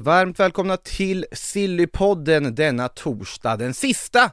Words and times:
Varmt 0.00 0.40
välkomna 0.40 0.76
till 0.76 1.26
Sillypodden 1.32 2.54
denna 2.54 2.88
torsdag, 2.88 3.56
den 3.56 3.74
sista 3.74 4.30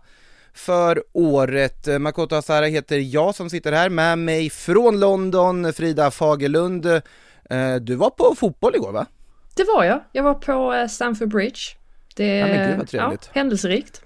för 0.53 1.03
året. 1.13 1.87
Makoto 1.99 2.35
Asara 2.35 2.65
heter 2.65 2.97
jag 2.97 3.35
som 3.35 3.49
sitter 3.49 3.71
här 3.71 3.89
med 3.89 4.17
mig 4.19 4.49
från 4.49 4.99
London, 4.99 5.73
Frida 5.73 6.11
Fagerlund. 6.11 6.85
Eh, 6.85 7.75
Du 7.81 7.95
var 7.95 8.09
på 8.09 8.35
fotboll 8.35 8.75
igår 8.75 8.91
va? 8.91 9.05
Det 9.55 9.63
var 9.63 9.83
jag. 9.83 10.03
Jag 10.11 10.23
var 10.23 10.33
på 10.33 10.73
eh, 10.73 10.87
Stamford 10.87 11.29
Bridge. 11.29 11.59
Det 12.15 12.35
Ja, 12.35 12.47
men 12.47 12.69
gud, 12.69 12.77
vad 12.77 12.87
trevligt. 12.89 13.29
Ja, 13.33 13.39
händelserikt. 13.39 14.01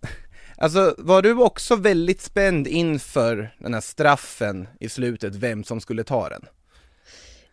Alltså 0.58 0.94
var 0.98 1.22
du 1.22 1.34
också 1.34 1.76
väldigt 1.76 2.20
spänd 2.22 2.66
inför 2.66 3.54
den 3.58 3.74
här 3.74 3.80
straffen 3.80 4.68
i 4.80 4.88
slutet, 4.88 5.34
vem 5.34 5.64
som 5.64 5.80
skulle 5.80 6.04
ta 6.04 6.28
den? 6.28 6.44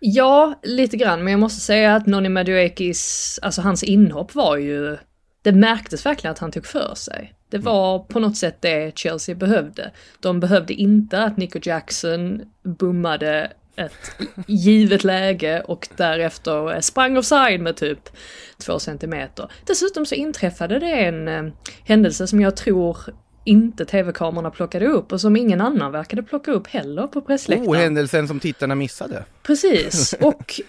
Ja, 0.04 0.60
lite 0.64 0.98
grann, 0.98 1.23
men 1.23 1.32
jag 1.32 1.40
måste 1.40 1.62
säga 1.62 1.96
att 1.96 2.05
Noni 2.05 2.30
Maduekis, 2.30 3.40
alltså 3.42 3.62
hans 3.62 3.84
inhopp 3.84 4.36
var 4.36 4.58
ju, 4.58 4.98
det 5.42 5.52
märktes 5.52 6.06
verkligen 6.06 6.31
att 6.31 6.39
han 6.39 6.52
tog 6.52 6.66
för 6.66 6.95
sig. 6.95 7.34
Det 7.50 7.58
var 7.58 8.00
på 8.00 8.20
något 8.20 8.38
sätt 8.38 8.58
det 8.59 8.98
Chelsea 8.98 9.36
behövde. 9.36 9.92
De 10.20 10.40
behövde 10.40 10.73
inte 10.73 11.23
att 11.23 11.38
Nico 11.38 11.59
Jackson 11.64 12.42
bommade 12.64 13.52
ett 13.75 14.12
givet 14.48 15.03
läge 15.03 15.62
och 15.62 15.88
därefter 15.98 16.81
sprang 16.81 17.18
offside 17.18 17.62
med 17.62 17.75
typ 17.75 18.09
två 18.58 18.80
centimeter. 18.80 19.52
Dessutom 19.68 20.06
så 20.06 20.16
inträffade 20.16 20.80
det 20.80 20.92
en 20.92 21.28
eh, 21.28 21.44
händelse 21.86 22.28
som 22.28 22.42
jag 22.42 22.56
tror 22.58 22.97
inte 23.44 23.86
tv-kamerorna 23.86 24.52
plockade 24.52 24.88
upp 24.88 25.11
och 25.11 25.22
som 25.22 25.36
ingen 25.36 25.61
annan 25.61 25.92
verkade 25.92 26.23
plocka 26.23 26.52
upp 26.52 26.67
heller 26.67 27.08
på 27.08 27.22
pressläktaren. 27.22 27.72
Oh, 27.72 27.75
händelsen 27.75 28.28
som 28.28 28.39
tittarna 28.39 28.75
missade. 28.75 29.25
Precis, 29.44 30.14
och 30.22 30.61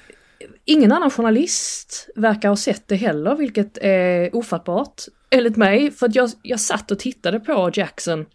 ingen 0.65 0.93
annan 0.93 1.11
journalist 1.11 2.09
verkar 2.17 2.48
ha 2.48 2.56
sett 2.56 2.89
det 2.89 2.97
heller, 2.97 3.37
vilket 3.37 3.78
är 3.78 4.37
ofattbart 4.37 5.03
enligt 5.31 5.56
mig. 5.56 5.91
För 5.91 6.06
att 6.06 6.15
jag, 6.15 6.31
jag 6.43 6.61
satt 6.61 6.91
och 6.91 6.98
tittade 6.98 7.41
på 7.41 7.70
Jackson 7.75 8.27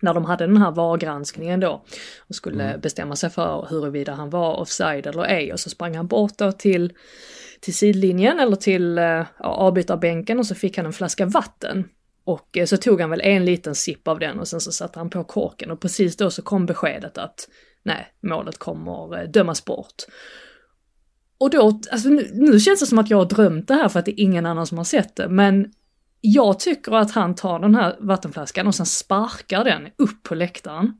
när 0.00 0.14
de 0.14 0.24
hade 0.24 0.46
den 0.46 0.56
här 0.56 0.70
VAR-granskningen 0.70 1.60
då 1.60 1.84
och 2.18 2.34
skulle 2.34 2.78
bestämma 2.82 3.16
sig 3.16 3.30
för 3.30 3.66
huruvida 3.70 4.12
han 4.12 4.30
var 4.30 4.54
offside 4.54 5.06
eller 5.06 5.24
ej 5.24 5.52
och 5.52 5.60
så 5.60 5.70
sprang 5.70 5.96
han 5.96 6.06
bort 6.06 6.38
då 6.38 6.52
till, 6.52 6.92
till 7.60 7.74
sidlinjen 7.74 8.40
eller 8.40 8.56
till 8.56 8.98
eh, 8.98 9.04
ja, 9.04 9.26
avbytarbänken 9.38 10.38
och 10.38 10.46
så 10.46 10.54
fick 10.54 10.76
han 10.76 10.86
en 10.86 10.92
flaska 10.92 11.26
vatten. 11.26 11.84
Och 12.24 12.58
eh, 12.58 12.66
så 12.66 12.76
tog 12.76 13.00
han 13.00 13.10
väl 13.10 13.20
en 13.20 13.44
liten 13.44 13.74
sipp 13.74 14.08
av 14.08 14.18
den 14.18 14.38
och 14.38 14.48
sen 14.48 14.60
så 14.60 14.72
satte 14.72 14.98
han 14.98 15.10
på 15.10 15.24
korken 15.24 15.70
och 15.70 15.80
precis 15.80 16.16
då 16.16 16.30
så 16.30 16.42
kom 16.42 16.66
beskedet 16.66 17.18
att 17.18 17.48
nej, 17.82 18.12
målet 18.22 18.58
kommer 18.58 19.20
eh, 19.20 19.28
dömas 19.28 19.64
bort. 19.64 20.02
Och 21.38 21.50
då, 21.50 21.80
alltså 21.92 22.08
nu, 22.08 22.30
nu 22.32 22.60
känns 22.60 22.80
det 22.80 22.86
som 22.86 22.98
att 22.98 23.10
jag 23.10 23.18
har 23.18 23.24
drömt 23.24 23.68
det 23.68 23.74
här 23.74 23.88
för 23.88 23.98
att 23.98 24.04
det 24.04 24.20
är 24.20 24.24
ingen 24.24 24.46
annan 24.46 24.66
som 24.66 24.78
har 24.78 24.84
sett 24.84 25.16
det, 25.16 25.28
men 25.28 25.72
jag 26.20 26.60
tycker 26.60 26.92
att 26.92 27.10
han 27.10 27.34
tar 27.34 27.58
den 27.58 27.74
här 27.74 27.96
vattenflaskan 28.00 28.66
och 28.66 28.74
sen 28.74 28.86
sparkar 28.86 29.64
den 29.64 29.88
upp 29.98 30.22
på 30.22 30.34
läktaren. 30.34 30.92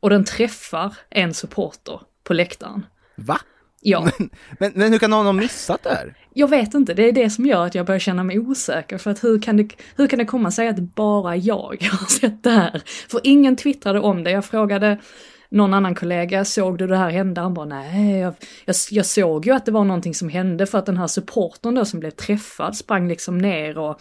Och 0.00 0.10
den 0.10 0.24
träffar 0.24 0.96
en 1.10 1.34
supporter 1.34 2.00
på 2.24 2.34
läktaren. 2.34 2.86
Va? 3.16 3.40
Ja, 3.80 4.10
Men, 4.58 4.72
men 4.74 4.92
hur 4.92 4.98
kan 4.98 5.10
någon 5.10 5.26
ha 5.26 5.32
missat 5.32 5.82
det 5.82 5.90
här? 5.90 6.14
jag 6.34 6.48
vet 6.48 6.74
inte, 6.74 6.94
det 6.94 7.08
är 7.08 7.12
det 7.12 7.30
som 7.30 7.46
gör 7.46 7.66
att 7.66 7.74
jag 7.74 7.86
börjar 7.86 7.98
känna 7.98 8.24
mig 8.24 8.38
osäker. 8.38 8.98
För 8.98 9.10
att 9.10 9.24
hur 9.24 9.42
kan 9.42 9.56
det, 9.56 9.68
hur 9.96 10.06
kan 10.06 10.18
det 10.18 10.24
komma 10.24 10.50
sig 10.50 10.68
att 10.68 10.78
bara 10.78 11.36
jag 11.36 11.82
har 11.92 12.06
sett 12.06 12.42
det 12.42 12.50
här? 12.50 12.82
För 13.08 13.20
ingen 13.24 13.56
twittrade 13.56 14.00
om 14.00 14.24
det. 14.24 14.30
Jag 14.30 14.44
frågade 14.44 14.98
någon 15.48 15.74
annan 15.74 15.94
kollega, 15.94 16.44
såg 16.44 16.78
du 16.78 16.86
det 16.86 16.96
här 16.96 17.10
hända? 17.10 17.42
Han 17.42 17.54
bara, 17.54 17.66
nej, 17.66 18.18
jag, 18.18 18.34
jag, 18.64 18.76
jag 18.90 19.06
såg 19.06 19.46
ju 19.46 19.52
att 19.52 19.66
det 19.66 19.72
var 19.72 19.84
någonting 19.84 20.14
som 20.14 20.28
hände 20.28 20.66
för 20.66 20.78
att 20.78 20.86
den 20.86 20.96
här 20.96 21.06
supportern 21.06 21.74
då 21.74 21.84
som 21.84 22.00
blev 22.00 22.10
träffad 22.10 22.76
sprang 22.76 23.08
liksom 23.08 23.38
ner 23.38 23.78
och 23.78 24.00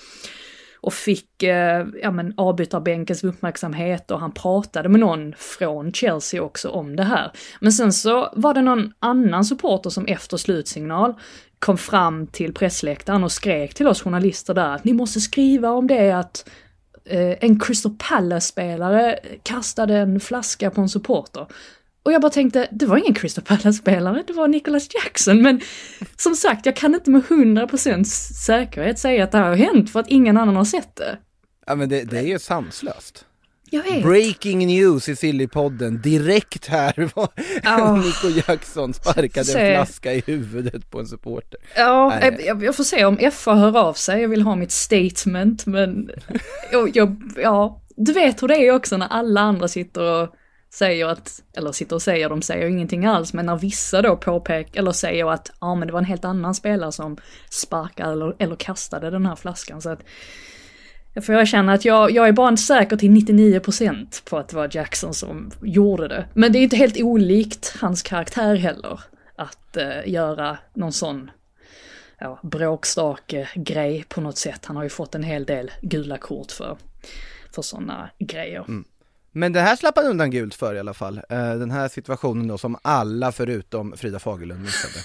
och 0.82 0.94
fick 0.94 1.44
eh, 1.44 1.86
ja, 2.02 2.12
men, 2.12 2.34
avbytarbänkens 2.38 3.24
uppmärksamhet 3.24 4.12
och 4.12 4.20
han 4.20 4.32
pratade 4.32 4.90
med 4.90 5.00
någon 5.00 5.34
från 5.38 5.94
Chelsea 5.94 6.44
också 6.44 6.70
om 6.70 6.96
det 6.96 7.04
här. 7.04 7.32
Men 7.60 7.72
sen 7.72 7.94
så 7.94 8.34
var 8.36 8.54
det 8.54 8.62
någon 8.62 8.94
annan 9.00 9.46
supporter 9.46 9.90
som 9.90 10.06
efter 10.06 10.38
slutsignal 10.38 11.14
kom 11.60 11.78
fram 11.78 12.28
till 12.28 12.54
pressläktaren 12.54 13.24
och 13.24 13.32
skrek 13.32 13.74
till 13.74 13.88
oss 13.88 14.02
journalister 14.02 14.54
där 14.54 14.76
att 14.76 14.84
ni 14.84 14.94
måste 14.94 15.20
skriva 15.20 15.72
om 15.72 15.88
det 15.88 16.12
att 16.12 16.50
eh, 17.06 17.38
en 17.44 17.60
Crystal 17.60 17.96
Palace-spelare 18.10 19.20
kastade 19.44 19.98
en 19.98 20.20
flaska 20.20 20.72
på 20.72 20.82
en 20.82 20.90
supporter. 20.90 21.48
Och 22.10 22.14
jag 22.14 22.22
bara 22.22 22.32
tänkte, 22.32 22.68
det 22.72 22.86
var 22.86 22.98
ingen 22.98 23.14
Crystal 23.14 23.44
Palace-spelare, 23.44 24.24
det 24.28 24.34
var 24.34 24.48
Nicholas 24.48 24.88
Jackson. 24.94 25.42
Men 25.42 25.62
som 26.18 26.36
sagt, 26.36 26.66
jag 26.66 26.76
kan 26.76 26.96
inte 26.96 27.10
med 27.10 27.22
100% 27.22 28.04
säkerhet 28.46 29.00
säga 29.00 29.24
att 29.24 29.32
det 29.32 29.38
här 29.38 29.50
har 29.50 29.56
hänt 29.56 29.92
för 29.92 30.00
att 30.00 30.08
ingen 30.08 30.38
annan 30.38 30.56
har 30.56 30.66
sett 30.66 30.96
det. 30.96 31.18
Ja 31.66 31.76
men 31.76 31.90
det, 31.90 32.04
det 32.04 32.18
är 32.18 32.24
ju 32.24 32.40
sanslöst. 32.40 33.26
Jag 33.70 33.84
vet. 33.84 34.04
Breaking 34.04 34.68
news 34.68 35.10
i 35.10 35.16
Sillypodden, 35.16 36.02
direkt 36.02 36.68
här 36.68 37.12
var 37.16 37.30
Ja. 37.64 37.96
Nico 37.96 38.42
Jackson 38.48 38.94
sparkade 38.94 39.60
en 39.60 39.76
flaska 39.76 40.14
i 40.14 40.24
huvudet 40.26 40.92
på 40.92 41.00
en 41.00 41.08
supporter. 41.08 41.60
Ja, 41.76 42.20
jag, 42.46 42.64
jag 42.64 42.76
får 42.76 42.84
se 42.84 43.06
om 43.06 43.32
FA 43.32 43.56
hör 43.56 43.78
av 43.78 43.94
sig, 43.94 44.22
jag 44.22 44.30
vill 44.30 44.42
ha 44.42 44.56
mitt 44.56 44.72
statement, 44.72 45.66
men 45.66 46.10
jag, 46.72 46.96
jag, 46.98 47.22
ja, 47.36 47.82
du 47.96 48.14
vet 48.14 48.44
hur 48.44 48.48
det 48.48 48.56
är 48.56 48.72
också 48.72 48.98
när 48.98 49.08
alla 49.08 49.42
andra 49.42 49.68
sitter 49.68 50.02
och 50.02 50.36
säger 50.70 51.06
att, 51.06 51.44
eller 51.54 51.72
sitter 51.72 51.96
och 51.96 52.02
säger, 52.02 52.30
de 52.30 52.42
säger 52.42 52.68
ingenting 52.68 53.06
alls, 53.06 53.34
men 53.34 53.46
när 53.46 53.56
vissa 53.56 54.02
då 54.02 54.18
påpekar, 54.18 54.80
eller 54.80 54.92
säger 54.92 55.32
att 55.32 55.52
ja 55.62 55.76
men 55.76 55.88
det 55.88 55.94
var 55.94 56.00
en 56.00 56.06
helt 56.06 56.26
annan 56.26 56.56
spelare 56.56 56.92
som 56.92 57.18
sparkade 57.50 58.12
eller, 58.12 58.36
eller 58.40 58.56
kastade 58.56 59.10
den 59.10 59.26
här 59.26 59.36
flaskan, 59.36 59.82
så 59.82 59.90
att 59.90 60.04
för 61.22 61.34
jag 61.34 61.48
känner 61.48 61.74
att 61.74 61.86
jag, 61.86 62.12
jag 62.12 62.28
är 62.28 62.32
bara 62.32 62.50
inte 62.50 62.62
säker 62.62 62.98
till 62.98 63.12
99% 63.12 64.30
på 64.30 64.38
att 64.38 64.48
det 64.48 64.56
var 64.56 64.70
Jackson 64.72 65.14
som 65.14 65.52
gjorde 65.62 66.08
det. 66.08 66.26
Men 66.34 66.52
det 66.52 66.60
är 66.60 66.64
inte 66.64 66.76
helt 66.76 67.02
olikt 67.02 67.76
hans 67.82 68.02
karaktär 68.02 68.56
heller, 68.56 69.00
att 69.36 69.78
eh, 69.78 70.08
göra 70.12 70.58
någon 70.74 70.94
sån 70.94 71.32
ja, 72.20 72.40
bråkstake 72.44 73.50
grej 73.56 74.06
på 74.10 74.22
något 74.22 74.38
sätt. 74.38 74.66
Han 74.66 74.76
har 74.76 74.84
ju 74.84 74.90
fått 74.90 75.16
en 75.16 75.24
hel 75.24 75.46
del 75.46 75.72
gula 75.82 76.18
kort 76.18 76.52
för, 76.52 76.78
för 77.56 77.62
sådana 77.62 78.10
grejer. 78.20 78.66
Mm. 78.68 78.86
Men 79.32 79.54
det 79.54 79.62
här 79.62 79.76
slapp 79.76 79.98
han 79.98 80.06
undan 80.06 80.32
gult 80.32 80.56
för 80.56 80.76
i 80.76 80.80
alla 80.80 80.94
fall. 80.94 81.18
Eh, 81.30 81.54
den 81.54 81.72
här 81.72 81.88
situationen 81.88 82.48
då 82.48 82.58
som 82.58 82.78
alla 82.82 83.32
förutom 83.32 83.94
Frida 83.98 84.20
Fagerlund 84.20 84.62
missade. 84.62 85.00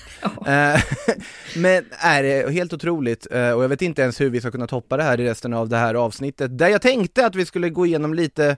Eh, 0.47 0.83
men 1.57 1.85
är 1.91 2.23
det 2.23 2.53
helt 2.53 2.73
otroligt 2.73 3.27
eh, 3.31 3.51
och 3.51 3.65
jag 3.65 3.69
vet 3.69 3.83
inte 3.83 4.03
ens 4.03 4.21
hur 4.21 4.31
vi 4.31 4.41
ska 4.41 4.51
kunna 4.51 4.67
toppa 4.67 4.97
det 4.97 5.03
här 5.03 5.21
i 5.21 5.25
resten 5.25 5.55
av 5.55 5.69
det 5.69 5.77
här 5.77 5.95
avsnittet. 5.95 6.59
Där 6.59 6.69
jag 6.69 6.83
tänkte 6.83 7.27
att 7.27 7.35
vi 7.35 7.47
skulle 7.47 7.71
gå 7.71 7.87
igenom 7.87 8.15
lite 8.15 8.57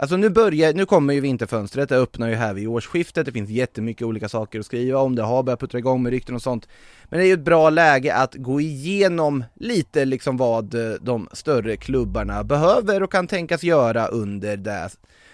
Alltså 0.00 0.16
nu 0.16 0.28
börjar, 0.28 0.74
nu 0.74 0.86
kommer 0.86 1.14
ju 1.14 1.20
vinterfönstret, 1.20 1.88
det 1.88 1.96
öppnar 1.96 2.28
ju 2.28 2.34
här 2.34 2.54
vid 2.54 2.68
årsskiftet, 2.68 3.26
det 3.26 3.32
finns 3.32 3.50
jättemycket 3.50 4.06
olika 4.06 4.28
saker 4.28 4.60
att 4.60 4.66
skriva 4.66 4.98
om, 4.98 5.14
det 5.14 5.22
har 5.22 5.42
börjat 5.42 5.60
puttra 5.60 5.78
igång 5.78 6.02
med 6.02 6.10
rykten 6.10 6.34
och 6.34 6.42
sånt. 6.42 6.68
Men 7.08 7.18
det 7.18 7.24
är 7.24 7.26
ju 7.26 7.32
ett 7.32 7.44
bra 7.44 7.70
läge 7.70 8.14
att 8.14 8.34
gå 8.34 8.60
igenom 8.60 9.44
lite 9.54 10.04
liksom 10.04 10.36
vad 10.36 10.74
eh, 10.74 10.96
de 11.00 11.28
större 11.32 11.76
klubbarna 11.76 12.44
behöver 12.44 13.02
och 13.02 13.12
kan 13.12 13.26
tänkas 13.26 13.62
göra 13.62 14.06
under 14.06 14.56
det 14.56 14.90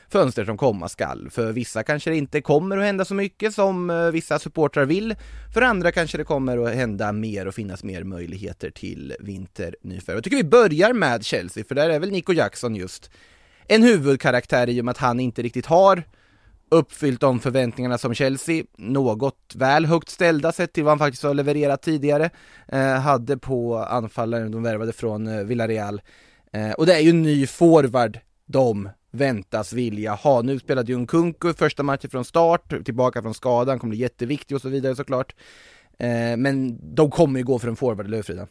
fönster 0.08 0.44
som 0.44 0.56
komma 0.56 0.88
skall. 0.88 1.31
För 1.31 1.52
vissa 1.52 1.82
kanske 1.82 2.10
det 2.10 2.17
inte 2.17 2.40
kommer 2.40 2.78
att 2.78 2.84
hända 2.84 3.05
så 3.05 3.14
mycket 3.14 3.55
som 3.55 3.90
eh, 3.90 4.10
vissa 4.10 4.38
supportrar 4.38 4.84
vill. 4.84 5.14
För 5.55 5.62
andra 5.62 5.93
kanske 5.93 6.19
det 6.19 6.25
kommer 6.25 6.58
att 6.58 6.75
hända 6.75 7.12
mer 7.12 7.49
och 7.49 7.55
finnas 7.55 7.84
mer 7.84 8.05
möjligheter 8.05 8.70
till 8.70 9.14
vinternyförvärv. 9.20 10.17
Jag 10.17 10.25
tycker 10.25 10.37
vi 10.37 10.44
börjar 10.44 10.93
med 10.93 11.25
Chelsea, 11.25 11.64
för 11.64 11.75
där 11.75 11.90
är 11.90 11.99
väl 11.99 12.10
Nico 12.10 12.32
Jackson 12.32 12.76
just 12.76 13.10
en 13.69 13.82
huvudkaraktär 13.82 14.69
i 14.69 14.81
och 14.81 14.84
med 14.84 14.93
att 14.93 14.99
han 14.99 15.20
inte 15.20 15.43
riktigt 15.43 15.66
har 15.66 16.02
uppfyllt 16.69 17.20
de 17.20 17.40
förväntningarna 17.40 17.99
som 17.99 18.14
Chelsea, 18.14 18.64
något 18.78 19.55
väl 19.55 19.87
högt 19.87 20.08
ställda 20.08 20.52
sett 20.52 20.72
till 20.72 20.84
vad 20.84 20.90
han 20.90 20.99
faktiskt 20.99 21.22
har 21.22 21.34
levererat 21.34 21.82
tidigare, 21.82 22.31
eh, 22.69 23.00
hade 23.00 23.38
på 23.38 23.78
anfallaren 23.78 24.50
de 24.50 24.62
värvade 24.62 24.93
från 24.93 25.26
eh, 25.26 25.44
Villarreal. 25.44 26.00
Eh, 26.52 26.70
och 26.72 26.87
det 26.87 26.94
är 26.94 27.00
ju 27.00 27.11
en 27.11 27.22
ny 27.22 27.46
forward 27.46 28.19
de 28.46 28.88
väntas 29.11 29.72
vilja 29.72 30.14
ha. 30.14 30.43
Nu 30.43 30.58
spelade 30.58 30.93
ju 30.93 30.99
Nkunku 30.99 31.52
första 31.52 31.82
matchen 31.82 32.10
från 32.10 32.25
start, 32.25 32.84
tillbaka 32.84 33.22
från 33.22 33.34
skadan, 33.34 33.78
kommer 33.78 33.90
bli 33.90 34.00
jätteviktig 34.00 34.55
och 34.55 34.62
så 34.62 34.69
vidare 34.69 34.96
såklart. 34.96 35.34
Eh, 35.99 36.37
men 36.37 36.78
de 36.94 37.10
kommer 37.10 37.40
ju 37.40 37.44
gå 37.44 37.58
för 37.58 37.69
en 37.69 37.76
forward, 37.76 38.06
eller 38.06 38.17
hur 38.17 38.22
Frida? 38.22 38.46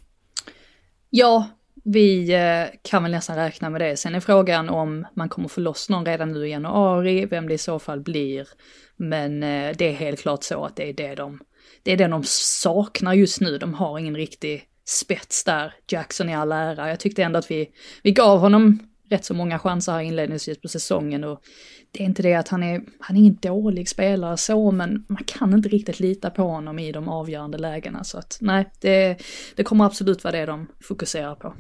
Ja, 1.10 1.48
vi 1.84 2.34
eh, 2.34 2.80
kan 2.82 3.04
väl 3.04 3.12
nästan 3.12 3.36
räkna 3.36 3.70
med 3.70 3.82
det. 3.82 3.98
Sen 3.98 4.16
är 4.16 4.20
frågan 4.20 4.70
om 4.70 5.06
man 5.16 5.30
kommer 5.30 5.48
få 5.48 5.62
loss 5.62 5.90
någon 5.90 6.06
redan 6.06 6.32
nu 6.32 6.48
i 6.48 6.52
januari, 6.52 7.26
vem 7.26 7.48
det 7.48 7.54
i 7.54 7.58
så 7.58 7.80
fall 7.80 8.02
blir. 8.02 8.48
Men 8.96 9.44
eh, 9.44 9.76
det 9.78 9.86
är 9.86 9.94
helt 9.94 10.22
klart 10.22 10.44
så 10.44 10.66
att 10.66 10.76
det 10.76 10.90
är 10.90 10.94
det 10.94 11.16
de, 11.16 11.40
det 11.84 11.92
är 11.92 11.98
det 11.98 12.08
de 12.08 12.24
saknar 12.26 13.14
just 13.14 13.42
nu. 13.42 13.58
De 13.58 13.74
har 13.74 14.00
ingen 14.00 14.16
riktig 14.16 14.64
spets 14.86 15.44
där. 15.44 15.74
Jackson 15.88 16.30
i 16.30 16.36
all 16.36 16.52
ära. 16.52 16.90
Jag 16.90 17.00
tyckte 17.00 17.24
ändå 17.24 17.40
att 17.40 17.52
vi, 17.52 17.70
vi 18.04 18.12
gav 18.12 18.40
honom 18.40 18.80
rätt 19.10 19.26
så 19.26 19.34
många 19.34 19.60
chanser 19.60 19.92
här 19.92 20.00
inledningsvis 20.00 20.62
på 20.62 20.68
säsongen 20.68 21.24
och 21.24 21.42
det 21.92 22.04
är 22.04 22.06
inte 22.06 22.22
det 22.22 22.34
att 22.34 22.48
han 22.48 22.64
är, 22.64 22.82
han 23.00 23.16
är 23.16 23.20
ingen 23.20 23.38
dålig 23.42 23.90
spelare 23.90 24.38
så, 24.38 24.72
men 24.72 25.06
man 25.08 25.24
kan 25.24 25.54
inte 25.54 25.70
riktigt 25.70 26.00
lita 26.00 26.30
på 26.30 26.44
honom 26.44 26.80
i 26.80 26.92
de 26.92 27.10
avgörande 27.10 27.58
lägena 27.58 28.04
så 28.04 28.18
att 28.18 28.38
nej, 28.42 28.70
det, 28.82 29.18
det 29.56 29.64
kommer 29.64 29.86
absolut 29.86 30.24
vara 30.24 30.32
det 30.32 30.46
de 30.46 30.68
fokuserar 30.82 31.36
på. 31.36 31.54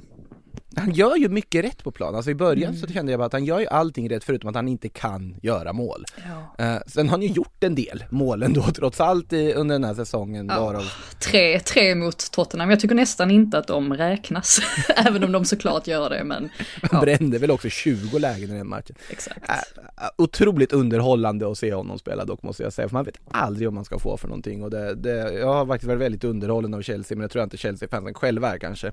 Han 0.76 0.92
gör 0.92 1.16
ju 1.16 1.30
mycket 1.30 1.66
rätt 1.66 1.84
på 1.84 1.92
plan, 1.92 2.16
alltså 2.16 2.32
i 2.32 2.36
början 2.36 2.70
mm. 2.70 2.82
så 2.82 2.94
kände 2.94 3.12
jag 3.12 3.20
bara 3.20 3.26
att 3.26 3.34
han 3.34 3.46
gör 3.46 3.60
ju 3.60 3.68
allting 3.68 4.10
rätt 4.10 4.24
förutom 4.24 4.50
att 4.50 4.56
han 4.56 4.68
inte 4.68 4.90
kan 4.90 5.36
göra 5.42 5.74
mål. 5.74 6.06
Ja. 6.58 6.66
Uh, 6.66 6.82
sen 6.88 7.10
har 7.10 7.18
han 7.18 7.22
ju 7.22 7.28
gjort 7.28 7.64
en 7.64 7.76
del 7.76 8.04
mål 8.10 8.44
ändå 8.44 8.62
trots 8.76 9.02
allt 9.02 9.34
i, 9.34 9.54
under 9.54 9.76
den 9.76 9.84
här 9.84 9.94
säsongen. 9.94 10.48
Ja. 10.48 10.66
Varav... 10.66 10.92
Tre, 11.20 11.60
tre 11.60 11.96
mot 11.96 12.32
Tottenham, 12.32 12.70
jag 12.70 12.80
tycker 12.80 12.96
nästan 12.96 13.32
inte 13.32 13.58
att 13.58 13.68
de 13.68 13.94
räknas, 13.94 14.60
även 14.96 15.24
om 15.24 15.32
de 15.32 15.46
såklart 15.46 15.88
gör 15.88 16.10
det 16.10 16.24
men... 16.24 16.50
Ja. 16.82 16.88
Han 16.92 17.02
brände 17.02 17.38
väl 17.38 17.52
också 17.52 17.70
20 17.70 18.20
lägen 18.20 18.50
i 18.50 18.58
den 18.58 18.70
matchen. 18.70 18.96
Exakt. 19.10 19.50
Uh, 19.50 20.08
otroligt 20.18 20.74
underhållande 20.74 21.52
att 21.52 21.58
se 21.58 21.74
honom 21.74 22.00
spela 22.00 22.26
dock 22.26 22.44
måste 22.44 22.64
jag 22.64 22.74
säga, 22.74 22.88
för 22.90 22.94
man 22.94 23.06
vet 23.06 23.20
aldrig 23.32 23.68
vad 23.68 23.74
man 23.74 23.86
ska 23.86 24.00
få 24.00 24.18
för 24.18 24.28
någonting 24.28 24.64
och 24.64 24.70
det, 24.70 24.96
det 24.96 25.34
jag 25.34 25.54
har 25.54 25.66
faktiskt 25.66 25.88
varit 25.88 26.02
väldigt 26.02 26.24
underhållen 26.24 26.74
av 26.74 26.82
Chelsea 26.82 27.18
men 27.18 27.22
det 27.22 27.30
tror 27.30 27.40
jag 27.40 27.46
inte 27.46 27.58
Chelsea-fansen 27.58 28.14
själva 28.14 28.54
är 28.54 28.58
kanske. 28.58 28.92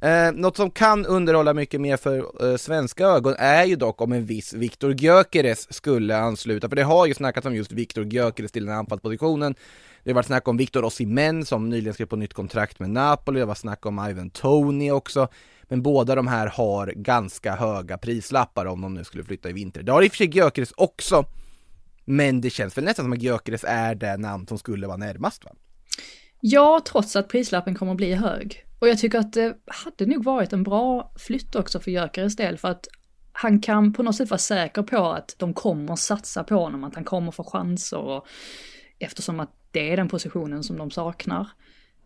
Eh, 0.00 0.32
något 0.32 0.56
som 0.56 0.70
kan 0.70 1.06
underhålla 1.06 1.54
mycket 1.54 1.80
mer 1.80 1.96
för 1.96 2.50
eh, 2.50 2.56
svenska 2.56 3.06
ögon 3.06 3.34
är 3.38 3.64
ju 3.64 3.76
dock 3.76 4.00
om 4.00 4.12
en 4.12 4.26
viss 4.26 4.52
Viktor 4.52 4.92
Gyökeres 4.92 5.74
skulle 5.74 6.16
ansluta, 6.16 6.68
för 6.68 6.76
det 6.76 6.82
har 6.82 7.06
ju 7.06 7.14
snackats 7.14 7.46
om 7.46 7.54
just 7.54 7.72
Viktor 7.72 8.04
Gyökeres 8.04 8.52
till 8.52 8.64
den 8.64 8.72
här 8.72 8.78
anfallspositionen. 8.78 9.54
Det 10.04 10.10
har 10.10 10.14
varit 10.14 10.26
snack 10.26 10.48
om 10.48 10.56
Viktor 10.56 10.84
Osimhen 10.84 11.44
som 11.44 11.68
nyligen 11.68 11.94
skrev 11.94 12.06
på 12.06 12.16
nytt 12.16 12.34
kontrakt 12.34 12.78
med 12.78 12.90
Napoli, 12.90 13.40
det 13.40 13.46
var 13.46 13.54
snack 13.54 13.86
om 13.86 14.06
Ivan 14.10 14.30
Tony 14.30 14.90
också. 14.90 15.28
Men 15.62 15.82
båda 15.82 16.14
de 16.14 16.26
här 16.26 16.46
har 16.46 16.86
ganska 16.86 17.54
höga 17.54 17.98
prislappar 17.98 18.66
om 18.66 18.80
de 18.80 18.94
nu 18.94 19.04
skulle 19.04 19.24
flytta 19.24 19.50
i 19.50 19.52
vinter. 19.52 19.82
Det 19.82 19.92
har 19.92 20.02
i 20.02 20.08
och 20.08 20.12
för 20.12 20.16
sig 20.16 20.36
Gyökeres 20.36 20.72
också, 20.76 21.24
men 22.04 22.40
det 22.40 22.50
känns 22.50 22.76
väl 22.76 22.84
nästan 22.84 23.04
som 23.04 23.12
att 23.12 23.22
Gyökeres 23.22 23.64
är 23.68 23.94
det 23.94 24.16
namn 24.16 24.46
som 24.46 24.58
skulle 24.58 24.86
vara 24.86 24.96
närmast 24.96 25.44
va? 25.44 25.50
Ja, 26.46 26.80
trots 26.84 27.16
att 27.16 27.28
prislappen 27.28 27.74
kommer 27.74 27.92
att 27.92 27.96
bli 27.96 28.14
hög. 28.14 28.64
Och 28.78 28.88
jag 28.88 28.98
tycker 28.98 29.18
att 29.18 29.32
det 29.32 29.56
hade 29.66 30.06
nog 30.06 30.24
varit 30.24 30.52
en 30.52 30.62
bra 30.62 31.12
flytt 31.16 31.54
också 31.54 31.80
för 31.80 31.90
Gyökeres 31.90 32.36
del 32.36 32.58
för 32.58 32.68
att 32.68 32.88
han 33.32 33.60
kan 33.60 33.92
på 33.92 34.02
något 34.02 34.16
sätt 34.16 34.30
vara 34.30 34.38
säker 34.38 34.82
på 34.82 35.12
att 35.12 35.34
de 35.38 35.54
kommer 35.54 35.96
satsa 35.96 36.44
på 36.44 36.54
honom, 36.54 36.84
att 36.84 36.94
han 36.94 37.04
kommer 37.04 37.30
få 37.32 37.44
chanser 37.44 37.98
och 37.98 38.26
eftersom 38.98 39.40
att 39.40 39.50
det 39.70 39.92
är 39.92 39.96
den 39.96 40.08
positionen 40.08 40.62
som 40.62 40.76
de 40.76 40.90
saknar 40.90 41.48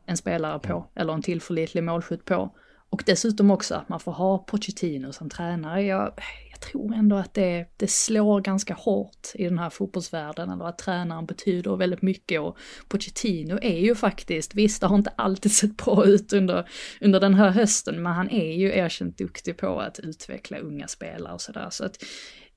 en 0.07 0.17
spelare 0.17 0.59
på, 0.59 0.87
eller 0.95 1.13
en 1.13 1.23
tillförlitlig 1.23 1.85
målskytt 1.85 2.25
på. 2.25 2.57
Och 2.91 3.03
dessutom 3.07 3.51
också 3.51 3.75
att 3.75 3.89
man 3.89 4.01
får 4.01 4.13
ha 4.13 4.39
Pochettino 4.39 5.13
som 5.13 5.31
tränare. 5.31 5.83
Jag, 5.83 6.13
tror 6.61 6.95
ändå 6.95 7.17
att 7.17 7.35
det, 7.35 7.67
det 7.77 7.91
slår 7.91 8.41
ganska 8.41 8.75
hårt 8.75 9.29
i 9.35 9.45
den 9.45 9.59
här 9.59 9.71
fotbollsvärlden, 9.71 10.51
eller 10.51 10.65
att 10.65 10.79
tränaren 10.79 11.27
betyder 11.27 11.77
väldigt 11.77 12.03
mycket 12.03 12.41
och 12.41 12.59
Pochettino 12.89 13.59
är 13.63 13.79
ju 13.79 13.95
faktiskt, 13.95 14.55
visst 14.55 14.81
det 14.81 14.87
har 14.87 14.97
inte 14.97 15.13
alltid 15.17 15.53
sett 15.53 15.77
bra 15.77 16.07
ut 16.07 16.33
under, 16.33 16.69
under 17.01 17.21
den 17.21 17.35
här 17.35 17.51
hösten, 17.51 18.03
men 18.03 18.13
han 18.13 18.31
är 18.31 18.53
ju 18.53 18.77
erkänt 18.77 19.19
duktig 19.19 19.57
på 19.57 19.81
att 19.81 19.99
utveckla 19.99 20.59
unga 20.59 20.89
spelare 20.89 21.35
och 21.35 21.41
sådär. 21.41 21.69
Så 21.71 21.85
att 21.85 22.05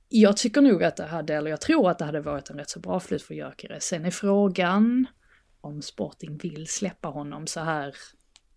jag 0.10 0.38
tycker 0.38 0.62
nog 0.62 0.84
att 0.84 0.98
det 0.98 1.06
hade, 1.06 1.36
eller 1.36 1.50
jag 1.50 1.62
tror 1.62 1.90
att 1.90 2.00
det 2.00 2.06
hade 2.06 2.22
varit 2.22 2.50
en 2.50 2.58
rätt 2.58 2.70
så 2.70 2.80
bra 2.80 3.00
flytt 3.00 3.22
för 3.22 3.34
Gyökeres. 3.34 3.84
Sen 3.84 4.06
är 4.06 4.12
frågan 4.12 5.08
om 5.62 5.82
Sporting 5.82 6.38
vill 6.38 6.68
släppa 6.68 7.08
honom 7.08 7.48
så 7.48 7.60
här, 7.60 7.96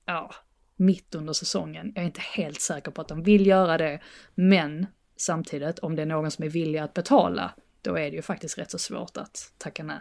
ja, 0.06 0.30
mitt 0.76 1.14
under 1.14 1.32
säsongen. 1.32 1.92
Jag 1.94 2.02
är 2.02 2.06
inte 2.06 2.20
helt 2.20 2.60
säker 2.60 2.90
på 2.90 3.00
att 3.00 3.08
de 3.08 3.22
vill 3.22 3.46
göra 3.46 3.78
det, 3.78 4.00
men 4.34 4.86
samtidigt 5.16 5.78
om 5.78 5.96
det 5.96 6.02
är 6.02 6.06
någon 6.06 6.30
som 6.30 6.44
är 6.44 6.48
villig 6.48 6.78
att 6.78 6.94
betala, 6.94 7.54
då 7.82 7.98
är 7.98 8.10
det 8.10 8.16
ju 8.16 8.22
faktiskt 8.22 8.58
rätt 8.58 8.70
så 8.70 8.78
svårt 8.78 9.16
att 9.16 9.52
tacka 9.58 9.84
nej. 9.84 9.98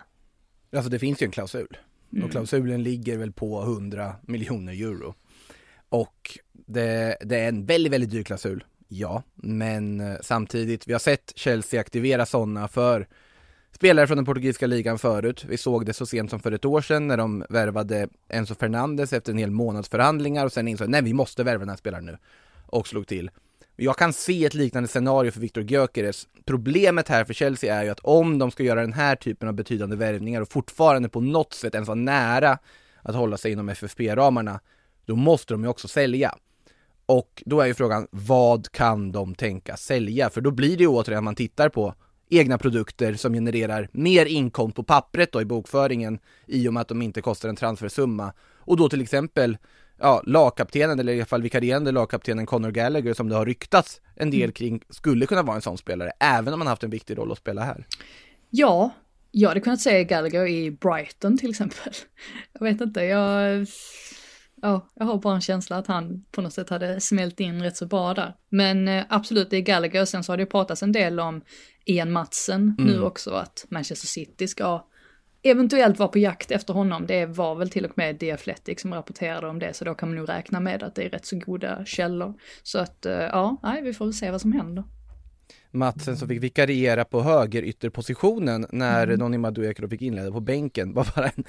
Alltså 0.76 0.90
det 0.90 1.00
finns 1.00 1.22
ju 1.22 1.26
en 1.26 1.32
klausul. 1.32 1.78
Mm. 2.14 2.26
Och 2.26 2.32
klausulen 2.32 2.84
ligger 2.84 3.18
väl 3.18 3.32
på 3.32 3.62
100 3.62 4.16
miljoner 4.22 4.74
euro. 4.74 5.16
Och 5.90 6.40
det, 6.52 7.18
det, 7.22 7.40
är 7.40 7.48
en 7.48 7.66
väldigt, 7.66 7.94
väldigt 7.94 8.12
dyr 8.12 8.24
klausul, 8.24 8.64
ja. 8.88 9.24
Men 9.36 10.00
eh, 10.00 10.18
samtidigt, 10.22 10.88
vi 10.88 10.94
har 10.94 11.00
sett 11.00 11.34
Chelsea 11.36 11.82
aktivera 11.82 12.26
sådana 12.26 12.68
för 12.68 13.08
spelare 13.72 14.08
från 14.08 14.18
den 14.18 14.26
portugisiska 14.26 14.68
ligan 14.68 15.00
förut. 15.00 15.46
Vi 15.46 15.58
såg 15.58 15.86
det 15.86 15.94
så 15.94 16.06
sent 16.06 16.30
som 16.30 16.40
för 16.40 16.52
ett 16.52 16.66
år 16.66 16.82
sedan 16.82 17.08
när 17.08 17.18
de 17.18 17.46
värvade 17.50 18.08
Enzo 18.30 18.56
Fernandes 18.56 19.14
efter 19.14 19.32
en 19.32 19.38
hel 19.38 19.52
månads 19.52 19.90
förhandlingar 19.90 20.46
och 20.46 20.54
sen 20.54 20.68
insåg 20.68 20.90
nej 20.90 21.02
vi 21.02 21.14
måste 21.14 21.44
värva 21.44 21.60
den 21.60 21.70
här 21.70 21.78
spelaren 21.78 22.06
nu. 22.06 22.18
Och 22.66 22.88
slog 22.88 23.08
till. 23.08 23.32
Jag 23.76 23.98
kan 23.98 24.14
se 24.14 24.46
ett 24.46 24.54
liknande 24.54 24.90
scenario 24.90 25.32
för 25.32 25.40
Viktor 25.40 25.64
Gyökeres. 25.64 26.28
Problemet 26.46 27.08
här 27.08 27.26
för 27.26 27.34
Chelsea 27.34 27.76
är 27.76 27.84
ju 27.84 27.90
att 27.90 28.00
om 28.00 28.40
de 28.40 28.52
ska 28.52 28.64
göra 28.64 28.82
den 28.82 28.94
här 28.94 29.16
typen 29.16 29.48
av 29.48 29.54
betydande 29.54 29.96
värvningar 29.96 30.42
och 30.42 30.52
fortfarande 30.52 31.10
på 31.10 31.22
något 31.22 31.54
sätt 31.54 31.74
ens 31.74 31.88
vara 31.88 31.96
nära 31.96 32.58
att 33.02 33.16
hålla 33.16 33.38
sig 33.38 33.52
inom 33.52 33.70
FFP-ramarna, 33.70 34.60
då 35.06 35.16
måste 35.16 35.54
de 35.54 35.64
ju 35.64 35.70
också 35.70 35.88
sälja. 35.88 36.36
Och 37.06 37.44
då 37.46 37.62
är 37.62 37.66
ju 37.66 37.74
frågan, 37.74 38.08
vad 38.12 38.72
kan 38.72 39.12
de 39.12 39.36
tänka 39.36 39.78
sälja? 39.78 40.30
För 40.30 40.42
då 40.42 40.52
blir 40.52 40.78
det 40.78 40.84
ju 40.84 40.90
återigen 40.90 41.24
man 41.24 41.36
tittar 41.36 41.70
på 41.70 41.94
egna 42.30 42.58
produkter 42.58 43.14
som 43.14 43.34
genererar 43.34 43.90
mer 43.92 44.26
inkomst 44.26 44.76
på 44.76 44.84
pappret 44.84 45.32
då 45.32 45.42
i 45.42 45.46
bokföringen 45.46 46.20
i 46.46 46.68
och 46.68 46.74
med 46.74 46.82
att 46.82 46.88
de 46.88 47.02
inte 47.02 47.22
kostar 47.22 47.50
en 47.50 47.56
transfersumma. 47.56 48.34
Och 48.58 48.78
då 48.78 48.90
till 48.90 49.02
exempel 49.02 49.58
ja, 50.04 50.22
lagkaptenen, 50.26 51.00
eller 51.00 51.14
i 51.14 51.16
alla 51.16 51.26
fall 51.26 51.42
vikarierande 51.42 51.92
lagkaptenen 51.92 52.46
Conor 52.46 52.72
Gallagher 52.72 53.14
som 53.14 53.30
det 53.30 53.36
har 53.36 53.46
ryktats 53.46 54.02
en 54.16 54.32
del 54.32 54.42
mm. 54.42 54.52
kring, 54.52 54.82
skulle 54.90 55.26
kunna 55.26 55.44
vara 55.44 55.56
en 55.56 55.62
sån 55.62 55.78
spelare, 55.78 56.12
även 56.20 56.54
om 56.54 56.62
han 56.62 56.68
haft 56.68 56.84
en 56.84 56.90
viktig 56.90 57.18
roll 57.18 57.32
att 57.32 57.38
spela 57.38 57.64
här. 57.64 57.88
Ja, 58.50 58.92
jag 59.32 59.50
hade 59.50 59.62
kunnat 59.62 59.82
säga 59.82 60.04
Gallagher 60.04 60.48
i 60.48 60.72
Brighton 60.72 61.38
till 61.38 61.50
exempel. 61.50 61.94
Jag 62.54 62.64
vet 62.64 62.82
inte, 62.82 63.02
jag... 63.02 63.68
Ja, 64.62 64.88
jag 64.94 65.06
har 65.06 65.18
bara 65.18 65.36
en 65.36 65.42
känsla 65.42 65.78
att 65.78 65.88
han 65.88 66.26
på 66.32 66.42
något 66.42 66.54
sätt 66.54 66.70
hade 66.70 67.02
smält 67.02 67.40
in 67.40 67.64
rätt 67.64 67.78
så 67.78 67.86
bra 67.86 68.14
där. 68.14 68.34
Men 68.50 68.88
eh, 68.88 69.04
absolut, 69.10 69.50
det 69.50 69.58
är 69.58 69.62
Gallagher. 69.62 70.06
Sen 70.06 70.24
så 70.24 70.32
har 70.32 70.38
det 70.38 70.46
pratats 70.46 70.84
en 70.84 70.92
del 70.92 71.20
om 71.20 71.42
Ian 71.86 72.12
Matsen 72.12 72.76
mm. 72.80 72.92
nu 72.92 73.02
också, 73.02 73.32
att 73.32 73.66
Manchester 73.70 74.08
City 74.08 74.48
ska 74.48 74.88
eventuellt 75.44 76.00
vara 76.00 76.10
på 76.10 76.20
jakt 76.20 76.52
efter 76.52 76.74
honom. 76.74 77.06
Det 77.08 77.26
var 77.26 77.56
väl 77.56 77.70
till 77.70 77.86
och 77.86 77.98
med 77.98 78.20
The 78.20 78.32
Athletic 78.32 78.82
som 78.82 78.94
rapporterade 78.94 79.48
om 79.48 79.60
det, 79.60 79.74
så 79.74 79.86
då 79.86 79.96
kan 79.96 80.10
man 80.10 80.16
nog 80.18 80.30
räkna 80.30 80.60
med 80.60 80.84
att 80.84 80.96
det 80.96 81.06
är 81.06 81.10
rätt 81.10 81.26
så 81.26 81.40
goda 81.40 81.86
källor. 81.86 82.34
Så 82.64 82.80
att, 82.80 83.06
eh, 83.06 83.14
ja, 83.14 83.58
nej, 83.64 83.82
vi 83.82 83.94
får 83.94 84.06
väl 84.06 84.14
se 84.14 84.32
vad 84.32 84.42
som 84.42 84.54
händer. 84.54 84.84
Matsen 85.72 86.18
som 86.18 86.28
fick 86.28 86.44
vikariera 86.44 87.06
på 87.06 87.22
högerytterpositionen 87.22 88.66
när 88.72 89.04
mm. 89.04 89.20
Nonni 89.20 89.38
Madueke 89.38 89.88
fick 89.88 90.02
inleda 90.02 90.32
på 90.32 90.40
bänken. 90.40 90.94
Var 90.94 91.08
bara 91.16 91.28
en, 91.28 91.44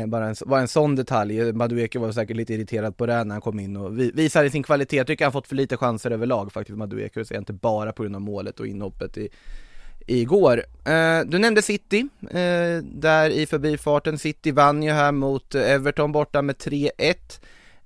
eh, 0.00 0.06
bara 0.06 0.26
en, 0.28 0.34
var 0.46 0.58
en 0.58 0.68
sån 0.68 0.96
detalj. 0.96 1.52
Madueke 1.52 1.98
var 1.98 2.12
säkert 2.12 2.36
lite 2.36 2.54
irriterad 2.54 2.96
på 2.96 3.06
det 3.06 3.24
när 3.24 3.34
han 3.34 3.40
kom 3.40 3.60
in 3.60 3.76
och 3.76 3.98
vi, 3.98 4.10
visade 4.10 4.50
sin 4.50 4.62
kvalitet. 4.62 4.96
Jag 4.96 5.06
tycker 5.06 5.24
han 5.24 5.32
fått 5.32 5.48
för 5.48 5.56
lite 5.56 5.76
chanser 5.76 6.10
överlag 6.10 6.52
faktiskt, 6.52 6.78
Madueke. 6.78 7.24
Så 7.24 7.34
inte 7.34 7.52
bara 7.52 7.92
på 7.92 8.02
grund 8.02 8.14
av 8.14 8.22
målet 8.22 8.60
och 8.60 8.66
inhoppet 8.66 9.18
i, 9.18 9.28
igår. 10.08 10.64
Eh, 10.84 11.20
du 11.26 11.38
nämnde 11.38 11.62
City, 11.62 12.08
eh, 12.30 12.82
där 12.82 13.30
i 13.30 13.46
förbifarten. 13.46 14.18
City 14.18 14.52
vann 14.52 14.82
ju 14.82 14.90
här 14.90 15.12
mot 15.12 15.54
Everton 15.54 16.12
borta 16.12 16.42
med 16.42 16.58
3-1. 16.58 17.40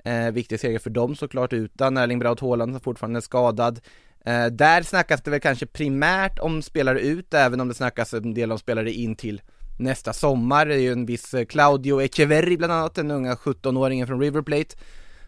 Eh, 0.04 0.30
viktig 0.30 0.60
seger 0.60 0.78
för 0.78 0.90
dem 0.90 1.16
såklart 1.16 1.52
utan 1.52 1.96
Erling 1.96 2.18
Braut 2.18 2.40
Haaland 2.40 2.72
som 2.72 2.80
fortfarande 2.80 3.18
är 3.18 3.20
skadad. 3.20 3.80
Eh, 4.24 4.46
där 4.46 4.82
snackas 4.82 5.22
det 5.22 5.30
väl 5.30 5.40
kanske 5.40 5.66
primärt 5.66 6.38
om 6.38 6.62
spelare 6.62 7.00
ut, 7.00 7.34
även 7.34 7.60
om 7.60 7.68
det 7.68 7.74
snackas 7.74 8.14
en 8.14 8.34
del 8.34 8.52
om 8.52 8.58
spelare 8.58 8.92
in 8.92 9.16
till 9.16 9.42
nästa 9.78 10.12
sommar. 10.12 10.66
Det 10.66 10.74
är 10.74 10.78
ju 10.78 10.92
en 10.92 11.06
viss 11.06 11.34
eh, 11.34 11.44
Claudio 11.44 12.02
Echeverri 12.02 12.56
bland 12.56 12.72
annat, 12.72 12.94
den 12.94 13.10
unga 13.10 13.34
17-åringen 13.34 14.06
från 14.06 14.20
River 14.20 14.42
Plate, 14.42 14.76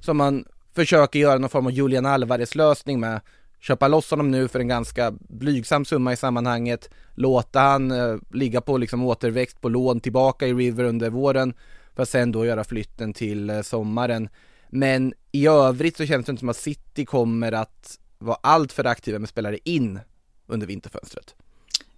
som 0.00 0.16
man 0.16 0.44
försöker 0.74 1.18
göra 1.18 1.38
någon 1.38 1.50
form 1.50 1.66
av 1.66 1.72
Julian 1.72 2.06
Alvarez 2.06 2.54
lösning 2.54 3.00
med. 3.00 3.20
Köpa 3.66 3.88
loss 3.88 4.10
honom 4.10 4.30
nu 4.30 4.48
för 4.48 4.60
en 4.60 4.68
ganska 4.68 5.12
blygsam 5.28 5.84
summa 5.84 6.12
i 6.12 6.16
sammanhanget, 6.16 6.90
låta 7.14 7.60
han 7.60 7.90
eh, 7.90 8.16
ligga 8.32 8.60
på 8.60 8.78
liksom 8.78 9.04
återväxt 9.04 9.60
på 9.60 9.68
lån 9.68 10.00
tillbaka 10.00 10.46
i 10.46 10.54
River 10.54 10.84
under 10.84 11.10
våren, 11.10 11.54
för 11.94 12.02
att 12.02 12.08
sen 12.08 12.32
då 12.32 12.46
göra 12.46 12.64
flytten 12.64 13.12
till 13.12 13.50
eh, 13.50 13.62
sommaren. 13.62 14.28
Men 14.68 15.12
i 15.32 15.46
övrigt 15.46 15.96
så 15.96 16.06
känns 16.06 16.26
det 16.26 16.30
inte 16.30 16.40
som 16.40 16.48
att 16.48 16.56
City 16.56 17.04
kommer 17.04 17.52
att 17.52 17.98
vara 18.18 18.38
alltför 18.42 18.84
aktiva 18.84 19.18
med 19.18 19.28
spelare 19.28 19.58
in 19.64 20.00
under 20.46 20.66
vinterfönstret. 20.66 21.34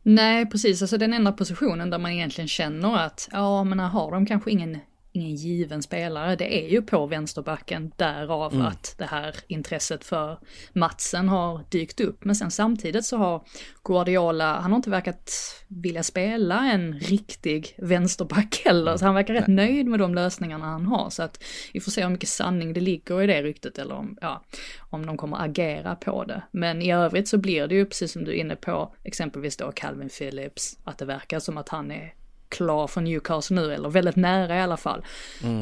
Nej, 0.02 0.46
precis. 0.50 0.82
Alltså 0.82 0.98
den 0.98 1.12
enda 1.12 1.32
positionen 1.32 1.90
där 1.90 1.98
man 1.98 2.12
egentligen 2.12 2.48
känner 2.48 2.96
att, 2.96 3.28
ja, 3.32 3.64
men 3.64 3.80
här 3.80 3.88
har 3.88 4.10
de 4.10 4.26
kanske 4.26 4.50
ingen 4.50 4.78
ingen 5.16 5.36
given 5.36 5.82
spelare. 5.82 6.36
Det 6.36 6.64
är 6.64 6.68
ju 6.68 6.82
på 6.82 7.06
vänsterbacken, 7.06 7.92
därav 7.96 8.54
Mm. 8.54 8.66
att 8.66 8.94
det 8.98 9.04
här 9.04 9.34
intresset 9.46 10.04
för 10.04 10.38
Matsen 10.72 11.28
har 11.28 11.60
dykt 11.70 12.00
upp. 12.00 12.24
Men 12.24 12.36
sen 12.36 12.50
samtidigt 12.50 13.04
så 13.04 13.16
har 13.16 13.44
Guardiola, 13.84 14.60
han 14.60 14.72
har 14.72 14.76
inte 14.76 14.90
verkat 14.90 15.32
vilja 15.68 16.02
spela 16.02 16.72
en 16.72 17.00
riktig 17.00 17.74
vänsterback 17.78 18.62
heller, 18.64 18.96
så 18.96 19.04
han 19.04 19.14
verkar 19.14 19.34
rätt 19.34 19.46
nöjd 19.46 19.86
med 19.86 20.00
de 20.00 20.14
lösningarna 20.14 20.64
han 20.64 20.86
har. 20.86 21.10
Så 21.10 21.22
att 21.22 21.42
vi 21.72 21.80
får 21.80 21.90
se 21.90 22.02
hur 22.02 22.10
mycket 22.10 22.28
sanning 22.28 22.72
det 22.72 22.80
ligger 22.80 23.22
i 23.22 23.26
det 23.26 23.42
ryktet 23.42 23.78
eller 23.78 23.94
om, 23.94 24.18
ja, 24.20 24.44
om 24.90 25.06
de 25.06 25.16
kommer 25.16 25.44
agera 25.44 25.94
på 25.96 26.24
det. 26.24 26.42
Men 26.50 26.82
i 26.82 26.92
övrigt 26.92 27.28
så 27.28 27.38
blir 27.38 27.66
det 27.66 27.74
ju 27.74 27.86
precis 27.86 28.12
som 28.12 28.24
du 28.24 28.30
är 28.30 28.36
inne 28.36 28.56
på, 28.56 28.94
exempelvis 29.04 29.56
då 29.56 29.72
Calvin 29.72 30.08
Phillips, 30.08 30.78
att 30.84 30.98
det 30.98 31.04
verkar 31.04 31.38
som 31.38 31.58
att 31.58 31.68
han 31.68 31.90
är 31.90 32.14
klar 32.48 32.86
för 32.86 33.00
Newcastle 33.00 33.60
nu, 33.60 33.74
eller 33.74 33.88
väldigt 33.88 34.16
nära 34.16 34.56
i 34.56 34.60
alla 34.60 34.76
fall. 34.76 35.04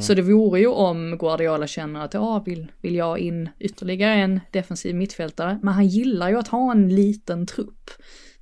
Så 0.01 0.13
det 0.13 0.21
vore 0.21 0.59
ju 0.59 0.67
om 0.67 1.17
Guardiola 1.17 1.67
känner 1.67 2.05
att 2.05 2.13
ja, 2.13 2.43
vill, 2.45 2.71
vill 2.81 2.95
jag 2.95 3.19
in 3.19 3.49
ytterligare 3.59 4.13
en 4.13 4.39
defensiv 4.51 4.95
mittfältare, 4.95 5.59
men 5.63 5.73
han 5.73 5.87
gillar 5.87 6.29
ju 6.29 6.37
att 6.37 6.47
ha 6.47 6.71
en 6.71 6.95
liten 6.95 7.45
trupp. 7.45 7.91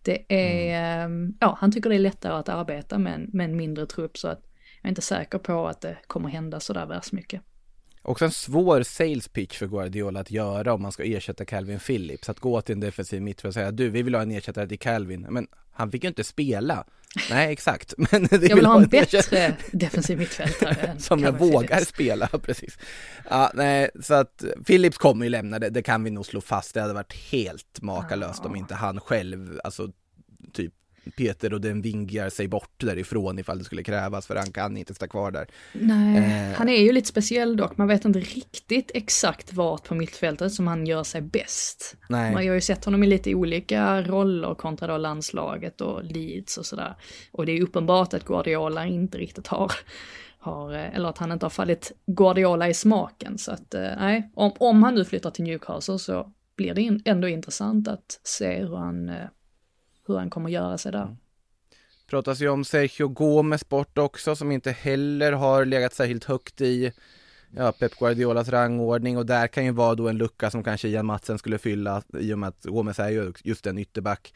Det 0.01 0.25
är, 0.29 1.03
ehm, 1.05 1.33
ja, 1.39 1.57
han 1.59 1.71
tycker 1.71 1.89
det 1.89 1.95
är 1.95 1.99
lättare 1.99 2.33
att 2.33 2.49
arbeta 2.49 2.97
med 2.97 3.13
en, 3.13 3.29
med 3.33 3.45
en 3.45 3.55
mindre 3.55 3.85
trupp, 3.85 4.17
så 4.17 4.27
att 4.27 4.41
jag 4.81 4.87
är 4.87 4.89
inte 4.89 5.01
säker 5.01 5.37
på 5.37 5.67
att 5.67 5.81
det 5.81 5.97
kommer 6.07 6.29
hända 6.29 6.59
sådär 6.59 6.85
värst 6.85 7.11
mycket. 7.11 7.41
Också 8.05 8.25
en 8.25 8.31
svår 8.31 8.83
sales 8.83 9.27
pitch 9.27 9.57
för 9.57 9.67
Guardiola 9.67 10.19
att 10.19 10.31
göra 10.31 10.73
om 10.73 10.81
man 10.81 10.91
ska 10.91 11.03
ersätta 11.03 11.45
Calvin 11.45 11.79
Phillips. 11.79 12.29
Att 12.29 12.39
gå 12.39 12.61
till 12.61 12.73
en 12.73 12.79
defensiv 12.79 13.21
mittfältare 13.21 13.49
och 13.49 13.53
säga 13.53 13.71
du, 13.71 13.89
vi 13.89 14.01
vill 14.01 14.15
ha 14.15 14.21
en 14.21 14.31
ersättare 14.31 14.67
till 14.67 14.79
Calvin. 14.79 15.27
Men 15.29 15.47
han 15.71 15.91
fick 15.91 16.03
ju 16.03 16.07
inte 16.07 16.23
spela. 16.23 16.85
Nej, 17.29 17.51
exakt. 17.51 17.93
Men 18.11 18.27
Jag 18.31 18.55
vill 18.55 18.65
ha 18.65 18.81
en 18.81 18.87
bättre 18.87 19.55
defensiv 19.71 20.17
mittfältare 20.17 20.95
som 20.99 21.19
jag 21.23 21.31
vågar 21.39 21.67
Phillips. 21.67 21.89
spela, 21.89 22.27
precis. 22.43 22.77
Ja, 23.29 23.51
nej, 23.53 23.89
så 24.01 24.13
att 24.13 24.43
Phillips 24.65 24.97
kommer 24.97 25.25
ju 25.25 25.29
lämna 25.29 25.59
det, 25.59 25.69
det 25.69 25.81
kan 25.81 26.03
vi 26.03 26.09
nog 26.11 26.25
slå 26.25 26.41
fast. 26.41 26.73
Det 26.73 26.81
hade 26.81 26.93
varit 26.93 27.13
helt 27.13 27.81
makalöst 27.81 28.45
om 28.45 28.55
inte 28.55 28.75
han 28.75 28.99
själv, 28.99 29.59
alltså 29.63 29.87
typ 30.53 30.73
Peter 31.17 31.53
och 31.53 31.61
den 31.61 31.81
vingar 31.81 32.29
sig 32.29 32.47
bort 32.47 32.71
därifrån 32.77 33.39
ifall 33.39 33.57
det 33.57 33.63
skulle 33.63 33.83
krävas 33.83 34.27
för 34.27 34.35
han 34.35 34.51
kan 34.51 34.77
inte 34.77 34.93
stå 34.93 35.07
kvar 35.07 35.31
där. 35.31 35.47
Nej, 35.73 36.17
Eh. 36.17 36.57
han 36.57 36.69
är 36.69 36.81
ju 36.81 36.91
lite 36.91 37.07
speciell 37.07 37.57
dock. 37.57 37.77
Man 37.77 37.87
vet 37.87 38.05
inte 38.05 38.19
riktigt 38.19 38.91
exakt 38.93 39.53
vart 39.53 39.87
på 39.87 39.95
mittfältet 39.95 40.53
som 40.53 40.67
han 40.67 40.85
gör 40.87 41.03
sig 41.03 41.21
bäst. 41.21 41.95
Nej. 42.09 42.33
Man 42.33 42.47
har 42.47 42.53
ju 42.53 42.61
sett 42.61 42.85
honom 42.85 43.03
i 43.03 43.07
lite 43.07 43.35
olika 43.35 44.01
roller 44.01 44.55
kontra 44.55 44.87
då 44.87 44.97
landslaget 44.97 45.81
och 45.81 46.03
Leeds 46.03 46.57
och 46.57 46.65
sådär. 46.65 46.95
Och 47.31 47.45
det 47.45 47.51
är 47.51 47.61
uppenbart 47.61 48.13
att 48.13 48.25
Guardiola 48.25 48.85
inte 48.85 49.17
riktigt 49.17 49.47
har, 49.47 49.71
har 50.39 50.73
eh, 50.73 50.95
eller 50.95 51.09
att 51.09 51.17
han 51.17 51.31
inte 51.31 51.45
har 51.45 51.49
fallit 51.51 51.91
Guardiola 52.05 52.69
i 52.69 52.73
smaken. 52.73 53.37
Så 53.37 53.51
att 53.51 53.73
eh, 53.73 53.81
nej, 53.97 54.31
om, 54.35 54.51
om 54.59 54.83
han 54.83 54.95
nu 54.95 55.05
flyttar 55.05 55.29
till 55.31 55.43
Newcastle 55.43 55.99
så 55.99 56.31
blir 56.57 56.73
det 56.73 56.81
in, 56.81 57.01
ändå 57.05 57.27
intressant 57.27 57.87
att 57.87 58.19
se 58.23 58.59
hur 58.59 58.75
han, 58.75 59.09
eh, 59.09 59.15
hur 60.07 60.17
han 60.17 60.29
kommer 60.29 60.49
göra 60.49 60.77
sig 60.77 60.91
där. 60.91 61.01
Mm. 61.01 61.17
Pratas 62.07 62.41
ju 62.41 62.49
om 62.49 62.65
Sergio 62.65 63.07
Gomes 63.07 63.69
bort 63.69 63.97
också 63.97 64.35
som 64.35 64.51
inte 64.51 64.71
heller 64.71 65.31
har 65.31 65.65
legat 65.65 65.93
särskilt 65.93 66.23
högt 66.23 66.61
i 66.61 66.93
ja, 67.55 67.71
Pep 67.71 67.95
Guardiolas 67.99 68.49
rangordning 68.49 69.17
och 69.17 69.25
där 69.25 69.47
kan 69.47 69.65
ju 69.65 69.71
vara 69.71 69.95
då 69.95 70.09
en 70.09 70.17
lucka 70.17 70.51
som 70.51 70.63
kanske 70.63 70.87
Ian 70.87 71.05
Matsen 71.05 71.37
skulle 71.37 71.57
fylla 71.57 72.03
i 72.19 72.33
och 72.33 72.39
med 72.39 72.49
att 72.49 72.63
Gomes 72.63 72.99
är 72.99 73.09
ju 73.09 73.33
just 73.43 73.67
en 73.67 73.77
ytterback. 73.77 74.33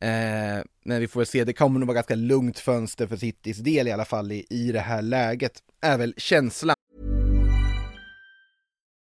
Eh, 0.00 0.64
men 0.84 1.00
vi 1.00 1.08
får 1.08 1.20
väl 1.20 1.26
se, 1.26 1.44
det 1.44 1.52
kommer 1.52 1.80
nog 1.80 1.86
vara 1.86 1.94
ganska 1.94 2.14
lugnt 2.14 2.58
fönster 2.58 3.06
för 3.06 3.16
Citys 3.16 3.58
del 3.58 3.88
i 3.88 3.92
alla 3.92 4.04
fall 4.04 4.32
i, 4.32 4.46
i 4.50 4.72
det 4.72 4.80
här 4.80 5.02
läget, 5.02 5.52
är 5.80 5.98
väl 5.98 6.14
känslan. 6.16 6.74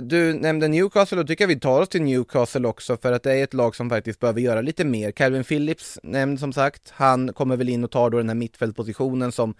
Du 0.00 0.32
nämnde 0.32 0.68
Newcastle 0.68 1.20
och 1.20 1.26
tycker 1.26 1.44
jag 1.44 1.48
vi 1.48 1.60
tar 1.60 1.80
oss 1.80 1.88
till 1.88 2.02
Newcastle 2.02 2.68
också 2.68 2.96
för 2.96 3.12
att 3.12 3.22
det 3.22 3.32
är 3.32 3.44
ett 3.44 3.54
lag 3.54 3.76
som 3.76 3.90
faktiskt 3.90 4.20
behöver 4.20 4.40
göra 4.40 4.60
lite 4.60 4.84
mer. 4.84 5.10
Calvin 5.10 5.44
Phillips 5.44 5.98
nämnd 6.02 6.40
som 6.40 6.52
sagt, 6.52 6.90
han 6.90 7.32
kommer 7.32 7.56
väl 7.56 7.68
in 7.68 7.84
och 7.84 7.90
tar 7.90 8.10
då 8.10 8.18
den 8.18 8.28
här 8.28 8.34
mittfältpositionen 8.34 9.32
som 9.32 9.54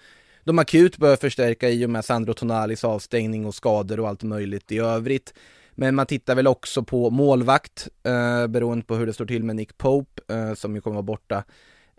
de 0.45 0.59
akut 0.59 0.97
bör 0.97 1.17
förstärka 1.17 1.69
i 1.69 1.87
och 1.87 1.91
med 1.91 2.05
Sandro 2.05 2.35
Tonalis 2.35 2.85
avstängning 2.85 3.47
och 3.47 3.55
skador 3.55 4.01
och 4.01 4.09
allt 4.09 4.23
möjligt 4.23 4.73
i 4.73 4.79
övrigt. 4.79 5.35
Men 5.75 5.95
man 5.95 6.07
tittar 6.07 6.35
väl 6.35 6.47
också 6.47 6.83
på 6.83 7.11
målvakt, 7.11 7.89
eh, 8.03 8.47
beroende 8.47 8.85
på 8.85 8.95
hur 8.95 9.07
det 9.07 9.13
står 9.13 9.27
till 9.27 9.45
med 9.45 9.57
Nick 9.57 9.79
Pope, 9.79 10.35
eh, 10.35 10.55
som 10.55 10.75
ju 10.75 10.81
kommer 10.81 10.95
vara 10.95 11.03
borta. 11.03 11.45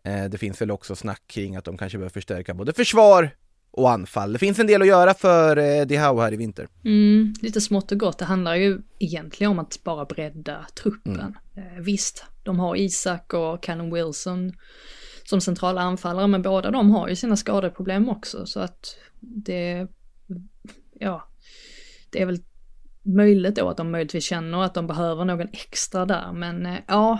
Eh, 0.03 0.25
det 0.25 0.37
finns 0.37 0.61
väl 0.61 0.71
också 0.71 0.95
snack 0.95 1.21
kring 1.27 1.55
att 1.55 1.65
de 1.65 1.77
kanske 1.77 1.97
behöver 1.97 2.13
förstärka 2.13 2.53
både 2.53 2.73
försvar 2.73 3.31
och 3.71 3.91
anfall. 3.91 4.33
Det 4.33 4.39
finns 4.39 4.59
en 4.59 4.67
del 4.67 4.81
att 4.81 4.87
göra 4.87 5.13
för 5.13 5.57
eh, 5.57 6.07
Howe 6.07 6.21
här 6.21 6.33
i 6.33 6.37
vinter. 6.37 6.67
Mm, 6.85 7.33
lite 7.41 7.61
smått 7.61 7.91
och 7.91 7.99
gott. 7.99 8.17
Det 8.17 8.25
handlar 8.25 8.55
ju 8.55 8.81
egentligen 8.99 9.51
om 9.51 9.59
att 9.59 9.83
bara 9.83 10.05
bredda 10.05 10.65
truppen. 10.83 11.37
Eh, 11.55 11.81
visst, 11.81 12.25
de 12.43 12.59
har 12.59 12.75
Isak 12.75 13.33
och 13.33 13.63
Callum 13.63 13.93
Wilson 13.93 14.53
som 15.23 15.41
centrala 15.41 15.81
anfallare, 15.81 16.27
men 16.27 16.41
båda 16.41 16.71
de 16.71 16.91
har 16.91 17.07
ju 17.07 17.15
sina 17.15 17.37
skadeproblem 17.37 18.09
också. 18.09 18.45
Så 18.45 18.59
att 18.59 18.95
det, 19.19 19.87
ja, 20.99 21.29
det 22.09 22.21
är 22.21 22.25
väl 22.25 22.39
möjligt 23.01 23.55
då 23.55 23.69
att 23.69 23.77
de 23.77 23.91
möjligtvis 23.91 24.23
känner 24.23 24.63
att 24.63 24.73
de 24.73 24.87
behöver 24.87 25.25
någon 25.25 25.47
extra 25.51 26.05
där. 26.05 26.33
Men 26.33 26.65
eh, 26.65 26.77
ja, 26.87 27.19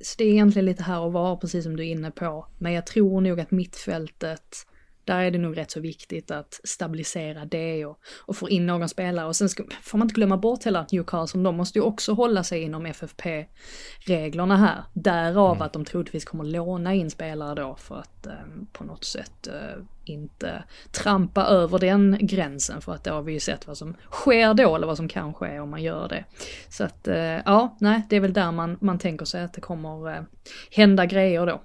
så 0.00 0.14
det 0.18 0.24
är 0.24 0.28
egentligen 0.28 0.66
lite 0.66 0.82
här 0.82 1.00
och 1.00 1.12
var, 1.12 1.36
precis 1.36 1.64
som 1.64 1.76
du 1.76 1.82
är 1.82 1.90
inne 1.90 2.10
på. 2.10 2.46
Men 2.58 2.72
jag 2.72 2.86
tror 2.86 3.20
nog 3.20 3.40
att 3.40 3.50
mittfältet, 3.50 4.66
där 5.10 5.20
är 5.20 5.30
det 5.30 5.38
nog 5.38 5.56
rätt 5.56 5.70
så 5.70 5.80
viktigt 5.80 6.30
att 6.30 6.60
stabilisera 6.64 7.44
det 7.44 7.86
och, 7.86 7.98
och 8.18 8.36
få 8.36 8.48
in 8.48 8.66
någon 8.66 8.88
spelare. 8.88 9.26
Och 9.26 9.36
sen 9.36 9.48
ska, 9.48 9.64
får 9.82 9.98
man 9.98 10.06
inte 10.06 10.14
glömma 10.14 10.36
bort 10.36 10.64
heller 10.64 10.80
att 10.80 10.92
Newcastle, 10.92 11.42
de 11.42 11.56
måste 11.56 11.78
ju 11.78 11.82
också 11.82 12.12
hålla 12.12 12.44
sig 12.44 12.62
inom 12.62 12.86
FFP-reglerna 12.86 14.56
här. 14.56 14.84
Därav 14.92 15.62
att 15.62 15.72
de 15.72 15.84
troligtvis 15.84 16.24
kommer 16.24 16.44
låna 16.44 16.94
in 16.94 17.10
spelare 17.10 17.54
då 17.54 17.76
för 17.76 17.98
att 17.98 18.26
eh, 18.26 18.32
på 18.72 18.84
något 18.84 19.04
sätt 19.04 19.46
eh, 19.46 19.82
inte 20.04 20.64
trampa 20.90 21.44
över 21.44 21.78
den 21.78 22.18
gränsen. 22.20 22.80
För 22.80 22.94
att 22.94 23.04
då 23.04 23.10
har 23.10 23.22
vi 23.22 23.32
ju 23.32 23.40
sett 23.40 23.66
vad 23.66 23.78
som 23.78 23.96
sker 24.10 24.54
då, 24.54 24.76
eller 24.76 24.86
vad 24.86 24.96
som 24.96 25.08
kan 25.08 25.34
ske 25.34 25.60
om 25.60 25.70
man 25.70 25.82
gör 25.82 26.08
det. 26.08 26.24
Så 26.68 26.84
att 26.84 27.08
eh, 27.08 27.16
ja, 27.16 27.76
nej, 27.80 28.02
det 28.08 28.16
är 28.16 28.20
väl 28.20 28.32
där 28.32 28.52
man, 28.52 28.78
man 28.80 28.98
tänker 28.98 29.24
sig 29.24 29.42
att 29.42 29.52
det 29.52 29.60
kommer 29.60 30.14
eh, 30.14 30.22
hända 30.70 31.06
grejer 31.06 31.46
då. 31.46 31.60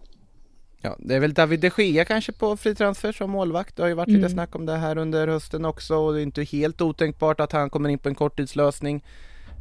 Ja, 0.81 0.95
det 0.99 1.15
är 1.15 1.19
väl 1.19 1.33
David 1.33 1.59
de 1.59 1.71
Gea 1.77 2.05
kanske 2.05 2.31
på 2.31 2.57
fri 2.57 2.75
transfer 2.75 3.11
som 3.11 3.31
målvakt. 3.31 3.75
Det 3.75 3.83
har 3.83 3.87
ju 3.87 3.95
varit 3.95 4.09
lite 4.09 4.29
snack 4.29 4.55
om 4.55 4.65
det 4.65 4.77
här 4.77 4.97
under 4.97 5.27
hösten 5.27 5.65
också 5.65 5.95
och 5.95 6.13
det 6.13 6.19
är 6.19 6.23
inte 6.23 6.43
helt 6.43 6.81
otänkbart 6.81 7.39
att 7.39 7.51
han 7.51 7.69
kommer 7.69 7.89
in 7.89 7.99
på 7.99 8.09
en 8.09 8.15
korttidslösning. 8.15 9.03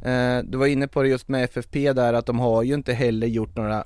Eh, 0.05 0.39
du 0.43 0.57
var 0.57 0.67
inne 0.67 0.87
på 0.87 1.03
det 1.03 1.09
just 1.09 1.27
med 1.27 1.43
FFP 1.43 1.93
där 1.93 2.13
att 2.13 2.25
de 2.25 2.39
har 2.39 2.63
ju 2.63 2.73
inte 2.73 2.93
heller 2.93 3.27
gjort 3.27 3.55
några 3.55 3.83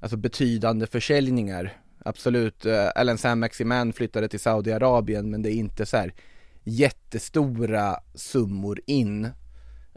alltså 0.00 0.16
betydande 0.16 0.86
försäljningar. 0.86 1.72
Absolut, 2.04 2.66
eh, 2.66 2.88
Alan 2.94 3.18
Sam 3.18 3.40
Maximan 3.40 3.92
flyttade 3.92 4.28
till 4.28 4.40
Saudiarabien 4.40 5.30
men 5.30 5.42
det 5.42 5.50
är 5.50 5.54
inte 5.54 5.86
så 5.86 5.96
här 5.96 6.14
jättestora 6.64 7.96
summor 8.14 8.80
in. 8.86 9.24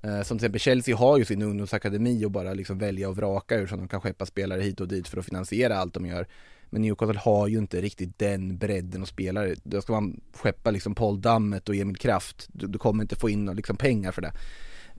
Eh, 0.04 0.22
som 0.22 0.38
till 0.38 0.46
exempel 0.46 0.60
Chelsea 0.60 0.98
har 0.98 1.18
ju 1.18 1.26
sin 1.26 1.42
ungdomsakademi 1.42 2.26
och 2.26 2.32
bara 2.32 2.54
liksom 2.54 2.78
välja 2.78 3.10
och 3.10 3.16
vraka 3.16 3.56
ur 3.56 3.68
så 3.68 3.76
de 3.76 3.88
kan 3.88 4.02
skeppa 4.02 4.26
spelare 4.26 4.62
hit 4.62 4.82
och 4.82 4.88
dit 4.88 5.08
för 5.08 5.20
att 5.20 5.26
finansiera 5.26 5.78
allt 5.78 5.94
de 5.94 6.06
gör. 6.06 6.28
Men 6.70 6.82
Newcastle 6.82 7.20
har 7.20 7.48
ju 7.48 7.58
inte 7.58 7.82
riktigt 7.82 8.20
den 8.20 8.58
bredden 8.58 9.02
och 9.02 9.08
spelare. 9.08 9.56
Då 9.64 9.82
ska 9.82 9.94
man 9.94 10.22
skeppa 10.34 10.72
liksom 10.72 10.96
Paul 10.96 11.22
Dammet 11.22 11.70
och 11.70 11.76
Emil 11.76 11.98
Kraft. 11.98 12.48
Du, 12.54 12.68
du 12.68 12.80
kommer 12.80 13.04
inte 13.04 13.16
få 13.16 13.30
in 13.30 13.46
liksom 13.46 13.78
pengar 13.78 14.12
för 14.12 14.22
det. 14.22 14.32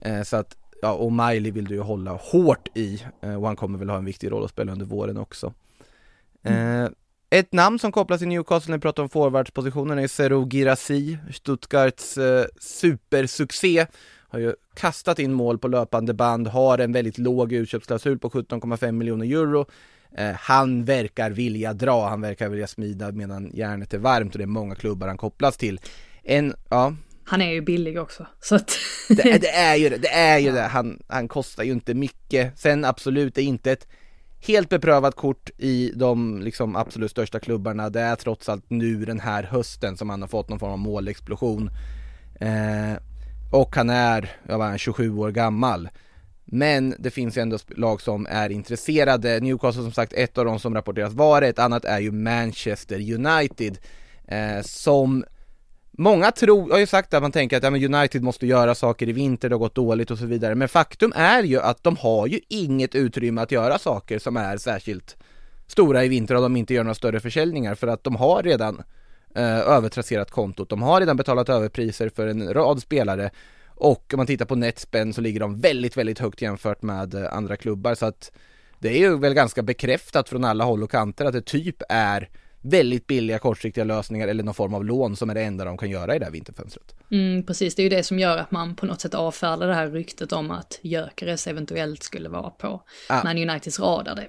Eh, 0.01 0.23
så 0.23 0.37
att, 0.37 0.57
ja, 0.81 0.93
och 0.93 1.11
Miley 1.11 1.51
vill 1.51 1.65
du 1.65 1.75
ju 1.75 1.81
hålla 1.81 2.11
hårt 2.11 2.67
i 2.77 3.03
eh, 3.21 3.35
och 3.35 3.47
han 3.47 3.55
kommer 3.55 3.79
väl 3.79 3.89
ha 3.89 3.97
en 3.97 4.05
viktig 4.05 4.31
roll 4.31 4.43
att 4.43 4.51
spela 4.51 4.71
under 4.71 4.85
våren 4.85 5.17
också. 5.17 5.53
Eh, 6.43 6.89
ett 7.29 7.53
namn 7.53 7.79
som 7.79 7.91
kopplas 7.91 8.19
till 8.19 8.27
Newcastle 8.27 8.71
när 8.71 8.77
vi 8.77 8.81
pratar 8.81 9.03
om 9.03 9.09
forwardspositionen 9.09 9.99
är 9.99 10.07
Serou 10.07 10.49
Girassi, 10.49 11.17
Stuttgarts 11.31 12.17
eh, 12.17 12.45
supersuccé. 12.59 13.85
Har 14.29 14.39
ju 14.39 14.53
kastat 14.73 15.19
in 15.19 15.33
mål 15.33 15.59
på 15.59 15.67
löpande 15.67 16.13
band, 16.13 16.47
har 16.47 16.77
en 16.77 16.91
väldigt 16.91 17.17
låg 17.17 17.53
utköpsklausul 17.53 18.19
på 18.19 18.29
17,5 18.29 18.91
miljoner 18.91 19.25
euro. 19.25 19.65
Eh, 20.17 20.35
han 20.39 20.85
verkar 20.85 21.31
vilja 21.31 21.73
dra, 21.73 22.07
han 22.09 22.21
verkar 22.21 22.49
vilja 22.49 22.67
smida 22.67 23.11
medan 23.11 23.51
järnet 23.53 23.93
är 23.93 23.97
varmt 23.97 24.33
och 24.33 24.37
det 24.37 24.43
är 24.43 24.47
många 24.47 24.75
klubbar 24.75 25.07
han 25.07 25.17
kopplas 25.17 25.57
till. 25.57 25.79
En, 26.23 26.53
ja. 26.69 26.95
Han 27.23 27.41
är 27.41 27.51
ju 27.51 27.61
billig 27.61 27.99
också, 27.99 28.27
så 28.39 28.55
att... 28.55 28.71
det, 29.09 29.41
det 29.41 29.49
är 29.55 29.75
ju 29.75 29.89
det, 29.89 29.97
det 29.97 30.13
är 30.13 30.37
ju 30.37 30.51
det. 30.51 30.61
Han, 30.61 30.99
han 31.07 31.27
kostar 31.27 31.63
ju 31.63 31.71
inte 31.71 31.93
mycket. 31.93 32.59
Sen 32.59 32.85
absolut, 32.85 33.35
det 33.35 33.41
är 33.41 33.45
inte 33.45 33.71
ett 33.71 33.87
helt 34.41 34.69
beprövat 34.69 35.15
kort 35.15 35.49
i 35.57 35.91
de 35.95 36.41
liksom 36.41 36.75
absolut 36.75 37.11
största 37.11 37.39
klubbarna. 37.39 37.89
Det 37.89 38.01
är 38.01 38.15
trots 38.15 38.49
allt 38.49 38.69
nu 38.69 39.05
den 39.05 39.19
här 39.19 39.43
hösten 39.43 39.97
som 39.97 40.09
han 40.09 40.21
har 40.21 40.27
fått 40.27 40.49
någon 40.49 40.59
form 40.59 40.71
av 40.71 40.79
målexplosion. 40.79 41.69
Eh, 42.39 42.97
och 43.51 43.75
han 43.75 43.89
är, 43.89 44.31
jag 44.47 44.57
var 44.57 44.77
27 44.77 45.17
år 45.17 45.31
gammal. 45.31 45.89
Men 46.53 46.95
det 46.99 47.11
finns 47.11 47.37
ju 47.37 47.41
ändå 47.41 47.57
lag 47.67 48.01
som 48.01 48.27
är 48.29 48.49
intresserade. 48.49 49.39
Newcastle 49.39 49.83
som 49.83 49.91
sagt 49.91 50.13
ett 50.13 50.37
av 50.37 50.45
de 50.45 50.59
som 50.59 50.75
rapporteras 50.75 51.13
vara 51.13 51.47
ett 51.47 51.59
annat 51.59 51.85
är 51.85 51.99
ju 51.99 52.11
Manchester 52.11 53.13
United. 53.13 53.77
Eh, 54.27 54.61
som 54.61 55.23
Många 55.93 56.31
tror, 56.31 56.71
har 56.71 56.79
ju 56.79 56.87
sagt 56.87 57.13
att 57.13 57.21
man 57.21 57.31
tänker 57.31 57.57
att 57.57 57.63
ja, 57.63 57.69
men 57.69 57.95
United 57.95 58.23
måste 58.23 58.47
göra 58.47 58.75
saker 58.75 59.09
i 59.09 59.11
vinter, 59.11 59.49
det 59.49 59.55
har 59.55 59.59
gått 59.59 59.75
dåligt 59.75 60.11
och 60.11 60.17
så 60.17 60.25
vidare. 60.25 60.55
Men 60.55 60.67
faktum 60.67 61.13
är 61.15 61.43
ju 61.43 61.59
att 61.59 61.83
de 61.83 61.97
har 61.97 62.27
ju 62.27 62.39
inget 62.47 62.95
utrymme 62.95 63.41
att 63.41 63.51
göra 63.51 63.77
saker 63.77 64.19
som 64.19 64.37
är 64.37 64.57
särskilt 64.57 65.17
stora 65.67 66.05
i 66.05 66.07
vinter 66.07 66.35
om 66.35 66.41
de 66.41 66.55
inte 66.55 66.73
gör 66.73 66.83
några 66.83 66.95
större 66.95 67.19
försäljningar 67.19 67.75
för 67.75 67.87
att 67.87 68.03
de 68.03 68.15
har 68.15 68.43
redan 68.43 68.83
eh, 69.35 69.59
övertrasserat 69.59 70.31
kontot. 70.31 70.69
De 70.69 70.81
har 70.81 70.99
redan 70.99 71.17
betalat 71.17 71.49
överpriser 71.49 72.09
för 72.09 72.27
en 72.27 72.53
rad 72.53 72.81
spelare 72.81 73.31
och 73.75 74.13
om 74.13 74.17
man 74.17 74.27
tittar 74.27 74.45
på 74.45 74.55
netspend 74.55 75.15
så 75.15 75.21
ligger 75.21 75.39
de 75.39 75.59
väldigt, 75.59 75.97
väldigt 75.97 76.19
högt 76.19 76.41
jämfört 76.41 76.81
med 76.81 77.13
eh, 77.13 77.33
andra 77.33 77.57
klubbar 77.57 77.95
så 77.95 78.05
att 78.05 78.31
det 78.79 78.89
är 78.89 78.97
ju 78.97 79.17
väl 79.17 79.33
ganska 79.33 79.63
bekräftat 79.63 80.29
från 80.29 80.43
alla 80.43 80.63
håll 80.63 80.83
och 80.83 80.91
kanter 80.91 81.25
att 81.25 81.33
det 81.33 81.45
typ 81.45 81.81
är 81.89 82.29
väldigt 82.61 83.07
billiga 83.07 83.39
kortsiktiga 83.39 83.83
lösningar 83.83 84.27
eller 84.27 84.43
någon 84.43 84.53
form 84.53 84.73
av 84.73 84.85
lån 84.85 85.15
som 85.15 85.29
är 85.29 85.33
det 85.33 85.41
enda 85.41 85.65
de 85.65 85.77
kan 85.77 85.89
göra 85.89 86.15
i 86.15 86.19
det 86.19 86.25
här 86.25 86.31
vinterfönstret. 86.31 86.95
Mm, 87.11 87.45
precis, 87.45 87.75
det 87.75 87.81
är 87.81 87.83
ju 87.83 87.89
det 87.89 88.03
som 88.03 88.19
gör 88.19 88.37
att 88.37 88.51
man 88.51 88.75
på 88.75 88.85
något 88.85 89.01
sätt 89.01 89.13
avfärdar 89.13 89.67
det 89.67 89.73
här 89.73 89.89
ryktet 89.89 90.31
om 90.31 90.51
att 90.51 90.79
Gyökeres 90.81 91.47
eventuellt 91.47 92.03
skulle 92.03 92.29
vara 92.29 92.49
på 92.49 92.83
ah. 93.09 93.23
Man 93.23 93.37
Uniteds 93.37 93.79
radar. 93.79 94.15
Det 94.15 94.27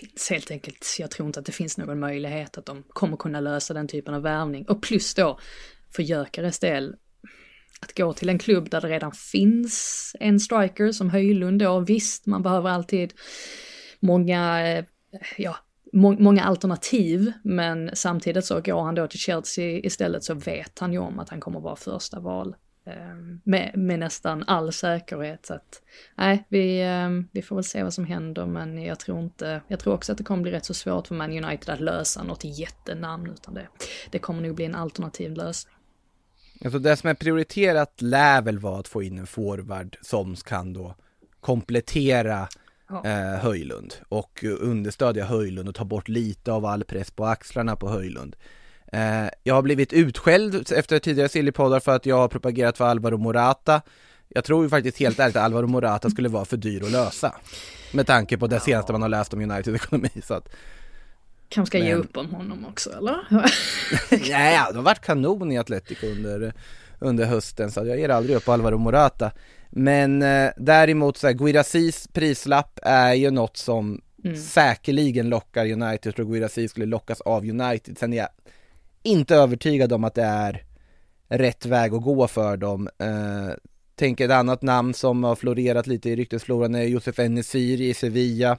finns 0.00 0.30
helt 0.30 0.50
enkelt, 0.50 0.96
jag 0.98 1.10
tror 1.10 1.26
inte 1.26 1.40
att 1.40 1.46
det 1.46 1.52
finns 1.52 1.78
någon 1.78 2.00
möjlighet 2.00 2.58
att 2.58 2.66
de 2.66 2.82
kommer 2.88 3.16
kunna 3.16 3.40
lösa 3.40 3.74
den 3.74 3.88
typen 3.88 4.14
av 4.14 4.22
värvning. 4.22 4.64
Och 4.68 4.82
plus 4.82 5.14
då, 5.14 5.38
för 5.90 6.02
Gyökeres 6.02 6.58
del, 6.58 6.94
att 7.80 7.96
gå 7.96 8.12
till 8.12 8.28
en 8.28 8.38
klubb 8.38 8.70
där 8.70 8.80
det 8.80 8.88
redan 8.88 9.12
finns 9.12 10.16
en 10.20 10.40
striker 10.40 10.92
som 10.92 11.10
Höjlund 11.10 11.58
då, 11.58 11.80
visst, 11.80 12.26
man 12.26 12.42
behöver 12.42 12.70
alltid 12.70 13.12
många, 14.00 14.68
eh, 14.68 14.84
ja, 15.36 15.56
må 15.92 16.12
många 16.12 16.44
alternativ, 16.44 17.32
men 17.44 17.90
samtidigt 17.94 18.44
så 18.44 18.60
går 18.60 18.82
han 18.82 18.94
då 18.94 19.06
till 19.06 19.18
Chelsea 19.18 19.78
istället 19.78 20.24
så 20.24 20.34
vet 20.34 20.78
han 20.78 20.92
ju 20.92 20.98
om 20.98 21.18
att 21.18 21.28
han 21.28 21.40
kommer 21.40 21.60
vara 21.60 21.76
första 21.76 22.20
val. 22.20 22.54
Ehm, 22.84 23.40
med, 23.44 23.72
med, 23.74 23.98
nästan 23.98 24.44
all 24.46 24.72
säkerhet. 24.72 25.46
Så 25.46 25.54
att, 25.54 25.82
nej, 26.14 26.46
vi, 26.48 26.82
ehm, 26.82 27.28
vi 27.32 27.42
får 27.42 27.56
väl 27.56 27.64
se 27.64 27.82
vad 27.82 27.94
som 27.94 28.04
händer, 28.04 28.46
men 28.46 28.82
jag 28.82 29.00
tror 29.00 29.20
inte, 29.20 29.62
jag 29.68 29.80
tror 29.80 29.94
också 29.94 30.12
att 30.12 30.18
det 30.18 30.24
kommer 30.24 30.42
bli 30.42 30.52
rätt 30.52 30.64
så 30.64 30.74
svårt 30.74 31.06
för 31.06 31.14
Man 31.14 31.44
United 31.44 31.74
att 31.74 31.80
lösa 31.80 32.22
något 32.22 32.44
jättenamn, 32.44 33.30
utan 33.30 33.54
det, 33.54 33.68
det 34.10 34.18
kommer 34.18 34.42
nog 34.42 34.56
bli 34.56 34.64
en 34.64 34.74
alternativ 34.74 35.32
lösning. 35.32 35.74
Alltså 36.64 36.78
det 36.78 36.96
som 36.96 37.10
är 37.10 37.14
prioriterat 37.14 38.02
lär 38.02 38.42
väl 38.42 38.58
vara 38.58 38.80
att 38.80 38.88
få 38.88 39.02
in 39.02 39.18
en 39.18 39.26
forward 39.26 39.96
som 40.02 40.36
kan 40.36 40.72
då 40.72 40.94
komplettera 41.40 42.48
ja. 42.88 43.04
eh, 43.04 43.40
Höjlund 43.40 43.94
och 44.08 44.44
understödja 44.44 45.24
Höjlund 45.24 45.68
och 45.68 45.74
ta 45.74 45.84
bort 45.84 46.08
lite 46.08 46.52
av 46.52 46.66
all 46.66 46.84
press 46.84 47.10
på 47.10 47.26
axlarna 47.26 47.76
på 47.76 47.88
Höjlund. 47.88 48.36
Eh, 48.92 49.26
jag 49.42 49.54
har 49.54 49.62
blivit 49.62 49.92
utskälld 49.92 50.72
efter 50.72 50.98
tidigare 50.98 51.28
Sillypoddar 51.28 51.80
för 51.80 51.96
att 51.96 52.06
jag 52.06 52.16
har 52.16 52.28
propagerat 52.28 52.76
för 52.78 52.84
Alvaro 52.84 53.16
Morata. 53.16 53.82
Jag 54.28 54.44
tror 54.44 54.62
ju 54.62 54.68
faktiskt 54.68 54.98
helt 54.98 55.18
ärligt 55.18 55.36
att 55.36 55.42
Alvaro 55.42 55.66
Morata 55.66 56.10
skulle 56.10 56.28
vara 56.28 56.44
för 56.44 56.56
dyr 56.56 56.84
att 56.84 56.90
lösa. 56.90 57.34
Med 57.92 58.06
tanke 58.06 58.38
på 58.38 58.46
det 58.46 58.56
ja. 58.56 58.60
senaste 58.60 58.92
man 58.92 59.02
har 59.02 59.08
läst 59.08 59.34
om 59.34 59.40
United 59.50 59.74
ekonomi 59.74 60.10
så 60.22 60.34
att 60.34 60.48
Kanske 61.50 61.70
ska 61.70 61.78
men... 61.78 61.86
ge 61.86 61.94
upp 61.94 62.16
om 62.16 62.30
honom 62.30 62.66
också 62.66 62.90
eller? 62.90 63.18
Nej, 64.10 64.54
ja, 64.54 64.66
de 64.70 64.76
har 64.76 64.82
varit 64.82 65.00
kanon 65.00 65.52
i 65.52 65.58
Atletico 65.58 66.06
under, 66.06 66.52
under 66.98 67.24
hösten 67.24 67.70
så 67.70 67.86
jag 67.86 67.98
ger 67.98 68.08
aldrig 68.08 68.36
upp 68.36 68.48
Alvaro 68.48 68.78
Morata. 68.78 69.32
Men 69.70 70.22
eh, 70.22 70.50
däremot 70.56 71.16
så 71.16 71.26
här, 71.26 71.34
Guirasis 71.34 72.08
prislapp 72.12 72.78
är 72.82 73.14
ju 73.14 73.30
något 73.30 73.56
som 73.56 74.00
mm. 74.24 74.36
säkerligen 74.36 75.28
lockar 75.28 75.72
United. 75.72 76.06
Jag 76.06 76.16
tror 76.16 76.26
Guirasi 76.26 76.68
skulle 76.68 76.86
lockas 76.86 77.20
av 77.20 77.44
United. 77.44 77.98
Sen 77.98 78.12
är 78.12 78.16
jag 78.16 78.28
inte 79.02 79.36
övertygad 79.36 79.92
om 79.92 80.04
att 80.04 80.14
det 80.14 80.22
är 80.22 80.64
rätt 81.28 81.66
väg 81.66 81.94
att 81.94 82.02
gå 82.02 82.28
för 82.28 82.56
dem. 82.56 82.88
Eh, 82.98 83.54
tänker 83.94 84.24
ett 84.24 84.30
annat 84.30 84.62
namn 84.62 84.94
som 84.94 85.24
har 85.24 85.36
florerat 85.36 85.86
lite 85.86 86.10
i 86.10 86.16
ryktesfloran 86.16 86.74
är 86.74 86.82
Josef 86.82 87.18
Enesiri 87.18 87.88
i 87.88 87.94
Sevilla. 87.94 88.58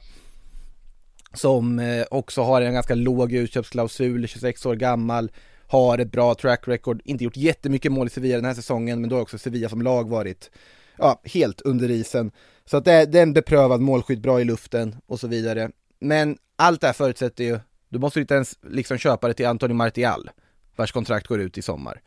Som 1.33 1.79
eh, 1.79 2.05
också 2.11 2.41
har 2.41 2.61
en 2.61 2.73
ganska 2.73 2.95
låg 2.95 3.33
utköpsklausul, 3.33 4.27
26 4.27 4.65
år 4.65 4.75
gammal. 4.75 5.31
Har 5.67 5.97
ett 5.97 6.11
bra 6.11 6.35
track 6.35 6.67
record, 6.67 7.01
inte 7.05 7.23
gjort 7.23 7.37
jättemycket 7.37 7.91
mål 7.91 8.07
i 8.07 8.09
Sevilla 8.09 8.35
den 8.35 8.45
här 8.45 8.53
säsongen, 8.53 9.01
men 9.01 9.09
då 9.09 9.15
har 9.15 9.21
också 9.21 9.37
Sevilla 9.37 9.69
som 9.69 9.81
lag 9.81 10.09
varit 10.09 10.51
ja, 10.97 11.21
helt 11.23 11.61
under 11.61 11.91
isen. 11.91 12.31
Så 12.65 12.77
att 12.77 12.85
det 12.85 12.91
är, 12.91 13.05
det 13.05 13.19
är 13.19 13.23
en 13.23 13.33
beprövad 13.33 13.81
målskytt, 13.81 14.19
bra 14.19 14.41
i 14.41 14.43
luften 14.43 14.95
och 15.05 15.19
så 15.19 15.27
vidare. 15.27 15.71
Men 15.99 16.37
allt 16.55 16.81
det 16.81 16.87
här 16.87 16.93
förutsätter 16.93 17.43
ju, 17.43 17.59
du 17.89 17.99
måste 17.99 18.19
inte 18.19 18.33
ens 18.33 18.57
liksom 18.61 18.97
köpa 18.97 19.27
det 19.27 19.33
till 19.33 19.47
Anthony 19.47 19.73
Martial, 19.73 20.29
vars 20.75 20.91
kontrakt 20.91 21.27
går 21.27 21.41
ut 21.41 21.57
i 21.57 21.61
sommar. 21.61 22.01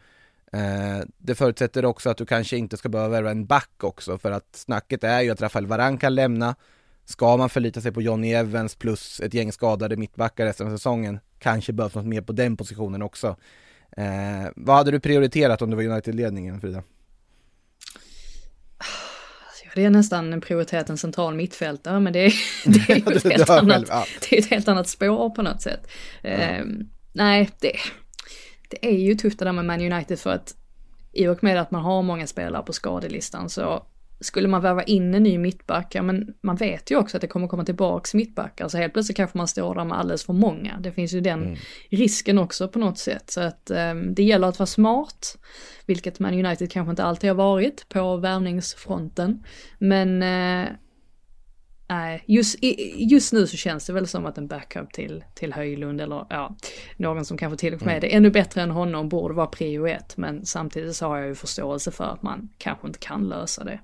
Eh, 0.53 1.05
det 1.19 1.35
förutsätter 1.35 1.85
också 1.85 2.11
att 2.11 2.17
du 2.17 2.27
kanske 2.27 2.57
inte 2.57 2.77
ska 2.77 2.89
behöva 2.89 3.09
värva 3.09 3.31
en 3.31 3.47
back 3.47 3.85
också, 3.85 4.19
för 4.19 4.31
att 4.31 4.57
snacket 4.57 5.05
är 5.05 5.21
ju 5.21 5.31
att 5.31 5.43
Rafael 5.43 5.67
Varan 5.67 5.99
kan 5.99 6.15
lämna. 6.15 6.55
Ska 7.05 7.37
man 7.37 7.51
förlita 7.51 7.81
sig 7.81 7.93
på 7.93 8.03
Johnny 8.03 8.33
Evans 8.33 8.75
plus 8.75 9.21
ett 9.21 9.35
gäng 9.35 9.53
skadade 9.53 9.97
mittbackar 9.97 10.47
resten 10.47 10.67
av 10.67 10.71
säsongen, 10.71 11.21
kanske 11.39 11.73
behövs 11.73 11.95
något 11.95 12.07
mer 12.07 12.21
på 12.21 12.33
den 12.33 12.57
positionen 12.57 13.03
också. 13.03 13.37
Eh, 13.97 14.51
vad 14.57 14.77
hade 14.77 14.91
du 14.91 15.01
prioriterat 15.01 15.63
om 15.63 15.71
du 15.71 15.77
var 15.77 15.85
United-ledningen, 15.85 16.61
Frida? 16.61 16.83
det 19.75 19.85
är 19.85 19.91
nästan 19.91 20.41
prioritet 20.41 20.91
en 20.91 20.99
central 20.99 21.35
mittfältare, 21.35 22.01
men 22.01 22.13
det 22.13 22.19
är, 22.19 22.35
det 22.65 22.93
är 22.93 23.11
ju 23.11 23.17
ett, 23.17 23.25
helt 23.25 23.51
annat, 23.51 23.91
det 24.21 24.37
är 24.37 24.41
ett 24.41 24.51
helt 24.51 24.69
annat 24.69 24.89
spår 24.89 25.31
på 25.31 25.43
något 25.43 25.63
sätt. 25.63 25.87
Mm. 26.23 26.69
Uh, 26.69 26.87
nej, 27.13 27.51
det, 27.61 27.73
det 28.71 28.87
är 28.87 28.99
ju 28.99 29.15
tufft 29.15 29.39
det 29.39 29.45
där 29.45 29.53
med 29.53 29.65
Man 29.65 29.93
United 29.93 30.19
för 30.19 30.31
att 30.31 30.55
i 31.13 31.27
och 31.27 31.45
med 31.45 31.61
att 31.61 31.71
man 31.71 31.83
har 31.83 32.03
många 32.03 32.27
spelare 32.27 32.63
på 32.63 32.73
skadelistan 32.73 33.51
så 33.51 33.87
skulle 34.25 34.49
man 34.49 34.63
värva 34.63 34.83
in 34.83 35.15
en 35.15 35.23
ny 35.23 35.39
mittback, 35.39 35.95
ja 35.95 36.03
men 36.03 36.35
man 36.41 36.57
vet 36.57 36.91
ju 36.91 36.97
också 36.97 37.17
att 37.17 37.21
det 37.21 37.27
kommer 37.27 37.49
komma 37.49 37.65
tillbaks 37.65 38.15
mittbackar, 38.15 38.69
så 38.69 38.79
helt 38.79 38.93
plötsligt 38.93 39.17
kanske 39.17 39.39
man 39.39 39.49
står 39.49 39.75
där 39.75 39.85
med 39.85 39.99
alldeles 39.99 40.25
för 40.25 40.33
många. 40.33 40.79
Det 40.81 40.93
finns 40.93 41.13
ju 41.13 41.21
den 41.21 41.43
mm. 41.43 41.57
risken 41.91 42.39
också 42.39 42.69
på 42.69 42.79
något 42.79 42.99
sätt, 42.99 43.31
så 43.31 43.41
att 43.41 43.71
um, 43.71 44.15
det 44.15 44.23
gäller 44.23 44.49
att 44.49 44.59
vara 44.59 44.67
smart, 44.67 45.39
vilket 45.87 46.19
Man 46.19 46.47
United 46.47 46.71
kanske 46.71 46.91
inte 46.91 47.05
alltid 47.05 47.31
har 47.31 47.35
varit 47.35 47.89
på 47.89 48.17
värvningsfronten. 48.17 49.45
Men 49.79 50.23
Nej, 51.89 52.25
just, 52.27 52.59
just 52.97 53.33
nu 53.33 53.47
så 53.47 53.57
känns 53.57 53.87
det 53.87 53.93
väl 53.93 54.07
som 54.07 54.27
att 54.27 54.39
en 54.39 54.47
backup 54.47 54.93
till, 54.93 55.25
till 55.35 55.53
Höjlund 55.53 56.01
eller 56.01 56.27
ja, 56.31 56.57
någon 56.97 57.25
som 57.25 57.39
kanske 57.39 57.57
till 57.59 57.75
och 57.75 57.83
med 57.83 57.97
mm. 57.97 58.11
är 58.11 58.17
ännu 58.17 58.31
bättre 58.31 58.63
än 58.63 58.71
honom 58.71 59.09
borde 59.09 59.35
vara 59.35 59.47
prio 59.47 59.87
ett. 59.87 60.17
Men 60.17 60.47
samtidigt 60.47 60.97
så 60.97 61.07
har 61.07 61.19
jag 61.19 61.27
ju 61.27 61.35
förståelse 61.35 61.91
för 61.91 62.05
att 62.05 62.23
man 62.23 62.49
kanske 62.59 62.87
inte 62.87 62.99
kan 62.99 63.29
lösa 63.29 63.65
det. 63.65 63.81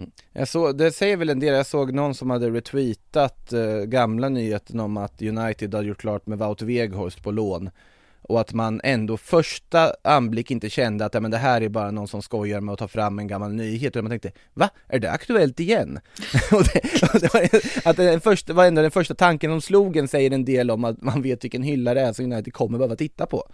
Mm. 0.00 0.10
Jag 0.32 0.48
såg, 0.48 0.78
det 0.78 0.92
säger 0.92 1.16
väl 1.16 1.30
en 1.30 1.40
del, 1.40 1.54
jag 1.54 1.66
såg 1.66 1.92
någon 1.92 2.14
som 2.14 2.30
hade 2.30 2.50
retweetat 2.50 3.52
eh, 3.52 3.84
gamla 3.84 4.28
nyheten 4.28 4.80
om 4.80 4.96
att 4.96 5.22
United 5.22 5.74
hade 5.74 5.88
gjort 5.88 6.00
klart 6.00 6.26
med 6.26 6.38
Wout 6.38 6.62
Weghorst 6.62 7.22
på 7.22 7.30
lån 7.30 7.70
och 8.22 8.40
att 8.40 8.52
man 8.52 8.80
ändå 8.84 9.16
första 9.16 9.94
anblick 10.04 10.50
inte 10.50 10.70
kände 10.70 11.04
att 11.04 11.14
ja, 11.14 11.20
men 11.20 11.30
det 11.30 11.36
här 11.36 11.60
är 11.60 11.68
bara 11.68 11.90
någon 11.90 12.08
som 12.08 12.22
skojar 12.22 12.60
med 12.60 12.72
att 12.72 12.78
ta 12.78 12.88
fram 12.88 13.18
en 13.18 13.26
gammal 13.26 13.52
nyhet, 13.52 13.88
utan 13.88 14.04
man 14.04 14.10
tänkte 14.10 14.32
va, 14.54 14.70
är 14.88 14.98
det 14.98 15.10
aktuellt 15.10 15.60
igen? 15.60 16.00
och 16.52 16.64
det, 16.64 17.02
och 17.14 17.20
det 17.20 17.34
var, 17.34 17.48
att 17.90 17.96
den 17.96 18.20
första, 18.20 18.52
var 18.52 18.64
ändå 18.64 18.82
den 18.82 18.90
första 18.90 19.14
tanken 19.14 19.50
om 19.50 19.60
slogen 19.60 20.08
säger 20.08 20.30
en 20.30 20.44
del 20.44 20.70
om 20.70 20.84
att 20.84 21.02
man 21.02 21.22
vet 21.22 21.44
vilken 21.44 21.62
hylla 21.62 21.94
det 21.94 22.00
är 22.00 22.12
som 22.12 22.24
United 22.32 22.52
kommer 22.52 22.78
behöva 22.78 22.96
titta 22.96 23.26
på. 23.26 23.44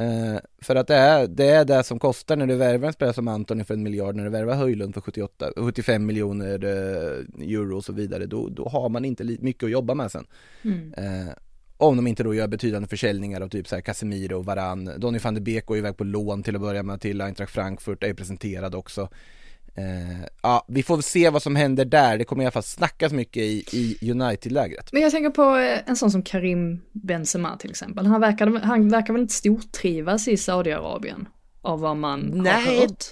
Uh, 0.00 0.38
för 0.62 0.76
att 0.76 0.86
det 0.86 0.94
är, 0.94 1.26
det 1.26 1.48
är 1.48 1.64
det 1.64 1.82
som 1.82 1.98
kostar 1.98 2.36
när 2.36 2.46
du 2.46 2.56
värvar 2.56 2.86
en 2.86 2.92
spelare 2.92 3.14
som 3.14 3.28
Antoni 3.28 3.64
för 3.64 3.74
en 3.74 3.82
miljard, 3.82 4.16
när 4.16 4.24
du 4.24 4.30
värvar 4.30 4.54
Höjlund 4.54 4.94
för 4.94 5.00
78, 5.00 5.52
75 5.56 6.06
miljoner 6.06 6.64
uh, 6.64 7.24
euro 7.40 7.76
och 7.76 7.84
så 7.84 7.92
vidare, 7.92 8.26
då, 8.26 8.48
då 8.48 8.68
har 8.68 8.88
man 8.88 9.04
inte 9.04 9.24
mycket 9.24 9.64
att 9.64 9.70
jobba 9.70 9.94
med 9.94 10.10
sen. 10.10 10.26
Mm. 10.62 10.94
Uh, 10.98 11.32
om 11.76 11.96
de 11.96 12.06
inte 12.06 12.22
då 12.22 12.34
gör 12.34 12.48
betydande 12.48 12.88
försäljningar 12.88 13.40
av 13.40 13.48
typ 13.48 13.68
så 13.68 13.74
här 13.74 13.82
Casemiro 13.82 14.42
Varann. 14.42 14.90
Donny 14.98 15.18
van 15.18 15.34
de 15.34 15.40
Beek 15.40 15.66
går 15.66 15.78
iväg 15.78 15.96
på 15.96 16.04
lån 16.04 16.42
till 16.42 16.54
att 16.54 16.60
börja 16.60 16.82
med 16.82 17.00
till 17.00 17.20
Eintracht 17.20 17.52
Frankfurt, 17.52 18.02
är 18.02 18.14
presenterad 18.14 18.74
också. 18.74 19.08
Eh, 19.74 20.26
ja, 20.42 20.64
vi 20.68 20.82
får 20.82 21.00
se 21.00 21.30
vad 21.30 21.42
som 21.42 21.56
händer 21.56 21.84
där, 21.84 22.18
det 22.18 22.24
kommer 22.24 22.42
i 22.42 22.46
alla 22.46 22.50
fall 22.52 22.62
snackas 22.62 23.12
mycket 23.12 23.42
i, 23.42 23.64
i 23.72 24.10
United-lägret. 24.10 24.92
Men 24.92 25.02
jag 25.02 25.12
tänker 25.12 25.30
på 25.30 25.56
eh, 25.56 25.78
en 25.86 25.96
sån 25.96 26.10
som 26.10 26.22
Karim 26.22 26.80
Benzema 26.92 27.56
till 27.56 27.70
exempel. 27.70 28.06
Han 28.06 28.20
verkar, 28.20 28.46
han 28.60 28.88
verkar 28.88 29.12
väl 29.12 29.22
inte 29.22 29.34
stortrivas 29.34 30.28
i 30.28 30.36
Saudiarabien? 30.36 31.28
Av 31.62 31.80
vad 31.80 31.96
man 31.96 32.20
Nej. 32.20 32.52
har 32.52 32.80
hört. 32.80 33.04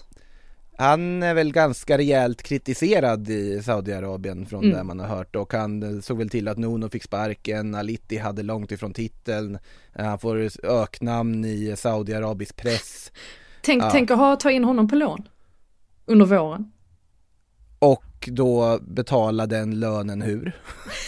Han 0.76 1.22
är 1.22 1.34
väl 1.34 1.52
ganska 1.52 1.98
rejält 1.98 2.42
kritiserad 2.42 3.28
i 3.30 3.62
Saudiarabien 3.62 4.46
från 4.46 4.64
Mm. 4.64 4.76
det 4.76 4.84
man 4.84 5.00
har 5.00 5.06
hört 5.06 5.36
och 5.36 5.52
han 5.52 5.82
eh, 5.96 6.00
såg 6.00 6.18
väl 6.18 6.30
till 6.30 6.48
att 6.48 6.58
Nuno 6.58 6.88
fick 6.88 7.02
sparken, 7.04 7.74
Alitti 7.74 8.18
hade 8.18 8.42
långt 8.42 8.72
ifrån 8.72 8.92
titeln, 8.92 9.58
Eh, 9.94 10.04
han 10.04 10.18
får 10.18 10.50
öknamn 10.62 11.44
i 11.44 11.74
Saudiarabisk 11.76 12.56
press 12.56 13.12
Tänk, 13.62 13.82
Ja. 13.82 13.90
tänk 13.90 14.10
att 14.10 14.18
ha, 14.18 14.36
ta 14.36 14.50
in 14.50 14.64
honom 14.64 14.88
på 14.88 14.94
lån. 14.96 15.28
Under 16.10 16.26
våren. 16.26 16.72
och 17.78 18.28
då 18.32 18.78
betala 18.82 19.46
den 19.46 19.80
lönen 19.80 20.22
hur? 20.22 20.52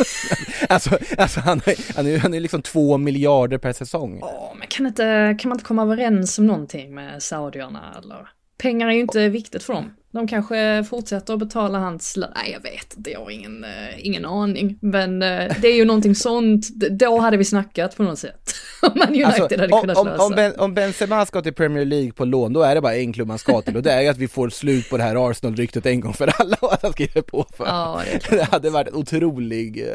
alltså, 0.69 0.99
alltså 1.19 1.41
han, 1.41 1.59
är, 1.59 1.97
han, 1.97 2.07
är, 2.07 2.19
han 2.19 2.35
är 2.35 2.41
liksom 2.41 2.62
två 2.62 2.99
miljarder 2.99 3.59
per 3.59 3.73
säsong. 3.73 4.21
Åh, 4.23 4.53
men 4.59 4.69
kan, 4.69 4.87
inte, 4.87 5.37
kan 5.41 5.49
man 5.49 5.57
inte 5.57 5.65
komma 5.65 5.83
överens 5.83 6.38
om 6.38 6.47
någonting 6.47 6.95
med 6.95 7.23
saudierna 7.23 7.95
eller? 8.03 8.29
Pengar 8.59 8.88
är 8.88 8.93
ju 8.93 9.01
inte 9.01 9.29
viktigt 9.29 9.62
för 9.62 9.73
dem. 9.73 9.95
De 10.12 10.29
kanske 10.29 10.85
fortsätter 10.90 11.33
att 11.35 11.38
betala 11.40 11.79
hans 11.79 12.16
lön. 12.16 12.31
Nej, 12.35 12.53
jag 12.53 12.61
vet 12.72 12.94
inte, 12.96 13.11
jag 13.11 13.20
har 13.20 13.31
ingen, 13.31 13.64
eh, 13.64 14.07
ingen 14.07 14.25
aning. 14.25 14.79
Men 14.83 15.22
eh, 15.22 15.53
det 15.61 15.68
är 15.68 15.75
ju 15.77 15.85
någonting 15.85 16.14
sånt, 16.14 16.81
D- 16.81 16.88
då 16.90 17.18
hade 17.18 17.37
vi 17.37 17.44
snackat 17.44 17.96
på 17.96 18.03
något 18.03 18.18
sätt. 18.18 18.51
Om 18.83 18.92
man 18.94 19.09
United 19.09 19.27
Alltså, 19.27 19.42
hade 19.61 19.72
om, 19.75 19.81
kunnat 19.81 19.96
om, 19.98 20.07
lösa. 20.07 20.22
om, 20.25 20.33
ben, 20.33 20.53
om 20.59 20.75
Benzema 20.75 21.27
ska 21.27 21.42
till 21.42 21.55
Premier 21.55 21.85
League 21.85 22.12
på 22.12 22.25
lån, 22.25 22.53
då 22.53 22.62
är 22.62 22.75
det 22.75 22.81
bara 22.81 22.94
en 22.96 23.12
klubb 23.12 23.29
han 23.29 23.38
ska 23.38 23.62
till 23.62 23.77
och 23.77 23.83
det 23.83 23.92
är 23.92 24.01
ju 24.01 24.09
att 24.09 24.18
vi 24.18 24.29
får 24.29 24.48
slut 24.51 24.90
på 24.90 24.96
det 24.96 25.03
här 25.03 25.31
Arsenal-ryktet 25.31 25.87
en 25.87 26.01
gång 26.01 26.12
för 26.12 26.40
alla 26.40 26.57
och 26.61 26.72
att 26.72 26.83
han 26.83 26.92
skriver 26.92 27.22
på 27.22 27.46
för. 27.57 27.66
Ja, 27.66 28.01
det. 28.31 28.37
Det 28.37 28.42
hade 28.44 28.70
varit 28.70 28.88
en 28.88 28.94
otrolig 28.94 29.87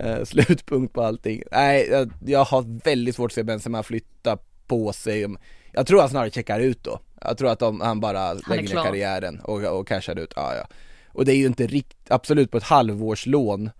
eh, 0.00 0.24
slutpunkt 0.24 0.94
på 0.94 1.02
allting. 1.02 1.42
Nej, 1.52 1.88
jag, 1.90 2.10
jag 2.26 2.44
har 2.44 2.84
väldigt 2.84 3.14
svårt 3.16 3.30
att 3.30 3.34
se 3.34 3.42
Benzema 3.42 3.82
flytta 3.82 4.38
på 4.66 4.92
sig. 4.92 5.26
Jag 5.72 5.86
tror 5.86 6.00
han 6.00 6.08
snarare 6.10 6.30
checkar 6.30 6.60
ut 6.60 6.84
då. 6.84 7.00
Jag 7.20 7.38
tror 7.38 7.50
att 7.50 7.58
de, 7.58 7.80
han 7.80 8.00
bara 8.00 8.32
lägger 8.32 8.74
ner 8.74 8.82
karriären 8.84 9.40
och, 9.40 9.64
och 9.64 9.88
cashar 9.88 10.18
ut. 10.18 10.32
Ja, 10.36 10.54
ja. 10.54 10.66
Och 11.08 11.24
det 11.24 11.32
är 11.32 11.36
ju 11.36 11.46
inte 11.46 11.66
rikt, 11.66 11.96
absolut 12.10 12.50
på 12.50 12.56
ett 12.58 12.64
halvårslån. 12.64 13.70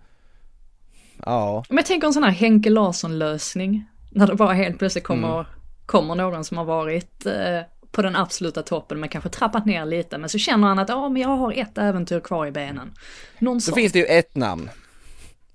Ja, 1.25 1.63
Men 1.69 1.83
tänker 1.83 2.07
en 2.07 2.13
sån 2.13 2.23
här 2.23 2.31
Henke 2.31 2.69
Larsson-lösning. 2.69 3.85
När 4.11 4.27
det 4.27 4.35
bara 4.35 4.53
helt 4.53 4.79
plötsligt 4.79 5.03
kommer, 5.03 5.33
Mm. 5.33 5.45
kommer 5.85 6.15
någon 6.15 6.43
som 6.43 6.57
har 6.57 6.65
varit 6.65 7.25
eh, 7.25 7.61
på 7.91 8.01
den 8.01 8.15
absoluta 8.15 8.63
toppen 8.63 8.99
men 8.99 9.09
kanske 9.09 9.29
trappat 9.29 9.65
ner 9.65 9.85
lite. 9.85 10.17
Men 10.17 10.29
så 10.29 10.37
känner 10.37 10.67
han 10.67 10.79
att 10.79 10.89
ja, 10.89 11.09
men 11.09 11.21
jag 11.21 11.29
har 11.29 11.53
ett 11.53 11.77
äventyr 11.77 12.19
kvar 12.19 12.45
i 12.45 12.51
benen. 12.51 12.93
Någon 13.39 13.61
så 13.61 13.73
finns 13.73 13.93
det 13.93 13.99
ju 13.99 14.05
ett 14.05 14.35
namn 14.35 14.69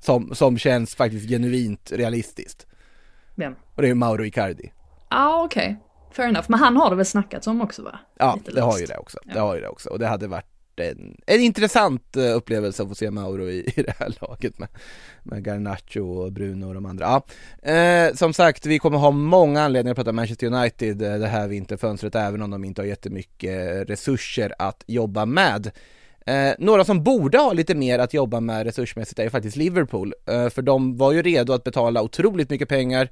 som, 0.00 0.34
som 0.34 0.58
känns 0.58 0.94
faktiskt 0.94 1.28
genuint 1.28 1.92
realistiskt. 1.94 2.66
Vem? 3.34 3.54
Och 3.74 3.82
det 3.82 3.86
är 3.86 3.88
ju 3.88 3.94
Mauro 3.94 4.24
Icardi. 4.24 4.72
Ja, 5.10 5.42
okej. 5.44 5.76
Fair 6.16 6.28
enough. 6.28 6.46
Men 6.48 6.60
han 6.60 6.76
har 6.76 6.90
det 6.90 6.96
väl 6.96 7.06
snackats 7.06 7.46
om 7.46 7.60
också 7.60 7.82
va? 7.82 7.98
Ja, 8.18 8.34
Lite 8.36 8.50
det 8.50 8.60
har 8.60 8.78
ju 8.78 8.86
det 8.86 8.96
också. 8.96 9.18
Det 9.24 9.38
har 9.38 9.54
ju 9.54 9.60
det 9.60 9.68
också. 9.68 9.88
Och 9.90 9.98
det 9.98 10.06
hade 10.06 10.26
varit 10.26 10.46
en, 10.76 11.16
en 11.26 11.40
intressant 11.40 12.16
eh, 12.16 12.36
upplevelse 12.36 12.82
att 12.82 12.88
få 12.88 12.94
se 12.94 13.10
Mauro 13.10 13.48
i, 13.48 13.58
i 13.76 13.82
det 13.82 13.94
här 13.98 14.14
laget 14.20 14.58
med, 14.58 14.68
med 15.22 15.46
Garnacho 15.46 16.00
och 16.00 16.32
Bruno 16.32 16.66
och 16.66 16.74
de 16.74 16.86
andra. 16.86 17.22
Ja. 17.62 17.70
Eh, 17.72 18.14
som 18.14 18.32
sagt, 18.32 18.66
vi 18.66 18.78
kommer 18.78 18.98
ha 18.98 19.10
många 19.10 19.62
anledningar 19.62 19.92
att 19.92 19.96
prata 19.96 20.12
Manchester 20.12 20.46
United 20.46 21.02
eh, 21.02 21.18
det 21.18 21.26
här 21.26 21.48
vinterfönstret, 21.48 22.14
även 22.14 22.42
om 22.42 22.50
de 22.50 22.64
inte 22.64 22.82
har 22.82 22.86
jättemycket 22.86 23.90
resurser 23.90 24.54
att 24.58 24.84
jobba 24.86 25.26
med. 25.26 25.70
Eh, 26.26 26.54
några 26.58 26.84
som 26.84 27.02
borde 27.04 27.38
ha 27.38 27.52
lite 27.52 27.74
mer 27.74 27.98
att 27.98 28.14
jobba 28.14 28.40
med 28.40 28.66
resursmässigt 28.66 29.18
är 29.18 29.22
ju 29.22 29.30
faktiskt 29.30 29.56
Liverpool, 29.56 30.14
eh, 30.26 30.48
för 30.48 30.62
de 30.62 30.96
var 30.96 31.12
ju 31.12 31.22
redo 31.22 31.52
att 31.52 31.64
betala 31.64 32.02
otroligt 32.02 32.50
mycket 32.50 32.68
pengar 32.68 33.08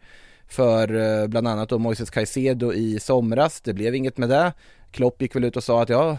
för 0.53 0.95
eh, 0.95 1.27
bland 1.27 1.49
annat 1.49 1.69
då 1.69 1.79
Moises 1.79 2.11
Caicedo 2.11 2.73
i 2.73 3.01
somras. 3.01 3.61
Det 3.61 3.75
blev 3.75 3.95
inget 3.95 4.19
med 4.19 4.29
det. 4.29 4.53
Klopp 4.91 5.23
gick 5.23 5.37
väl 5.37 5.45
ut 5.45 5.57
och 5.57 5.65
sa 5.65 5.83
att 5.83 5.89
ja, 5.89 6.17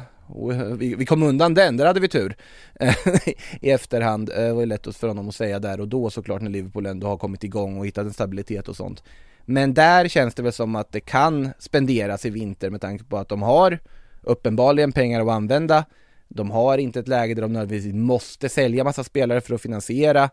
vi, 0.78 1.06
kom 1.06 1.24
undan 1.24 1.54
den, 1.54 1.78
där 1.78 1.86
hade 1.86 2.00
vi 2.00 2.08
tur. 2.08 2.36
I 3.62 3.72
efterhand, 3.72 4.30
eh, 4.30 4.36
det 4.36 4.54
var 4.54 4.60
ju 4.60 4.66
lätt 4.66 4.96
för 4.96 5.08
honom 5.08 5.30
att 5.30 5.36
säga 5.36 5.60
där 5.60 5.80
och 5.80 5.88
då 5.88 6.10
såklart 6.10 6.42
när 6.42 6.50
Liverpool 6.50 6.86
ändå 6.86 7.08
har 7.08 7.18
kommit 7.18 7.44
igång 7.44 7.78
och 7.78 7.86
hittat 7.86 8.06
en 8.06 8.14
stabilitet 8.14 8.68
och 8.68 8.76
sånt. 8.76 9.04
Men 9.46 9.74
där 9.74 10.08
känns 10.08 10.36
det 10.36 10.44
väl 10.44 10.54
som 10.54 10.76
att 10.76 10.92
det 10.92 11.00
kan 11.00 11.50
spenderas 11.60 12.26
i 12.26 12.30
vinter 12.30 12.70
med 12.70 12.82
tanke 12.82 13.04
på 13.04 13.18
att 13.18 13.30
de 13.30 13.42
har 13.42 13.80
uppenbarligen 14.22 14.92
pengar 14.92 15.22
att 15.22 15.30
använda. 15.30 15.86
De 16.28 16.52
har 16.52 16.78
inte 16.78 17.00
ett 17.00 17.08
läge 17.08 17.34
där 17.34 17.42
de 17.42 17.54
nödvändigtvis 17.54 17.94
måste 17.94 18.50
sälja 18.50 18.84
massa 18.84 19.04
spelare 19.04 19.42
för 19.42 19.56
att 19.56 19.62
finansiera. 19.62 20.30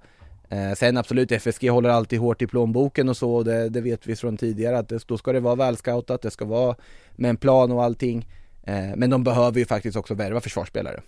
Eh, 0.51 0.73
sen 0.75 0.97
absolut, 0.97 1.33
FSG 1.33 1.71
håller 1.71 1.89
alltid 1.89 2.19
hårt 2.19 2.43
i 2.43 2.47
plånboken 2.47 3.09
och 3.09 3.17
så, 3.17 3.35
och 3.35 3.45
det, 3.45 3.69
det 3.69 3.81
vet 3.81 4.07
vi 4.07 4.17
från 4.17 4.37
tidigare 4.37 4.79
att 4.79 4.89
det, 4.89 5.07
då 5.07 5.19
ska 5.19 5.33
det 5.33 5.41
vara 5.41 5.55
välscoutat, 5.55 6.23
det 6.23 6.31
ska 6.31 6.45
vara 6.45 6.77
med 7.17 7.29
en 7.29 7.37
plan 7.37 7.73
och 7.73 7.85
allting. 7.85 8.27
Eh, 8.67 8.97
men 8.97 9.11
de 9.11 9.25
behöver 9.25 9.59
ju 9.59 9.67
faktiskt 9.67 9.97
också 9.97 10.15
värva 10.15 10.41
försvarsspelare. 10.41 11.01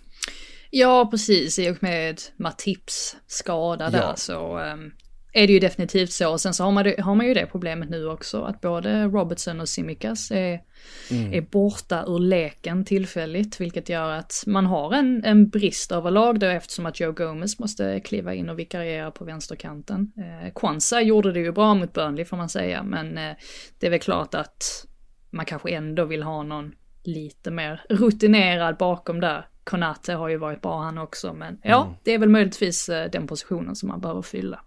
Ja, 0.69 1.07
precis. 1.11 1.59
I 1.59 1.69
och 1.69 1.83
med 1.83 2.21
Matips 2.37 3.15
skada 3.27 3.89
där 3.89 3.99
Ja. 3.99 4.15
så 4.15 4.57
ehm, 4.57 4.91
är 5.33 5.47
det 5.47 5.53
ju 5.53 5.59
definitivt 5.59 6.11
så. 6.11 6.31
Och 6.31 6.41
sen 6.41 6.53
så 6.53 6.63
har 6.63 6.71
man, 6.71 6.83
det, 6.83 7.01
har 7.01 7.15
man 7.15 7.27
ju 7.27 7.33
det 7.33 7.45
problemet 7.45 7.89
nu 7.89 8.07
också 8.07 8.41
att 8.41 8.61
både 8.61 9.05
Robertson 9.05 9.61
och 9.61 9.69
Simikas 9.69 10.31
är, 10.31 10.61
är 11.09 11.41
borta 11.41 12.03
ur 12.07 12.19
leken 12.19 12.85
tillfälligt. 12.85 13.61
Vilket 13.61 13.89
gör 13.89 14.09
att 14.09 14.43
man 14.47 14.65
har 14.65 14.93
en, 14.93 15.23
en 15.25 15.49
brist 15.49 15.91
överlag 15.91 16.39
då 16.39 16.47
eftersom 16.47 16.85
att 16.85 16.99
Joe 16.99 17.11
Gomez 17.11 17.59
måste 17.59 17.99
kliva 17.99 18.33
in 18.33 18.49
och 18.49 18.59
vikariera 18.59 19.11
på 19.11 19.25
vänsterkanten. 19.25 20.11
Eh, 20.17 20.53
Kwanza 20.53 21.01
gjorde 21.01 21.31
det 21.31 21.39
ju 21.39 21.51
bra 21.51 21.73
mot 21.73 21.93
Burnley 21.93 22.25
får 22.25 22.37
man 22.37 22.49
säga. 22.49 22.83
Men 22.83 23.17
eh, 23.17 23.35
det 23.79 23.87
är 23.87 23.91
väl 23.91 23.99
klart 23.99 24.35
att 24.35 24.85
man 25.29 25.45
kanske 25.45 25.69
ändå 25.69 26.05
vill 26.05 26.23
ha 26.23 26.43
någon 26.43 26.71
lite 27.03 27.51
mer 27.51 27.85
rutinerad 27.89 28.77
bakom 28.77 29.19
där. 29.19 29.47
Konate 29.63 30.13
har 30.13 30.29
ju 30.29 30.37
varit 30.37 30.61
bra 30.61 30.81
han 30.81 30.97
också, 30.97 31.33
men 31.33 31.59
ja, 31.63 31.95
det 32.03 32.11
är 32.11 32.17
väl 32.17 32.29
möjligtvis 32.29 32.89
eh, 32.89 33.11
den 33.11 33.27
positionen 33.27 33.75
som 33.75 33.89
man 33.89 34.01
behöver 34.01 34.21
fylla. 34.21 34.59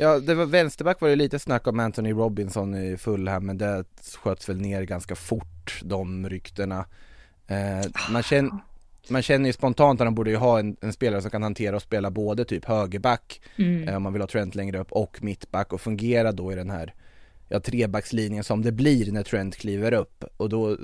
Ja, 0.00 0.20
det 0.20 0.34
var 0.34 0.46
vänsterback 0.46 1.00
var 1.00 1.08
det 1.08 1.16
lite 1.16 1.38
snack 1.38 1.66
om 1.66 1.80
Anthony 1.80 2.12
Robinson 2.12 2.74
i 2.74 2.96
Fulham, 2.96 3.46
men 3.46 3.58
det 3.58 3.84
sköts 4.22 4.48
väl 4.48 4.60
ner 4.60 4.82
ganska 4.82 5.14
fort, 5.14 5.80
de 5.82 6.28
ryktena. 6.28 6.84
Eh, 7.46 7.90
man, 8.10 8.22
känner, 8.22 8.50
man 9.08 9.22
känner 9.22 9.46
ju 9.46 9.52
spontant 9.52 10.00
att 10.00 10.06
de 10.06 10.14
borde 10.14 10.30
ju 10.30 10.36
ha 10.36 10.58
en, 10.58 10.76
en 10.80 10.92
spelare 10.92 11.22
som 11.22 11.30
kan 11.30 11.42
hantera 11.42 11.76
och 11.76 11.82
spela 11.82 12.10
både 12.10 12.44
typ 12.44 12.64
högerback, 12.64 13.40
eh, 13.56 13.96
om 13.96 14.02
man 14.02 14.12
vill 14.12 14.22
ha 14.22 14.26
Trent 14.26 14.54
längre 14.54 14.78
upp, 14.78 14.92
och 14.92 15.22
mittback 15.22 15.72
och 15.72 15.80
fungera 15.80 16.32
då 16.32 16.52
i 16.52 16.54
den 16.54 16.70
här 16.70 16.94
ja, 17.48 17.60
trebackslinjen 17.60 18.44
som 18.44 18.62
det 18.62 18.72
blir 18.72 19.12
när 19.12 19.22
Trent 19.22 19.56
kliver 19.56 19.92
upp. 19.92 20.24
Och 20.36 20.48
då, 20.48 20.76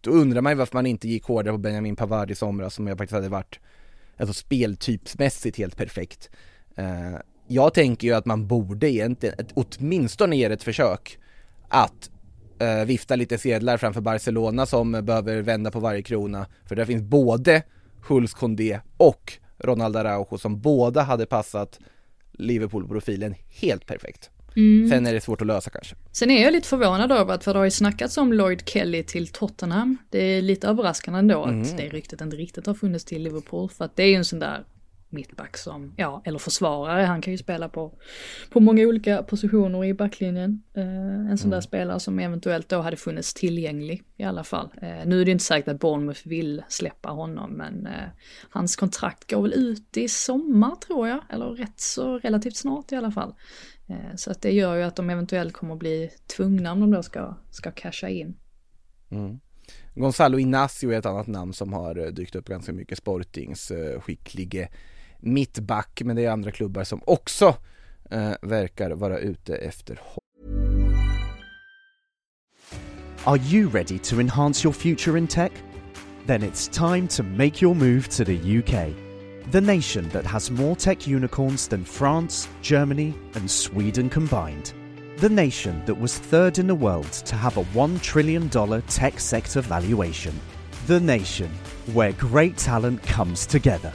då 0.00 0.10
undrar 0.10 0.40
man 0.40 0.52
ju 0.52 0.56
varför 0.56 0.76
man 0.76 0.86
inte 0.86 1.08
gick 1.08 1.24
hårdare 1.24 1.54
på 1.54 1.58
Benjamin 1.58 1.96
Pavard 1.96 2.30
i 2.30 2.34
somras 2.34 2.74
som 2.74 2.86
jag 2.86 2.98
faktiskt 2.98 3.14
hade 3.14 3.28
varit 3.28 3.60
alltså 4.16 4.34
speltypsmässigt 4.34 5.58
helt 5.58 5.76
perfekt. 5.76 6.30
Eh, 6.76 7.16
jag 7.52 7.74
tänker 7.74 8.08
ju 8.08 8.14
att 8.14 8.26
man 8.26 8.46
borde 8.46 8.90
egentligen 8.90 9.34
åtminstone 9.54 10.36
ge 10.36 10.44
ett 10.44 10.62
försök 10.62 11.18
att 11.68 12.10
eh, 12.58 12.84
vifta 12.84 13.16
lite 13.16 13.38
sedlar 13.38 13.76
framför 13.76 14.00
Barcelona 14.00 14.66
som 14.66 14.92
behöver 14.92 15.42
vända 15.42 15.70
på 15.70 15.80
varje 15.80 16.02
krona. 16.02 16.46
För 16.64 16.76
där 16.76 16.84
finns 16.84 17.02
både 17.02 17.62
Jules 18.10 18.34
Condé 18.34 18.80
och 18.96 19.32
Ronald 19.58 19.96
Araujo 19.96 20.38
som 20.38 20.60
båda 20.60 21.02
hade 21.02 21.26
passat 21.26 21.78
Liverpool-profilen 22.32 23.34
helt 23.60 23.86
perfekt. 23.86 24.30
Sen 24.90 25.06
är 25.06 25.14
det 25.14 25.20
svårt 25.20 25.40
att 25.40 25.46
lösa 25.46 25.70
kanske. 25.70 25.96
Sen 26.12 26.30
är 26.30 26.42
jag 26.42 26.52
lite 26.52 26.68
förvånad 26.68 27.12
över 27.12 27.34
att, 27.34 27.44
för 27.44 27.52
det 27.52 27.58
har 27.58 27.64
ju 27.64 27.70
snackats 27.70 28.18
om 28.18 28.32
Lloyd 28.32 28.68
Kelly 28.68 29.02
till 29.02 29.28
Tottenham. 29.28 29.96
Det 30.10 30.18
är 30.18 30.42
lite 30.42 30.68
överraskande 30.68 31.18
ändå 31.18 31.44
att 31.44 31.76
det 31.76 31.88
ryktet 31.88 32.20
inte 32.20 32.36
riktigt 32.36 32.66
har 32.66 32.74
funnits 32.74 33.04
till 33.04 33.22
Liverpool. 33.22 33.70
För 33.70 33.84
att 33.84 33.96
det 33.96 34.02
är 34.02 34.08
ju 34.08 34.14
en 34.14 34.24
sån 34.24 34.38
där 34.38 34.64
mittback 35.12 35.56
som, 35.56 35.94
ja, 35.96 36.22
eller 36.24 36.38
försvarare, 36.38 37.02
han 37.02 37.20
kan 37.22 37.32
ju 37.32 37.38
spela 37.38 37.68
på, 37.68 37.98
på 38.50 38.60
många 38.60 38.82
olika 38.82 39.22
positioner 39.22 39.84
i 39.84 39.94
backlinjen. 39.94 40.62
Eh, 40.76 41.30
en 41.30 41.38
sån 41.38 41.50
där 41.50 41.60
spelare 41.60 42.00
som 42.00 42.18
eventuellt 42.18 42.68
då 42.68 42.80
hade 42.80 42.96
funnits 42.96 43.34
tillgänglig 43.34 44.02
i 44.16 44.24
alla 44.24 44.44
fall. 44.44 44.68
Eh, 44.82 45.06
nu 45.06 45.20
är 45.20 45.24
det 45.24 45.30
inte 45.30 45.44
säkert 45.44 45.68
att 45.68 45.80
Bournemouth 45.80 46.28
vill 46.28 46.62
släppa 46.68 47.08
honom, 47.08 47.52
men 47.52 47.86
eh, 47.86 48.08
hans 48.50 48.76
kontrakt 48.76 49.30
går 49.30 49.42
väl 49.42 49.52
ut 49.52 49.96
i 49.96 50.08
sommar 50.08 50.76
tror 50.76 51.08
jag, 51.08 51.20
eller 51.30 51.46
rätt 51.46 51.80
så 51.80 52.18
relativt 52.18 52.56
snart 52.56 52.92
i 52.92 52.96
alla 52.96 53.10
fall. 53.10 53.34
Eh, 53.88 54.16
Så 54.16 54.30
att 54.30 54.42
det 54.42 54.50
gör 54.52 54.76
ju 54.76 54.82
att 54.82 54.96
de 54.96 55.10
eventuellt 55.10 55.52
kommer 55.52 55.76
bli 55.76 56.10
tvungna 56.36 56.72
om 56.72 56.80
de 56.80 56.90
då 56.90 57.02
ska, 57.02 57.36
ska 57.50 57.70
casha 57.70 58.08
in. 58.08 58.36
Gonzalo 59.94 60.38
Inacio 60.38 60.90
är 60.92 60.98
ett 60.98 61.06
annat 61.06 61.26
namn 61.26 61.52
som 61.52 61.72
har 61.72 61.98
eh, 61.98 62.06
dykt 62.06 62.34
upp 62.34 62.48
ganska 62.48 62.72
mycket, 62.72 62.98
Sportings 62.98 63.70
eh, 63.70 64.00
skicklige 64.00 64.68
mittback, 65.22 66.02
men 66.04 66.16
det 66.16 66.24
är 66.24 66.30
andra 66.30 66.50
klubbar 66.50 66.84
som 66.84 67.00
också 67.04 67.56
eh, 68.10 68.32
verkar 68.42 68.90
vara 68.90 69.18
ute 69.18 69.56
efter 69.56 70.00
Are 73.24 73.38
you 73.38 73.68
ready 73.68 73.98
to 73.98 74.20
enhance 74.20 74.64
your 74.64 74.74
future 74.74 75.16
in 75.18 75.28
tech? 75.28 75.52
Then 76.26 76.42
it's 76.42 76.66
time 76.66 77.06
to 77.08 77.22
make 77.22 77.62
your 77.62 77.74
move 77.74 78.08
to 78.08 78.24
the 78.24 78.58
UK. 78.58 78.92
The 79.52 79.60
nation 79.60 80.08
that 80.08 80.26
has 80.26 80.50
more 80.50 80.74
tech 80.74 81.06
unicorns 81.06 81.68
than 81.68 81.84
France, 81.84 82.48
Germany, 82.62 83.14
and 83.34 83.48
Sweden 83.48 84.10
combined. 84.10 84.72
The 85.18 85.28
nation 85.28 85.84
that 85.86 86.00
was 86.00 86.18
third 86.18 86.58
in 86.58 86.66
the 86.66 86.74
world 86.74 87.12
to 87.12 87.36
have 87.36 87.58
a 87.58 87.64
$1 87.74 88.02
trillion 88.02 88.48
tech 88.88 89.20
sector 89.20 89.60
valuation. 89.60 90.34
The 90.86 90.98
nation 90.98 91.50
where 91.92 92.12
great 92.12 92.56
talent 92.56 93.02
comes 93.02 93.46
together. 93.46 93.92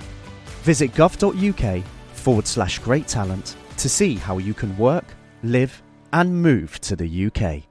Visit 0.67 0.95
gov.uk 0.95 1.84
forward 2.13 2.45
slash 2.45 2.80
great 2.86 3.08
talent 3.08 3.58
to 3.77 3.89
see 3.89 4.15
how 4.15 4.39
you 4.39 4.53
can 4.53 4.77
work, 4.77 5.06
live, 5.41 5.71
and 6.12 6.41
move 6.41 6.67
to 6.82 6.95
the 6.95 7.27
UK. 7.27 7.67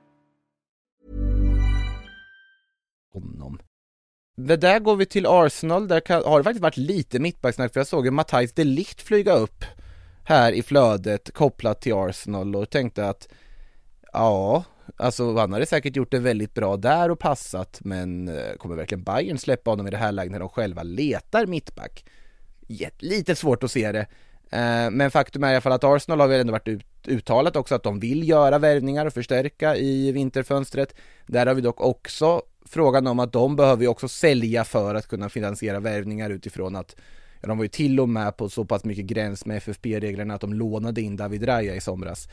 honom. 3.16 3.58
Det 4.36 4.56
där 4.56 4.80
går 4.80 4.96
vi 4.96 5.06
till 5.06 5.26
Arsenal, 5.26 5.88
där 5.88 6.00
kan, 6.00 6.24
har 6.24 6.38
det 6.38 6.44
faktiskt 6.44 6.62
varit 6.62 6.76
lite 6.76 7.18
mittbacksnack 7.18 7.72
för 7.72 7.80
jag 7.80 7.86
såg 7.86 8.04
ju 8.04 8.10
Matthijs 8.10 8.52
de 8.52 8.64
Ligt 8.64 9.00
flyga 9.02 9.32
upp 9.32 9.64
här 10.24 10.52
i 10.52 10.62
flödet 10.62 11.30
kopplat 11.32 11.80
till 11.80 11.94
Arsenal 11.94 12.56
och 12.56 12.70
tänkte 12.70 13.08
att 13.08 13.28
ja, 14.12 14.64
alltså 14.96 15.36
han 15.36 15.52
hade 15.52 15.66
säkert 15.66 15.96
gjort 15.96 16.10
det 16.10 16.18
väldigt 16.18 16.54
bra 16.54 16.76
där 16.76 17.10
och 17.10 17.18
passat 17.18 17.80
men 17.80 18.28
eh, 18.28 18.56
kommer 18.58 18.76
verkligen 18.76 19.04
Bayern 19.04 19.38
släppa 19.38 19.70
honom 19.70 19.86
i 19.86 19.90
det 19.90 19.96
här 19.96 20.12
läget 20.12 20.32
när 20.32 20.40
de 20.40 20.48
själva 20.48 20.82
letar 20.82 21.46
mittback? 21.46 22.04
Lite 22.98 23.34
svårt 23.34 23.62
att 23.62 23.70
se 23.70 23.92
det. 23.92 24.06
Eh, 24.50 24.90
men 24.90 25.10
faktum 25.10 25.44
är 25.44 25.48
i 25.48 25.54
alla 25.54 25.60
fall 25.60 25.72
att 25.72 25.84
Arsenal 25.84 26.20
har 26.20 26.28
väl 26.28 26.40
ändå 26.40 26.52
varit 26.52 26.68
ut, 26.68 26.84
uttalat 27.06 27.56
också 27.56 27.74
att 27.74 27.82
de 27.82 28.00
vill 28.00 28.28
göra 28.28 28.58
värvningar 28.58 29.06
och 29.06 29.12
förstärka 29.12 29.76
i 29.76 30.12
vinterfönstret. 30.12 30.94
Där 31.26 31.46
har 31.46 31.54
vi 31.54 31.60
dock 31.60 31.80
också 31.80 32.42
frågan 32.66 33.06
om 33.06 33.18
att 33.18 33.32
de 33.32 33.56
behöver 33.56 33.82
ju 33.82 33.88
också 33.88 34.08
sälja 34.08 34.64
för 34.64 34.94
att 34.94 35.08
kunna 35.08 35.28
finansiera 35.28 35.80
värvningar 35.80 36.30
utifrån 36.30 36.76
att 36.76 36.96
ja, 37.40 37.48
de 37.48 37.58
var 37.58 37.64
ju 37.64 37.68
till 37.68 38.00
och 38.00 38.08
med 38.08 38.36
på 38.36 38.48
så 38.48 38.64
pass 38.64 38.84
mycket 38.84 39.04
gräns 39.04 39.46
med 39.46 39.56
FFP-reglerna 39.56 40.34
att 40.34 40.40
de 40.40 40.52
lånade 40.52 41.00
in 41.00 41.16
David 41.16 41.48
Raya 41.48 41.74
i 41.74 41.80
somras. 41.80 42.28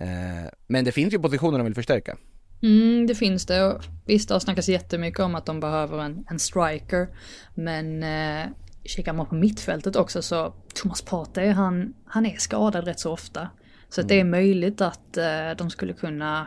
Eh, 0.00 0.50
men 0.66 0.84
det 0.84 0.92
finns 0.92 1.14
ju 1.14 1.18
positioner 1.18 1.58
de 1.58 1.64
vill 1.64 1.74
förstärka. 1.74 2.16
Mm, 2.62 3.06
det 3.06 3.14
finns 3.14 3.46
det. 3.46 3.64
Och 3.64 3.82
visst, 4.04 4.28
det 4.28 4.34
har 4.34 4.40
snackats 4.40 4.68
jättemycket 4.68 5.20
om 5.20 5.34
att 5.34 5.46
de 5.46 5.60
behöver 5.60 5.98
en, 5.98 6.24
en 6.30 6.38
striker. 6.38 7.08
Men 7.54 8.02
eh, 8.02 8.46
kikar 8.88 9.12
man 9.12 9.26
på 9.26 9.34
mittfältet 9.34 9.96
också 9.96 10.22
så 10.22 10.54
Thomas 10.74 11.02
Partey, 11.02 11.48
han, 11.48 11.94
han 12.06 12.26
är 12.26 12.36
skadad 12.36 12.84
rätt 12.84 13.00
så 13.00 13.12
ofta. 13.12 13.48
Så 13.88 14.00
att 14.00 14.08
det 14.08 14.20
är 14.20 14.24
möjligt 14.24 14.80
att 14.80 15.16
eh, 15.16 15.50
de 15.58 15.70
skulle 15.70 15.92
kunna 15.92 16.46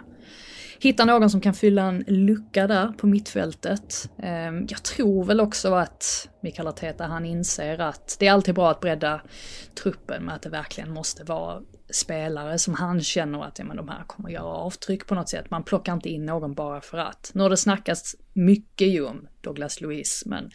hitta 0.79 1.05
någon 1.05 1.29
som 1.29 1.41
kan 1.41 1.53
fylla 1.53 1.83
en 1.83 2.03
lucka 2.07 2.67
där 2.67 2.87
på 2.87 3.07
mittfältet. 3.07 4.09
Ehm, 4.17 4.67
jag 4.69 4.83
tror 4.83 5.23
väl 5.23 5.39
också 5.39 5.73
att 5.73 6.29
Mikael 6.41 6.67
Arteta 6.67 7.05
han 7.05 7.25
inser 7.25 7.81
att 7.81 8.17
det 8.19 8.27
är 8.27 8.31
alltid 8.31 8.55
bra 8.55 8.71
att 8.71 8.79
bredda 8.79 9.21
truppen 9.83 10.23
med 10.23 10.35
att 10.35 10.41
det 10.41 10.49
verkligen 10.49 10.91
måste 10.91 11.23
vara 11.23 11.61
spelare 11.91 12.59
som 12.59 12.73
han 12.73 13.01
känner 13.01 13.43
att 13.43 13.59
ja, 13.59 13.65
men 13.65 13.77
de 13.77 13.89
här 13.89 14.03
kommer 14.07 14.29
göra 14.29 14.45
avtryck 14.45 15.07
på 15.07 15.15
något 15.15 15.29
sätt. 15.29 15.51
Man 15.51 15.63
plockar 15.63 15.93
inte 15.93 16.09
in 16.09 16.25
någon 16.25 16.53
bara 16.53 16.81
för 16.81 16.97
att. 16.97 17.31
Nu 17.33 17.43
har 17.43 17.49
det 17.49 17.57
snackats 17.57 18.15
mycket 18.33 18.87
ju 18.87 19.05
om 19.05 19.27
Douglas 19.41 19.81
Luiz, 19.81 20.23
men 20.25 20.51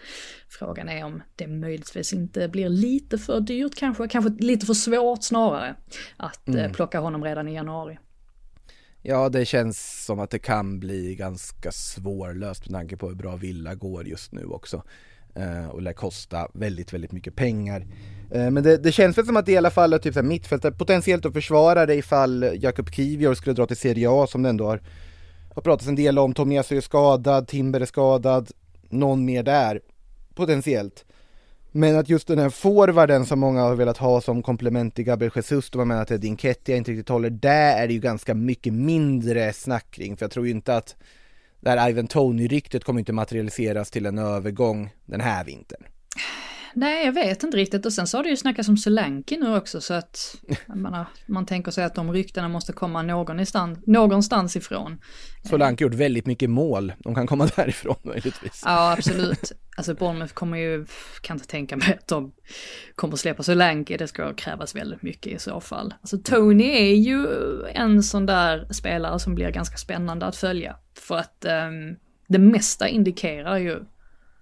frågan 0.48 0.88
är 0.88 1.04
om 1.04 1.22
det 1.36 1.46
möjligtvis 1.46 2.12
inte 2.12 2.48
blir 2.48 2.68
lite 2.68 3.18
för 3.18 3.40
dyrt 3.40 3.74
kanske, 3.74 4.08
kanske 4.08 4.44
lite 4.44 4.66
för 4.66 4.74
svårt 4.74 5.22
snarare 5.22 5.76
att 6.16 6.48
eh, 6.48 6.54
mm. 6.54 6.72
plocka 6.72 7.00
honom 7.00 7.24
redan 7.24 7.48
i 7.48 7.54
januari. 7.54 7.98
Ja, 9.02 9.28
det 9.28 9.44
känns 9.44 10.04
som 10.04 10.20
att 10.20 10.30
det 10.30 10.38
kan 10.38 10.80
bli 10.80 11.14
ganska 11.14 11.72
svårlöst 11.72 12.70
med 12.70 12.78
tanke 12.78 12.96
på 12.96 13.08
hur 13.08 13.14
bra 13.14 13.36
Villa 13.36 13.74
går 13.74 14.08
just 14.08 14.32
nu 14.32 14.44
också. 14.44 14.82
Eh, 15.34 15.68
och 15.68 15.82
lär 15.82 15.92
kosta 15.92 16.48
väldigt, 16.52 16.92
väldigt 16.92 17.12
mycket 17.12 17.36
pengar. 17.36 17.86
Eh, 18.30 18.50
men 18.50 18.62
det, 18.62 18.76
det, 18.76 18.92
känns 18.92 19.18
väl 19.18 19.26
som 19.26 19.36
att 19.36 19.46
det 19.46 19.52
i 19.52 19.56
alla 19.56 19.70
fall 19.70 19.92
är 19.92 19.98
typ 19.98 20.24
mittfältare 20.24 20.72
potentiellt 20.72 21.26
att 21.26 21.32
försvara 21.32 21.86
det 21.86 21.94
ifall 21.94 22.50
Jakob 22.54 22.90
Kivior 22.90 23.34
skulle 23.34 23.54
dra 23.54 23.66
till 23.66 23.76
Serie 23.76 24.10
A 24.10 24.26
som 24.26 24.42
det 24.42 24.48
ändå 24.48 24.66
har, 24.66 24.80
har 25.54 25.62
pratats 25.62 25.88
en 25.88 25.96
del 25.96 26.18
om. 26.18 26.34
Tomiasu 26.34 26.76
är 26.76 26.80
skadad, 26.80 27.48
Timber 27.48 27.80
är 27.80 27.86
skadad, 27.86 28.50
någon 28.88 29.24
mer 29.24 29.42
där 29.42 29.80
potentiellt. 30.34 31.04
Men 31.72 31.98
att 31.98 32.08
just 32.08 32.28
den 32.28 32.38
här 32.38 32.50
forwarden 32.50 33.26
som 33.26 33.40
många 33.40 33.62
har 33.62 33.74
velat 33.74 33.98
ha 33.98 34.20
som 34.20 34.42
komplement 34.42 34.94
till 34.94 35.04
Gabriel 35.04 35.32
Jesus, 35.36 35.70
då 35.70 35.78
man 35.78 35.88
menar 35.88 36.02
att 36.02 36.10
Edin 36.10 36.36
Kettia 36.36 36.76
inte 36.76 36.90
riktigt 36.90 37.08
håller, 37.08 37.30
där 37.30 37.82
är 37.82 37.86
det 37.86 37.94
ju 37.94 38.00
ganska 38.00 38.34
mycket 38.34 38.72
mindre 38.72 39.52
snack 39.52 39.90
kring, 39.90 40.16
för 40.16 40.24
jag 40.24 40.30
tror 40.30 40.46
ju 40.46 40.52
inte 40.52 40.76
att 40.76 40.96
det 41.64 41.70
här 41.70 41.90
Ivan 41.90 42.06
Tony-ryktet 42.06 42.84
kommer 42.84 43.00
inte 43.00 43.12
materialiseras 43.12 43.90
till 43.90 44.06
en 44.06 44.18
övergång 44.18 44.90
den 45.04 45.20
här 45.20 45.44
vintern. 45.44 45.82
Nej, 46.74 47.04
jag 47.04 47.12
vet 47.12 47.42
inte 47.42 47.56
riktigt. 47.56 47.86
Och 47.86 47.92
sen 47.92 48.06
så 48.06 48.18
har 48.18 48.22
det 48.22 48.30
ju 48.30 48.36
snackats 48.36 48.68
om 48.68 48.76
Solanki 48.76 49.36
nu 49.36 49.56
också 49.56 49.80
så 49.80 49.94
att 49.94 50.36
menar, 50.66 51.06
man 51.26 51.46
tänker 51.46 51.70
sig 51.70 51.84
att 51.84 51.94
de 51.94 52.12
ryktena 52.12 52.48
måste 52.48 52.72
komma 52.72 53.02
någonstans, 53.02 53.78
någonstans 53.86 54.56
ifrån. 54.56 55.00
Solanki 55.48 55.84
har 55.84 55.90
gjort 55.90 56.00
väldigt 56.00 56.26
mycket 56.26 56.50
mål. 56.50 56.92
De 56.98 57.14
kan 57.14 57.26
komma 57.26 57.48
därifrån 57.56 57.96
möjligtvis. 58.02 58.62
Ja, 58.64 58.92
absolut. 58.92 59.52
Alltså 59.76 59.94
Bournemouth 59.94 60.34
kommer 60.34 60.58
ju, 60.58 60.86
kan 61.22 61.36
inte 61.36 61.48
tänka 61.48 61.76
mig 61.76 61.98
att 62.00 62.08
de 62.08 62.32
kommer 62.94 63.16
släppa 63.16 63.42
Solanki. 63.42 63.96
Det 63.96 64.08
ska 64.08 64.34
krävas 64.34 64.74
väldigt 64.74 65.02
mycket 65.02 65.32
i 65.32 65.38
så 65.38 65.60
fall. 65.60 65.94
Alltså 66.00 66.18
Tony 66.18 66.64
är 66.64 66.94
ju 66.94 67.26
en 67.74 68.02
sån 68.02 68.26
där 68.26 68.68
spelare 68.70 69.18
som 69.18 69.34
blir 69.34 69.50
ganska 69.50 69.76
spännande 69.76 70.26
att 70.26 70.36
följa. 70.36 70.76
För 70.98 71.16
att 71.16 71.46
um, 71.68 71.96
det 72.28 72.38
mesta 72.38 72.88
indikerar 72.88 73.58
ju, 73.58 73.84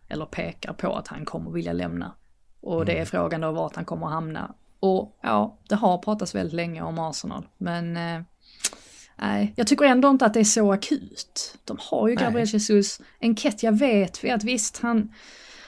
eller 0.09 0.27
pekar 0.27 0.73
på 0.73 0.97
att 0.97 1.09
han 1.09 1.25
kommer 1.25 1.51
vilja 1.51 1.73
lämna 1.73 2.15
och 2.63 2.85
det 2.85 2.93
är 2.93 2.97
mm. 2.97 3.07
frågan 3.07 3.41
då 3.41 3.51
vart 3.51 3.77
han 3.77 3.85
kommer 3.85 4.07
att 4.07 4.13
hamna. 4.13 4.55
Och 4.81 5.19
ja, 5.21 5.59
det 5.69 5.75
har 5.75 5.99
pratats 5.99 6.35
väldigt 6.35 6.55
länge 6.55 6.83
om 6.83 6.99
Arsenal, 6.99 7.47
men 7.59 7.97
eh, 7.97 8.23
nej, 9.17 9.53
jag 9.57 9.67
tycker 9.67 9.85
ändå 9.85 10.09
inte 10.09 10.27
att 10.27 10.35
det 10.35 10.41
är 10.41 10.45
så 10.45 10.73
akut. 10.73 11.59
De 11.65 11.77
har 11.81 12.09
ju 12.09 12.15
Gabriel 12.15 12.47
nej. 12.47 12.53
Jesus, 12.53 13.01
Enketia 13.21 13.71
vet 13.71 14.25
vi 14.25 14.31
att 14.31 14.45
visst 14.45 14.79
han, 14.83 14.97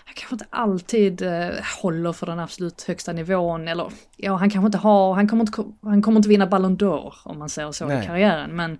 han 0.05 0.15
kanske 0.15 0.35
inte 0.35 0.47
alltid 0.51 1.23
eh, 1.23 1.51
håller 1.83 2.13
för 2.13 2.27
den 2.27 2.41
absolut 2.41 2.83
högsta 2.83 3.13
nivån 3.13 3.69
eller 3.69 3.93
ja, 4.17 4.37
han 4.37 4.51
kanske 4.51 4.67
inte 4.67 4.79
har, 4.79 5.15
han 5.15 5.29
kommer 5.29 5.43
inte, 5.43 5.65
han 5.83 6.03
kommer 6.03 6.17
inte 6.17 6.29
vinna 6.29 6.47
Ballon 6.47 6.79
d'Or 6.79 7.15
om 7.25 7.39
man 7.39 7.49
säger 7.49 7.73
så 7.73 7.87
nej. 7.87 8.05
i 8.05 8.07
karriären, 8.07 8.57
men 8.57 8.79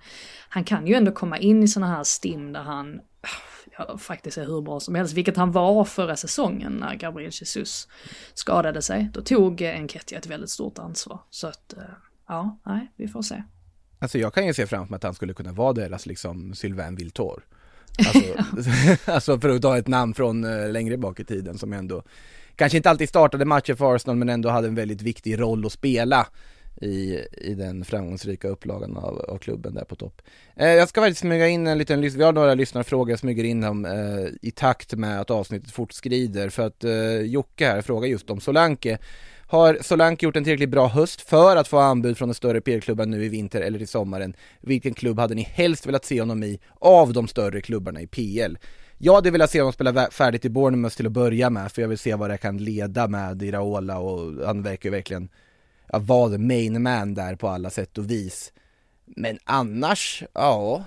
han 0.49 0.65
kan 0.65 0.87
ju 0.87 0.95
ändå 0.95 1.13
komma 1.13 1.39
in 1.39 1.63
i 1.63 1.69
sådana 1.69 1.97
här 1.97 2.05
stim 2.05 2.53
där 2.53 2.63
han 2.63 3.01
ja, 3.79 3.99
faktiskt 3.99 4.39
är 4.39 4.47
hur 4.47 4.61
bra 4.61 4.81
som 4.81 4.95
helst, 4.95 5.15
vilket 5.15 5.37
han 5.37 5.53
var 5.53 5.85
förra 5.85 6.17
säsongen 6.17 6.73
när 6.73 6.95
Gabriel 6.95 7.31
Jesus 7.33 7.89
skadade 8.35 8.83
sig. 8.83 9.11
Då 9.13 9.21
tog 9.23 9.63
Enketia 9.63 10.19
ett 10.19 10.27
väldigt 10.27 10.51
stort 10.51 10.79
ansvar. 10.79 11.19
Så 11.31 11.47
att, 11.47 11.73
eh, 11.73 11.83
ja, 12.29 12.59
nej, 12.67 12.93
vi 12.97 13.09
får 13.09 13.23
se. 13.23 13.43
Alltså 13.99 14.19
jag 14.19 14.35
kan 14.35 14.47
ju 14.47 14.55
se 14.55 14.67
framför 14.67 14.91
mig 14.91 14.97
att 14.97 15.03
han 15.03 15.15
skulle 15.15 15.35
kunna 15.35 15.53
vara 15.53 15.73
deras 15.73 16.07
liksom 16.07 16.55
Sylvain 16.55 16.97
Viltor. 16.97 17.45
Alltså, 18.53 18.71
alltså 19.11 19.41
för 19.41 19.49
att 19.49 19.63
ta 19.63 19.79
ett 19.79 19.89
namn 19.89 20.15
från 20.15 20.45
uh, 20.45 20.71
längre 20.71 20.97
bak 20.97 21.21
i 21.21 21.25
tiden 21.25 21.59
som 21.59 21.73
ändå 21.73 22.03
kanske 22.57 22.77
inte 22.77 22.91
alltid 22.91 23.09
startade 23.09 23.45
matcher 23.45 23.75
för 23.75 23.95
Arsenal 23.95 24.17
men 24.17 24.29
ändå 24.29 24.49
hade 24.49 24.69
en 24.69 24.75
väldigt 24.75 25.03
viktig 25.03 25.41
roll 25.41 25.67
att 25.67 25.73
spela 25.73 26.27
i, 26.81 27.21
i 27.33 27.55
den 27.55 27.85
framgångsrika 27.85 28.49
upplagan 28.49 28.97
av, 28.97 29.21
av 29.21 29.39
klubben 29.39 29.75
där 29.75 29.85
på 29.85 29.97
topp. 29.97 30.23
Eh, 30.57 30.69
jag 30.69 30.89
ska 30.89 31.01
faktiskt 31.01 31.21
smyga 31.21 31.49
in 31.49 31.67
en 31.67 31.79
liten, 31.79 32.01
vi 32.01 32.23
har 32.23 32.33
några 32.33 32.55
lyssnarfrågor, 32.55 33.11
jag 33.11 33.19
smyger 33.19 33.45
in 33.45 33.61
dem 33.61 33.85
eh, 33.85 34.49
i 34.49 34.51
takt 34.51 34.95
med 34.95 35.21
att 35.21 35.31
avsnittet 35.31 35.71
fortskrider 35.71 36.49
för 36.49 36.67
att 36.67 36.85
eh, 36.85 37.21
Jocke 37.21 37.67
här 37.67 37.83
frågar 37.83 38.09
just 38.09 38.31
om 38.31 38.41
Solanke. 38.41 38.99
Har 39.47 39.79
Solanke 39.81 40.27
gjort 40.27 40.37
en 40.37 40.45
tillräckligt 40.45 40.71
bra 40.71 40.87
höst 40.87 41.21
för 41.21 41.57
att 41.57 41.69
få 41.69 41.79
anbud 41.79 42.19
från 42.19 42.29
den 42.29 42.35
större 42.35 42.61
PL-klubben 42.61 43.11
nu 43.11 43.25
i 43.25 43.29
vinter 43.29 43.61
eller 43.61 43.83
i 43.83 43.87
sommaren? 43.87 44.37
Vilken 44.61 44.95
klubb 44.95 45.19
hade 45.19 45.35
ni 45.35 45.43
helst 45.43 45.87
velat 45.87 46.05
se 46.05 46.21
honom 46.21 46.43
i 46.43 46.61
av 46.79 47.13
de 47.13 47.29
större 47.29 47.61
klubbarna 47.61 48.01
i 48.01 48.07
PL? 48.07 48.57
Jag 48.99 49.15
hade 49.15 49.31
velat 49.31 49.51
se 49.51 49.61
honom 49.61 49.73
spela 49.73 50.11
färdigt 50.11 50.45
i 50.45 50.49
Bournemouth 50.49 50.97
till 50.97 51.07
att 51.07 51.13
börja 51.13 51.51
med, 51.51 51.73
för 51.73 51.83
jag 51.83 51.89
vill 51.89 51.99
se 51.99 52.15
vad 52.15 52.31
det 52.31 52.37
kan 52.37 52.59
leda 52.59 53.09
med 53.09 53.43
i 53.43 53.51
Raola 53.51 53.99
och 53.99 54.47
han 54.47 54.63
verkar 54.63 54.89
ju 54.89 54.91
verkligen 54.91 55.29
ja, 55.87 55.99
var 55.99 56.31
the 56.31 56.39
main 56.39 56.83
man 56.83 57.15
där 57.15 57.37
på 57.37 57.49
alla 57.49 57.71
sätt 57.71 57.99
och 57.99 58.11
vis. 58.11 58.53
Men 59.05 59.39
annars, 59.45 60.23
ja. 60.33 60.85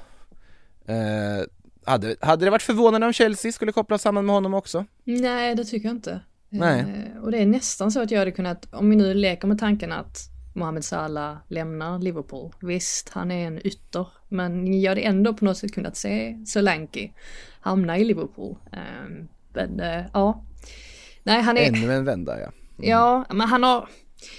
Eh, 0.86 1.46
hade, 1.86 2.16
hade 2.22 2.46
det 2.46 2.52
varit 2.52 2.62
förvånande 2.62 3.08
om 3.08 3.14
Chelsea 3.14 3.52
skulle 3.52 3.72
kopplas 3.72 4.02
samman 4.02 4.26
med 4.26 4.36
honom 4.36 4.54
också? 4.54 4.86
Nej, 5.04 5.56
det 5.56 5.66
tycker 5.66 5.88
jag 5.88 5.96
inte. 5.96 6.20
Nej. 6.50 6.80
Eh, 6.80 7.24
och 7.24 7.32
det 7.32 7.38
är 7.38 7.46
nästan 7.46 7.92
så 7.92 8.02
att 8.02 8.12
jag 8.12 8.20
hade 8.20 8.32
kunnat, 8.32 8.74
om 8.74 8.90
vi 8.90 8.96
nu 8.96 9.14
leker 9.14 9.48
med 9.48 9.60
tanken 9.60 9.92
att 9.92 10.18
Mohamed 10.54 10.86
Salah 10.86 11.38
lämnar 11.48 12.00
Liverpool. 12.00 12.54
Visst, 12.62 13.10
han 13.10 13.32
är 13.32 13.48
en 13.48 13.68
ytter, 13.68 14.08
men 14.28 14.82
jag 14.82 14.92
hade 14.92 15.02
ändå 15.02 15.34
på 15.34 15.46
något 15.46 15.58
sätt 15.58 15.74
kunnat 15.74 15.98
se 15.98 16.38
Solanke 16.46 17.12
hamna 17.62 17.98
i 17.98 18.06
Liverpool. 18.06 18.56
Eh, 18.72 19.28
men 19.54 19.80
eh, 19.80 20.06
ja. 20.14 20.44
Nej, 21.24 21.42
han 21.42 21.58
är... 21.58 21.68
Ännu 21.68 21.94
en 21.94 22.06
vända 22.06 22.40
ja. 22.40 22.52
Mm. 22.78 22.90
Ja, 22.90 23.26
men 23.30 23.48
han 23.48 23.64
har 23.64 23.90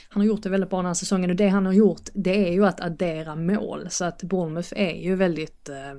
han 0.08 0.20
har 0.20 0.26
gjort 0.26 0.42
det 0.42 0.48
väldigt 0.48 0.70
bra 0.70 0.78
den 0.78 0.86
här 0.86 0.94
säsongen 0.94 1.30
och 1.30 1.36
det 1.36 1.48
han 1.48 1.66
har 1.66 1.72
gjort 1.72 2.08
det 2.14 2.48
är 2.48 2.52
ju 2.52 2.66
att 2.66 2.80
addera 2.80 3.36
mål 3.36 3.86
så 3.90 4.04
att 4.04 4.22
Bournemouth 4.22 4.72
är 4.76 5.02
ju 5.02 5.14
väldigt 5.14 5.68
eh, 5.68 5.94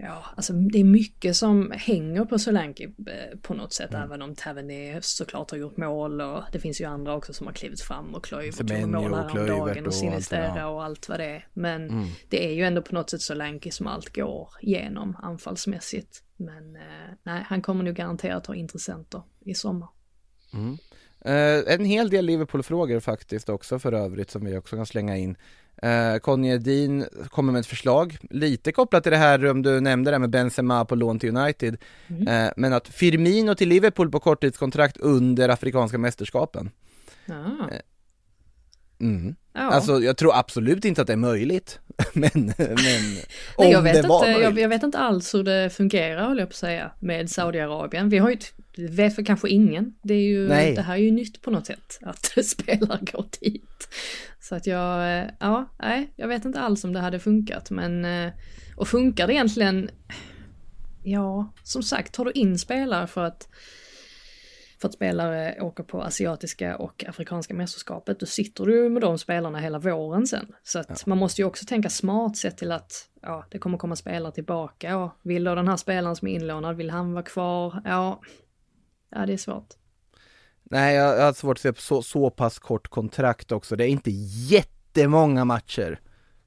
Ja, 0.00 0.24
alltså 0.36 0.52
det 0.52 0.78
är 0.78 0.84
mycket 0.84 1.36
som 1.36 1.72
hänger 1.76 2.24
på 2.24 2.38
Solanke 2.38 2.84
eh, 2.84 3.38
på 3.42 3.54
något 3.54 3.72
sätt, 3.72 3.94
även 3.94 4.22
om 4.22 4.34
Tavernier 4.34 5.00
såklart 5.02 5.50
har 5.50 5.58
gjort 5.58 5.76
mål 5.76 6.20
och 6.20 6.42
det 6.52 6.60
finns 6.60 6.80
ju 6.80 6.84
andra 6.84 7.16
också 7.16 7.32
som 7.32 7.46
har 7.46 7.54
klivit 7.54 7.80
fram 7.80 8.14
och 8.14 8.24
Kluivert 8.24 8.60
gjorde 8.60 8.86
mål 8.86 9.14
häromdagen 9.14 9.82
och 9.82 9.86
och 9.86 9.94
Sinistera 9.94 10.68
och 10.68 10.84
allt 10.84 11.08
vad 11.08 11.20
det 11.20 11.24
är. 11.24 11.46
Men 11.52 12.06
det 12.28 12.46
är 12.46 12.52
ju 12.52 12.64
ändå 12.64 12.82
på 12.82 12.94
något 12.94 13.10
sätt 13.10 13.20
Solanke 13.20 13.70
som 13.72 13.86
allt 13.86 14.14
går 14.14 14.48
igenom 14.60 15.16
anfallsmässigt. 15.22 16.22
Men 16.36 16.76
eh, 16.76 16.82
nej, 17.22 17.44
han 17.46 17.62
kommer 17.62 17.84
nog 17.84 17.94
garanterat 17.94 18.46
ha 18.46 18.54
intressenter 18.54 19.22
i 19.40 19.54
sommar. 19.54 19.88
Eh, 21.24 21.74
en 21.74 21.84
hel 21.84 22.10
del 22.10 22.24
Liverpool-frågor 22.24 23.00
faktiskt 23.00 23.48
också 23.48 23.78
för 23.78 23.92
övrigt 23.92 24.30
som 24.30 24.44
vi 24.44 24.56
också 24.56 24.76
kan 24.76 24.86
slänga 24.86 25.16
in. 25.16 25.36
Uh, 25.84 26.18
Conny 26.18 26.48
Edin 26.48 27.06
kommer 27.28 27.52
med 27.52 27.60
ett 27.60 27.66
förslag, 27.66 28.16
lite 28.30 28.72
kopplat 28.72 29.02
till 29.02 29.12
det 29.12 29.18
här 29.18 29.46
om 29.50 29.62
du 29.62 29.80
nämnde 29.80 30.10
det 30.10 30.18
med 30.18 30.30
Benzema 30.30 30.84
på 30.84 30.94
lån 30.94 31.18
till 31.18 31.36
United. 31.36 31.76
Eh, 32.28 32.48
men 32.56 32.72
att 32.72 32.88
Firmino 32.88 33.54
till 33.54 33.68
Liverpool 33.68 34.10
på 34.10 34.20
korttidskontrakt 34.20 34.96
under 34.96 35.48
Afrikanska 35.48 35.98
mästerskapen. 35.98 36.70
Ja. 37.26 37.68
Mm. 39.00 39.34
Ja. 39.52 39.60
Alltså 39.60 40.00
jag 40.00 40.16
tror 40.16 40.32
absolut 40.38 40.84
inte 40.84 41.00
att 41.00 41.06
det 41.06 41.12
är 41.12 41.16
möjligt, 41.16 41.78
men, 42.12 42.30
men 42.34 42.54
Nej, 42.76 43.24
om 43.56 43.66
jag, 43.70 43.82
vet 43.82 44.02
det 44.02 44.08
var 44.08 44.18
inte, 44.18 44.30
jag, 44.30 44.40
möjligt. 44.42 44.62
jag 44.62 44.68
vet 44.68 44.82
inte 44.82 44.98
alls 44.98 45.34
hur 45.34 45.42
det 45.42 45.70
fungerar, 45.70 46.26
håller 46.28 46.40
jag 46.40 46.48
på 46.48 46.52
att 46.52 46.56
säga, 46.56 46.90
med 47.00 47.30
Saudiarabien. 47.30 48.08
Vi 48.08 48.18
har 48.18 48.28
ju, 48.28 48.34
ett- 48.34 48.54
det 48.78 48.88
vet 48.88 49.14
för 49.14 49.24
kanske 49.24 49.48
ingen. 49.48 49.94
Det, 50.02 50.14
är 50.14 50.22
ju, 50.22 50.48
Nej. 50.48 50.74
det 50.74 50.82
här 50.82 50.94
är 50.94 50.98
ju 50.98 51.10
nytt 51.10 51.42
på 51.42 51.50
något 51.50 51.66
sätt, 51.66 51.98
att 52.02 52.24
spelare 52.44 53.00
går 53.12 53.26
dit. 53.40 53.88
Så 54.40 54.54
att 54.54 54.66
jag, 54.66 55.18
eh, 55.18 55.30
ja, 55.40 55.74
nej, 55.78 56.12
jag 56.16 56.28
vet 56.28 56.44
inte 56.44 56.60
alls 56.60 56.84
om 56.84 56.92
det 56.92 57.00
hade 57.00 57.18
funkat, 57.18 57.70
men, 57.70 58.04
eh, 58.04 58.32
och 58.76 58.88
funkar 58.88 59.26
det 59.26 59.32
egentligen, 59.32 59.90
ja, 61.04 61.52
som 61.62 61.82
sagt, 61.82 62.14
tar 62.14 62.24
du 62.24 62.30
in 62.32 62.58
spelare 62.58 63.06
för 63.06 63.24
att 63.24 63.48
för 64.80 64.88
att 64.88 64.94
spelare 64.94 65.60
åker 65.60 65.82
på 65.82 66.02
asiatiska 66.02 66.76
och 66.76 67.04
afrikanska 67.08 67.54
mästerskapet, 67.54 68.20
då 68.20 68.26
sitter 68.26 68.64
du 68.64 68.88
med 68.88 69.02
de 69.02 69.18
spelarna 69.18 69.58
hela 69.58 69.78
våren 69.78 70.26
sen. 70.26 70.46
Så 70.62 70.78
att 70.78 71.06
man 71.06 71.18
måste 71.18 71.42
ju 71.42 71.46
också 71.46 71.64
tänka 71.64 71.90
smart 71.90 72.36
sett 72.36 72.58
till 72.58 72.72
att 72.72 73.08
ja, 73.22 73.46
det 73.50 73.58
kommer 73.58 73.78
komma 73.78 73.96
spelare 73.96 74.32
tillbaka. 74.32 74.90
Ja, 74.90 75.16
vill 75.22 75.44
då 75.44 75.54
den 75.54 75.68
här 75.68 75.76
spelaren 75.76 76.16
som 76.16 76.28
är 76.28 76.32
inlånad, 76.32 76.76
vill 76.76 76.90
han 76.90 77.12
vara 77.12 77.22
kvar? 77.22 77.82
Ja, 77.84 78.20
ja 79.10 79.26
det 79.26 79.32
är 79.32 79.36
svårt. 79.36 79.74
Nej, 80.62 80.94
jag, 80.94 81.24
har 81.24 81.32
svårt 81.32 81.56
att 81.56 81.60
se 81.60 81.72
på 81.72 81.80
så, 81.80 82.02
så 82.02 82.30
pass 82.30 82.58
kort 82.58 82.88
kontrakt 82.88 83.52
också. 83.52 83.76
Det 83.76 83.84
är 83.84 83.88
inte 83.88 84.10
jättemånga 84.50 85.44
matcher 85.44 86.00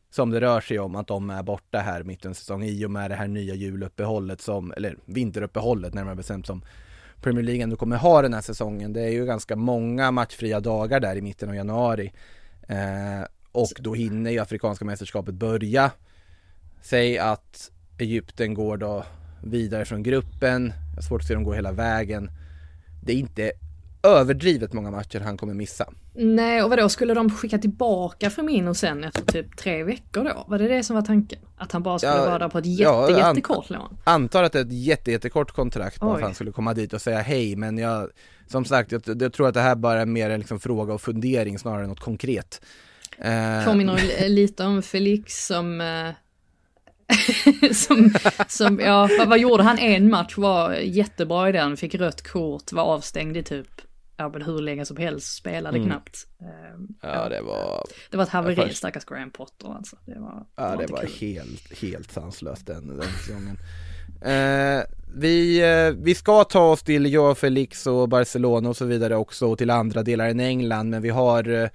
som 0.09 0.29
det 0.29 0.41
rör 0.41 0.61
sig 0.61 0.79
om 0.79 0.95
att 0.95 1.07
de 1.07 1.29
är 1.29 1.43
borta 1.43 1.79
här 1.79 2.03
mitt 2.03 2.25
under 2.25 2.35
säsongen 2.35 2.69
i 2.69 2.85
och 2.85 2.91
med 2.91 3.11
det 3.11 3.15
här 3.15 3.27
nya 3.27 3.55
juluppehållet 3.55 4.41
som, 4.41 4.73
eller 4.77 4.97
vinteruppehållet 5.05 5.93
närmare 5.93 6.15
bestämt 6.15 6.47
som 6.47 6.65
Premier 7.21 7.43
League 7.43 7.63
ändå 7.63 7.75
kommer 7.75 7.97
ha 7.97 8.21
den 8.21 8.33
här 8.33 8.41
säsongen. 8.41 8.93
Det 8.93 9.01
är 9.01 9.09
ju 9.09 9.25
ganska 9.25 9.55
många 9.55 10.11
matchfria 10.11 10.59
dagar 10.59 10.99
där 10.99 11.15
i 11.15 11.21
mitten 11.21 11.49
av 11.49 11.55
januari. 11.55 12.13
Eh, 12.67 13.27
och 13.51 13.71
då 13.79 13.93
hinner 13.93 14.31
ju 14.31 14.39
Afrikanska 14.39 14.85
mästerskapet 14.85 15.35
börja. 15.35 15.91
Säg 16.81 17.17
att 17.17 17.71
Egypten 17.97 18.53
går 18.53 18.77
då 18.77 19.05
vidare 19.43 19.85
från 19.85 20.03
gruppen. 20.03 20.73
Jag 20.89 20.95
har 20.95 21.01
svårt 21.01 21.21
att 21.21 21.27
se 21.27 21.33
dem 21.33 21.43
gå 21.43 21.53
hela 21.53 21.71
vägen. 21.71 22.31
Det 23.01 23.13
är 23.13 23.17
inte 23.17 23.51
överdrivet 24.03 24.73
många 24.73 24.91
matcher 24.91 25.19
han 25.19 25.37
kommer 25.37 25.53
missa. 25.53 25.85
Nej, 26.13 26.63
och 26.63 26.69
vadå, 26.69 26.89
skulle 26.89 27.13
de 27.13 27.29
skicka 27.29 27.57
tillbaka 27.57 28.29
Firmino 28.29 28.73
sen 28.73 29.03
efter 29.03 29.23
typ 29.23 29.57
tre 29.57 29.83
veckor 29.83 30.23
då? 30.23 30.45
Var 30.47 30.59
det 30.59 30.67
det 30.67 30.83
som 30.83 30.95
var 30.95 31.03
tanken? 31.03 31.39
Att 31.57 31.71
han 31.71 31.83
bara 31.83 31.99
skulle 31.99 32.13
Ja, 32.13 32.25
vara 32.25 32.39
där 32.39 32.49
på 32.49 32.57
ett 32.57 32.65
ja, 32.65 33.09
jätte, 33.09 33.23
an- 33.23 33.29
jättekort 33.35 33.69
lån? 33.69 33.97
Antar 34.03 34.43
att 34.43 34.51
det 34.53 34.59
är 34.59 34.65
ett 34.65 34.71
jätte, 34.73 35.11
jättekort 35.11 35.51
kontrakt 35.51 35.99
bara 35.99 36.15
att 36.15 36.21
han 36.21 36.33
skulle 36.35 36.51
komma 36.51 36.73
dit 36.73 36.93
och 36.93 37.01
säga 37.01 37.19
hej 37.21 37.55
men 37.55 37.77
jag 37.77 38.09
Som 38.47 38.65
sagt, 38.65 38.91
jag, 38.91 39.01
jag 39.21 39.33
tror 39.33 39.47
att 39.47 39.53
det 39.53 39.61
här 39.61 39.75
bara 39.75 40.01
är 40.01 40.05
mer 40.05 40.29
en 40.29 40.39
liksom 40.39 40.59
fråga 40.59 40.93
och 40.93 41.01
fundering 41.01 41.59
snarare 41.59 41.83
än 41.83 41.89
något 41.89 41.99
konkret. 41.99 42.61
Eh, 43.17 43.65
Påminner 43.65 43.97
li- 43.97 44.29
lite 44.29 44.63
om 44.63 44.81
Felix 44.81 45.45
som 45.47 45.81
eh, 45.81 46.09
som, 47.73 48.13
som, 48.47 48.79
ja, 48.79 49.09
vad, 49.19 49.29
vad 49.29 49.39
gjorde 49.39 49.63
han? 49.63 49.77
En 49.79 50.09
match 50.09 50.37
var 50.37 50.73
jättebra 50.73 51.49
i 51.49 51.51
den, 51.51 51.77
fick 51.77 51.95
rött 51.95 52.21
kort, 52.27 52.71
var 52.71 52.83
avstängd 52.83 53.37
i 53.37 53.43
typ, 53.43 53.67
ja 54.17 54.29
men 54.29 54.41
hur 54.41 54.59
länge 54.61 54.85
som 54.85 54.97
helst, 54.97 55.35
spelade 55.35 55.79
knappt. 55.79 56.27
Eh, 56.41 56.79
Ja 57.01 57.29
det 57.29 57.41
var, 57.41 57.83
det 58.09 58.17
var 58.17 58.23
ett 58.23 58.29
haveri, 58.29 58.55
först- 58.55 58.77
stackars 58.77 59.05
Graham 59.05 59.31
Potter 59.31 59.73
alltså. 59.75 59.95
Det 60.05 60.19
var, 60.19 60.45
ja, 60.55 60.75
det 60.75 60.91
var 60.91 60.99
kul. 61.01 61.09
helt, 61.35 61.81
helt 61.81 62.11
sanslöst 62.11 62.67
den, 62.67 62.87
den 62.87 63.07
säsongen. 63.19 63.57
Eh, 64.21 64.83
vi, 65.15 65.61
eh, 65.61 66.03
vi 66.03 66.15
ska 66.15 66.43
ta 66.43 66.71
oss 66.71 66.83
till 66.83 67.13
Joao 67.13 67.35
Felix 67.35 67.87
och 67.87 68.09
Barcelona 68.09 68.69
och 68.69 68.77
så 68.77 68.85
vidare 68.85 69.15
också 69.15 69.47
och 69.47 69.57
till 69.57 69.69
andra 69.69 70.03
delar 70.03 70.27
än 70.27 70.39
England 70.39 70.89
men 70.89 71.01
vi 71.01 71.09
har 71.09 71.49
eh, 71.63 71.69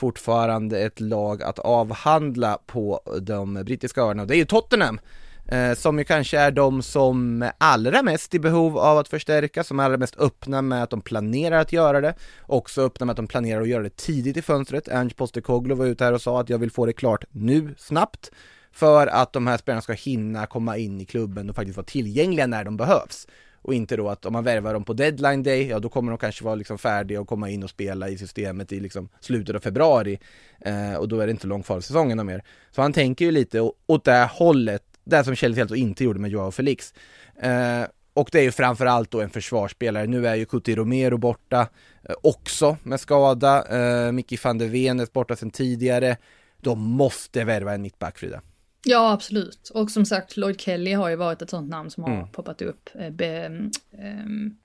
fortfarande 0.00 0.80
ett 0.80 1.00
lag 1.00 1.42
att 1.42 1.58
avhandla 1.58 2.58
på 2.66 3.00
de 3.20 3.54
brittiska 3.54 4.00
öarna 4.00 4.22
och 4.22 4.28
det 4.28 4.34
är 4.34 4.38
ju 4.38 4.44
Tottenham 4.44 5.00
eh, 5.48 5.74
som 5.74 5.98
ju 5.98 6.04
kanske 6.04 6.38
är 6.38 6.50
de 6.50 6.82
som 6.82 7.42
är 7.42 7.52
allra 7.58 8.02
mest 8.02 8.34
i 8.34 8.38
behov 8.38 8.78
av 8.78 8.98
att 8.98 9.08
förstärka, 9.08 9.64
som 9.64 9.80
är 9.80 9.84
allra 9.84 9.96
mest 9.96 10.16
öppna 10.18 10.62
med 10.62 10.82
att 10.82 10.90
de 10.90 11.00
planerar 11.00 11.60
att 11.60 11.72
göra 11.72 12.00
det, 12.00 12.14
också 12.46 12.82
öppna 12.82 13.06
med 13.06 13.10
att 13.10 13.16
de 13.16 13.26
planerar 13.26 13.60
att 13.60 13.68
göra 13.68 13.82
det 13.82 13.96
tidigt 13.96 14.36
i 14.36 14.42
fönstret. 14.42 14.88
Ange 14.88 15.14
Postecoglou 15.14 15.76
var 15.76 15.86
ute 15.86 16.04
här 16.04 16.12
och 16.12 16.22
sa 16.22 16.40
att 16.40 16.48
jag 16.48 16.58
vill 16.58 16.70
få 16.70 16.86
det 16.86 16.92
klart 16.92 17.24
nu, 17.30 17.74
snabbt, 17.78 18.30
för 18.72 19.06
att 19.06 19.32
de 19.32 19.46
här 19.46 19.56
spelarna 19.56 19.82
ska 19.82 19.92
hinna 19.92 20.46
komma 20.46 20.76
in 20.76 21.00
i 21.00 21.04
klubben 21.04 21.50
och 21.50 21.56
faktiskt 21.56 21.76
vara 21.76 21.86
tillgängliga 21.86 22.46
när 22.46 22.64
de 22.64 22.76
behövs. 22.76 23.26
Och 23.62 23.74
inte 23.74 23.96
då 23.96 24.08
att 24.08 24.26
om 24.26 24.32
man 24.32 24.44
värvar 24.44 24.72
dem 24.72 24.84
på 24.84 24.92
deadline 24.92 25.42
day, 25.42 25.66
ja 25.66 25.78
då 25.78 25.88
kommer 25.88 26.12
de 26.12 26.18
kanske 26.18 26.44
vara 26.44 26.54
liksom 26.54 26.78
färdiga 26.78 27.20
och 27.20 27.28
komma 27.28 27.50
in 27.50 27.62
och 27.62 27.70
spela 27.70 28.08
i 28.08 28.18
systemet 28.18 28.72
i 28.72 28.80
liksom 28.80 29.08
slutet 29.20 29.56
av 29.56 29.60
februari. 29.60 30.18
Eh, 30.60 30.94
och 30.94 31.08
då 31.08 31.20
är 31.20 31.26
det 31.26 31.30
inte 31.30 31.46
långt 31.46 31.66
kvar 31.66 31.76
av 31.76 31.80
säsongen 31.80 32.18
och 32.18 32.26
mer. 32.26 32.44
Så 32.70 32.82
han 32.82 32.92
tänker 32.92 33.24
ju 33.24 33.30
lite 33.30 33.60
åt 33.86 34.04
det 34.04 34.12
här 34.12 34.30
hållet, 34.32 34.82
det 35.04 35.24
som 35.24 35.34
Chelsea 35.34 35.62
alltså 35.62 35.76
inte 35.76 36.04
gjorde 36.04 36.20
med 36.20 36.30
Joao 36.30 36.50
Felix. 36.50 36.94
Eh, 37.42 37.84
och 38.14 38.28
det 38.32 38.38
är 38.38 38.42
ju 38.42 38.52
framförallt 38.52 39.10
då 39.10 39.20
en 39.20 39.30
försvarsspelare. 39.30 40.06
Nu 40.06 40.26
är 40.26 40.34
ju 40.34 40.44
Cuti 40.44 40.76
Romero 40.76 41.16
borta 41.16 41.60
eh, 42.08 42.14
också 42.22 42.76
med 42.82 43.00
skada. 43.00 43.64
Eh, 43.66 44.12
Micke 44.12 44.44
van 44.44 44.58
der 44.58 44.68
Ven 44.68 45.00
är 45.00 45.08
borta 45.12 45.36
sedan 45.36 45.50
tidigare. 45.50 46.16
De 46.60 46.80
måste 46.80 47.44
värva 47.44 47.74
en 47.74 47.82
mittback 47.82 48.18
Frida. 48.18 48.40
Ja, 48.84 49.12
absolut. 49.12 49.68
Och 49.74 49.90
som 49.90 50.04
sagt, 50.06 50.36
Lloyd 50.36 50.60
Kelly 50.60 50.92
har 50.92 51.08
ju 51.08 51.16
varit 51.16 51.42
ett 51.42 51.50
sånt 51.50 51.70
namn 51.70 51.90
som 51.90 52.04
har 52.04 52.14
Mm. 52.16 52.28
poppat 52.32 52.62
upp. 52.62 52.90
Eh, 52.94 53.10
Be, 53.10 53.60
ehm, 53.98 54.56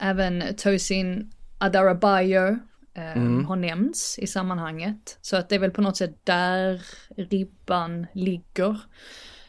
även 0.00 0.44
Tosin 0.56 1.30
Adarabayo 1.58 2.58
ehm, 2.94 3.22
Mm. 3.22 3.44
har 3.44 3.56
nämnts 3.56 4.18
i 4.18 4.26
sammanhanget. 4.26 5.18
Så 5.20 5.36
att 5.36 5.48
det 5.48 5.54
är 5.54 5.58
väl 5.58 5.70
på 5.70 5.82
något 5.82 5.96
sätt 5.96 6.16
där 6.24 6.82
ribban 7.16 8.06
ligger. 8.12 8.78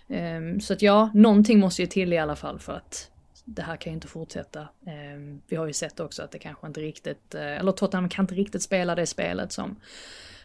Ehm, 0.09 0.59
så 0.61 0.73
att 0.73 0.81
ja, 0.81 1.11
någonting 1.13 1.59
måste 1.59 1.81
ju 1.81 1.87
till 1.87 2.13
i 2.13 2.17
alla 2.17 2.35
fall 2.35 2.59
för 2.59 2.73
att 2.73 3.09
det 3.45 3.61
här 3.61 3.75
kan 3.77 3.91
ju 3.91 3.95
inte 3.95 4.07
fortsätta. 4.07 4.67
Ehm, 4.87 5.41
vi 5.47 5.55
har 5.55 5.67
ju 5.67 5.73
sett 5.73 5.99
också 5.99 6.23
att 6.23 6.31
det 6.31 6.39
kanske 6.39 6.67
inte 6.67 6.81
riktigt, 6.81 7.35
eller 7.35 7.71
Tottenham 7.71 8.09
kan 8.09 8.23
inte 8.23 8.35
riktigt 8.35 8.61
spela 8.61 8.95
det 8.95 9.05
spelet 9.05 9.51
som 9.51 9.75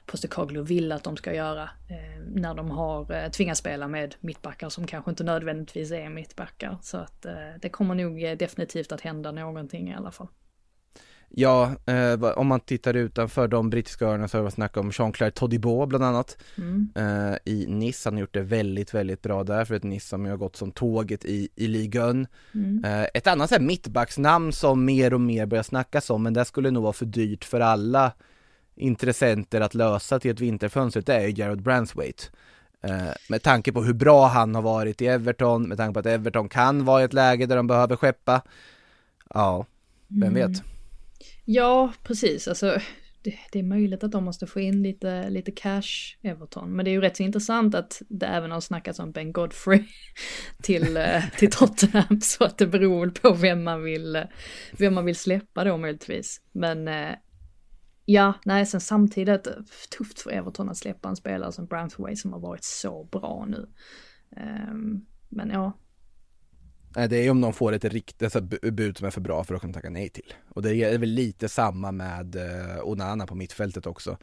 Postecoglou 0.08 0.62
vill 0.62 0.92
att 0.92 1.04
de 1.04 1.16
ska 1.16 1.34
göra 1.34 1.62
eh, 1.62 2.22
när 2.34 2.54
de 2.54 2.70
har 2.70 3.12
eh, 3.12 3.30
tvingats 3.30 3.60
spela 3.60 3.88
med 3.88 4.14
mittbackar 4.20 4.68
som 4.68 4.86
kanske 4.86 5.10
inte 5.10 5.24
nödvändigtvis 5.24 5.92
är 5.92 6.08
mittbackar. 6.08 6.78
Så 6.82 6.96
att 6.96 7.24
eh, 7.26 7.32
det 7.62 7.68
kommer 7.68 7.94
nog 7.94 8.38
definitivt 8.38 8.92
att 8.92 9.00
hända 9.00 9.32
någonting 9.32 9.88
i 9.90 9.94
alla 9.94 10.10
fall. 10.10 10.28
Ja, 11.30 11.72
eh, 11.86 12.22
om 12.22 12.46
man 12.46 12.60
tittar 12.60 12.94
utanför 12.94 13.48
de 13.48 13.70
brittiska 13.70 14.06
öarna 14.06 14.28
så 14.28 14.38
har 14.38 14.44
vi 14.44 14.50
snackat 14.50 14.76
om 14.76 14.90
Jean-Claire 14.90 15.30
Todibo 15.30 15.86
bland 15.86 16.04
annat 16.04 16.38
Mm. 16.58 16.88
eh, 16.94 17.36
i 17.44 17.66
Nice. 17.66 18.08
Han 18.08 18.14
har 18.14 18.20
gjort 18.20 18.34
det 18.34 18.42
väldigt, 18.42 18.94
väldigt 18.94 19.22
bra 19.22 19.44
där 19.44 19.64
för 19.64 19.74
ett 19.74 19.82
Nice 19.82 20.08
som 20.08 20.24
har 20.24 20.36
gått 20.36 20.56
som 20.56 20.72
tåget 20.72 21.24
i, 21.24 21.48
i 21.54 21.66
ligan. 21.66 22.26
Mm. 22.54 22.84
Eh, 22.84 23.06
ett 23.14 23.26
annat 23.26 23.48
så 23.48 23.54
här 23.54 23.62
mittbacksnamn 23.62 24.52
som 24.52 24.84
mer 24.84 25.14
och 25.14 25.20
mer 25.20 25.46
börjar 25.46 25.62
snackas 25.62 26.10
om, 26.10 26.22
men 26.22 26.34
det 26.34 26.44
skulle 26.44 26.70
nog 26.70 26.82
vara 26.82 26.92
för 26.92 27.06
dyrt 27.06 27.44
för 27.44 27.60
alla 27.60 28.12
intressenter 28.78 29.60
att 29.60 29.74
lösa 29.74 30.20
till 30.20 30.30
ett 30.30 30.40
vinterfönster, 30.40 31.02
det 31.06 31.14
är 31.14 31.26
ju 31.26 31.32
Jared 31.42 31.62
Branswaite. 31.62 32.24
Eh, 32.82 33.08
med 33.28 33.42
tanke 33.42 33.72
på 33.72 33.82
hur 33.82 33.94
bra 33.94 34.26
han 34.26 34.54
har 34.54 34.62
varit 34.62 35.02
i 35.02 35.06
Everton, 35.06 35.68
med 35.68 35.76
tanke 35.78 35.92
på 35.94 36.00
att 36.00 36.06
Everton 36.06 36.48
kan 36.48 36.84
vara 36.84 37.02
i 37.02 37.04
ett 37.04 37.12
läge 37.12 37.46
där 37.46 37.56
de 37.56 37.66
behöver 37.66 37.96
skeppa. 37.96 38.42
Ja, 39.34 39.66
vem 40.08 40.22
Mm. 40.28 40.34
vet? 40.34 40.62
Ja, 41.44 41.92
precis. 42.02 42.48
Alltså, 42.48 42.78
det, 43.22 43.34
det 43.52 43.58
är 43.58 43.62
möjligt 43.62 44.04
att 44.04 44.12
de 44.12 44.24
måste 44.24 44.46
få 44.46 44.60
in 44.60 44.82
lite, 44.82 45.30
lite 45.30 45.50
cash, 45.52 46.16
Everton. 46.22 46.70
Men 46.70 46.84
det 46.84 46.90
är 46.90 46.92
ju 46.92 47.00
rätt 47.00 47.16
så 47.16 47.22
intressant 47.22 47.74
att 47.74 48.02
det 48.08 48.26
även 48.26 48.50
har 48.50 48.60
snackats 48.60 48.98
om 48.98 49.12
Ben 49.12 49.32
Godfrey 49.32 49.84
till, 50.62 50.96
eh, 50.96 51.22
till 51.38 51.50
Tottenham. 51.50 52.20
Så 52.22 52.44
att 52.44 52.58
det 52.58 52.66
beror 52.66 53.10
på 53.10 53.34
vem 53.34 53.64
man 53.64 53.82
vill, 53.82 54.24
vem 54.72 54.94
man 54.94 55.04
vill 55.04 55.16
släppa 55.16 55.64
då 55.64 55.76
möjligtvis. 55.76 56.40
Men 56.52 56.88
eh, 56.88 57.10
ja, 58.10 58.34
nej, 58.44 58.66
sen 58.66 58.80
samtidigt 58.80 59.46
eh, 59.46 59.52
tufft 59.98 60.20
för 60.20 60.30
Everton 60.30 60.68
att 60.68 60.76
släppa 60.76 61.08
en 61.08 61.16
spelare 61.16 61.52
som 61.52 61.66
Branthwaite 61.66 62.16
som 62.16 62.32
har 62.32 62.40
varit 62.40 62.64
så 62.64 63.04
bra 63.04 63.46
nu. 63.48 63.68
Um, 64.70 65.06
men 65.28 65.50
ja, 65.50 65.72
Det 67.08 67.16
är 67.16 67.30
om 67.30 67.40
de 67.40 67.52
får 67.52 67.72
ett 67.72 67.84
riktigt 67.84 68.22
alltså, 68.22 68.40
bud 68.72 68.98
som 68.98 69.06
är 69.06 69.10
för 69.10 69.20
bra 69.20 69.44
för 69.44 69.54
att 69.54 69.60
kunna 69.60 69.72
tacka 69.72 69.90
nej 69.90 70.08
till. 70.08 70.34
Och 70.48 70.62
det 70.62 70.74
är 70.74 70.98
väl 70.98 71.08
lite 71.08 71.48
samma 71.48 71.92
med 71.92 72.36
eh, 72.36 72.78
Onana 72.82 73.26
på 73.26 73.34
mittfältet 73.34 73.86
också. 73.86 74.18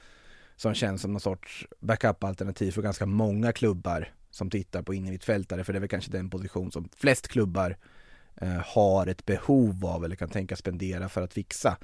Som 0.55 0.73
känns 0.73 1.01
som 1.01 1.11
någon 1.11 1.21
sorts 1.21 1.67
backup-alternativ 1.79 2.71
för 2.71 2.81
ganska 2.81 3.05
många 3.05 3.51
klubbar 3.51 4.13
som 4.29 4.49
tittar 4.49 4.81
på 4.81 4.93
innermittfältare. 4.93 5.63
För 5.63 5.73
det 5.73 5.77
är 5.77 5.81
väl 5.81 5.89
kanske 5.89 6.11
den 6.11 6.29
position 6.29 6.71
som 6.71 6.89
flest 6.95 7.27
klubbar 7.27 7.77
eh, 8.41 8.61
har 8.65 9.07
ett 9.07 9.25
behov 9.25 9.86
av 9.86 10.05
eller 10.05 10.15
kan 10.15 10.29
tänka 10.29 10.55
spendera 10.55 11.09
för 11.09 11.21
att 11.21 11.33
fixa. 11.33 11.77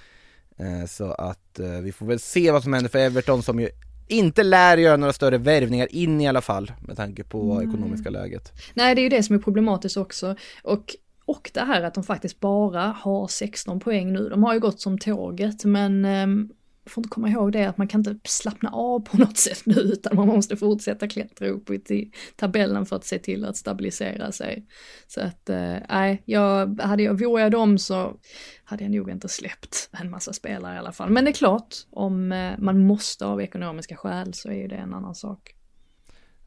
Eh, 0.62 0.86
så 0.88 1.12
att 1.12 1.60
eh, 1.60 1.70
vi 1.70 1.92
får 1.92 2.06
väl 2.06 2.20
se 2.20 2.52
vad 2.52 2.64
som 2.64 2.74
händer 2.74 2.90
för 2.90 3.00
Everton 3.00 3.44
som 3.44 3.60
ju 3.60 3.70
inte 4.08 4.44
lär 4.44 4.78
göra 4.78 4.98
några 4.98 5.14
större 5.14 5.38
värvningar 5.38 5.96
in 5.96 6.22
i 6.22 6.28
alla 6.28 6.42
fall 6.42 6.72
med 6.82 6.98
tanke 6.98 7.24
på 7.24 7.56
Nej. 7.56 7.68
ekonomiska 7.68 8.10
läget. 8.10 8.52
Nej, 8.74 8.96
det 8.96 9.02
är 9.02 9.04
ju 9.04 9.10
det 9.10 9.24
som 9.24 9.36
är 9.36 9.40
problematiskt 9.40 9.98
också. 9.98 10.36
Och, 10.64 10.96
och 11.26 11.52
det 11.54 11.60
här 11.60 11.82
att 11.82 11.94
de 11.94 12.04
faktiskt 12.04 12.40
bara 12.40 12.82
har 12.82 13.28
16 13.28 13.80
poäng 13.80 14.14
nu. 14.14 14.30
De 14.30 14.44
har 14.44 14.54
ju 14.54 14.60
gått 14.60 14.82
som 14.82 14.98
tåget, 14.98 15.66
men 15.66 16.06
um, 16.06 16.52
får 16.86 17.02
inte 17.02 17.10
komma 17.10 17.30
ihåg 17.30 17.52
det 17.52 17.66
att 17.66 17.78
man 17.78 17.88
kan 17.88 18.00
inte 18.00 18.16
slappna 18.24 18.70
av 18.70 19.00
på 19.00 19.18
något 19.22 19.38
sätt 19.38 19.62
nu, 19.66 19.74
utan 19.74 20.16
man 20.16 20.28
måste 20.28 20.58
fortsätta 20.58 21.08
klättra 21.08 21.48
upp 21.48 21.70
i 21.70 22.12
tabellen 22.36 22.86
för 22.86 22.96
att 22.96 23.06
se 23.06 23.20
till 23.20 23.46
att 23.46 23.58
stabilisera 23.58 24.32
sig. 24.32 24.66
Så 25.08 25.22
att, 25.22 25.50
eh, 25.50 25.76
nej, 25.90 26.22
jag, 26.26 26.82
hade 26.82 27.04
jag, 27.04 27.20
vore 27.20 27.42
jag 27.42 27.52
dem 27.52 27.78
så 27.78 28.18
hade 28.64 28.84
jag 28.84 28.92
nog 28.92 29.10
inte 29.10 29.30
släppt 29.30 29.90
en 29.92 30.10
massa 30.10 30.34
spelare 30.34 30.76
i 30.76 30.78
alla 30.78 30.92
fall. 30.92 31.10
Men 31.10 31.26
det 31.26 31.32
är 31.32 31.34
klart, 31.34 31.76
om 31.92 32.32
eh, 32.32 32.54
man 32.58 32.86
måste 32.86 33.26
av 33.26 33.42
ekonomiska 33.42 33.96
skäl 33.96 34.34
så 34.34 34.50
är 34.50 34.56
ju 34.56 34.68
det 34.68 34.76
en 34.76 34.94
annan 34.94 35.16
sak. 35.16 35.56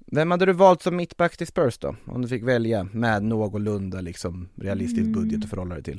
Vem 0.06 0.30
hade 0.30 0.46
du 0.46 0.52
valt 0.52 0.82
som 0.82 0.96
mittback 0.96 1.36
till 1.36 1.46
Spurs 1.46 1.78
då? 1.78 1.96
Om 2.06 2.22
du 2.22 2.28
fick 2.28 2.42
välja 2.42 2.84
med 2.84 3.22
någorlunda 3.22 4.00
liksom 4.00 4.48
realistisk 4.54 5.08
budget 5.08 5.44
att 5.44 5.50
förhålla 5.50 5.74
dig 5.74 5.84
till. 5.84 5.98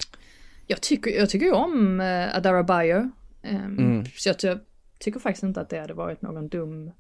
Jag 0.68 0.82
tycker, 0.82 1.12
jag 1.12 1.30
tycker 1.30 1.46
ju 1.46 1.52
om 1.52 2.00
uh, 2.00 2.38
Adara 2.38 2.64
Bayo. 2.64 3.12
Ehm, 3.46 3.80
Mm. 3.80 4.06
Så 4.06 4.30
jag, 4.30 4.40
ty- 4.40 4.58
tycker 5.00 5.20
faktiskt 5.20 5.44
inte 5.44 5.62
att 5.62 5.70
det 5.70 5.80
hade 5.80 5.94
varit 5.94 6.22
någon 6.22 6.48
dum, 6.48 6.92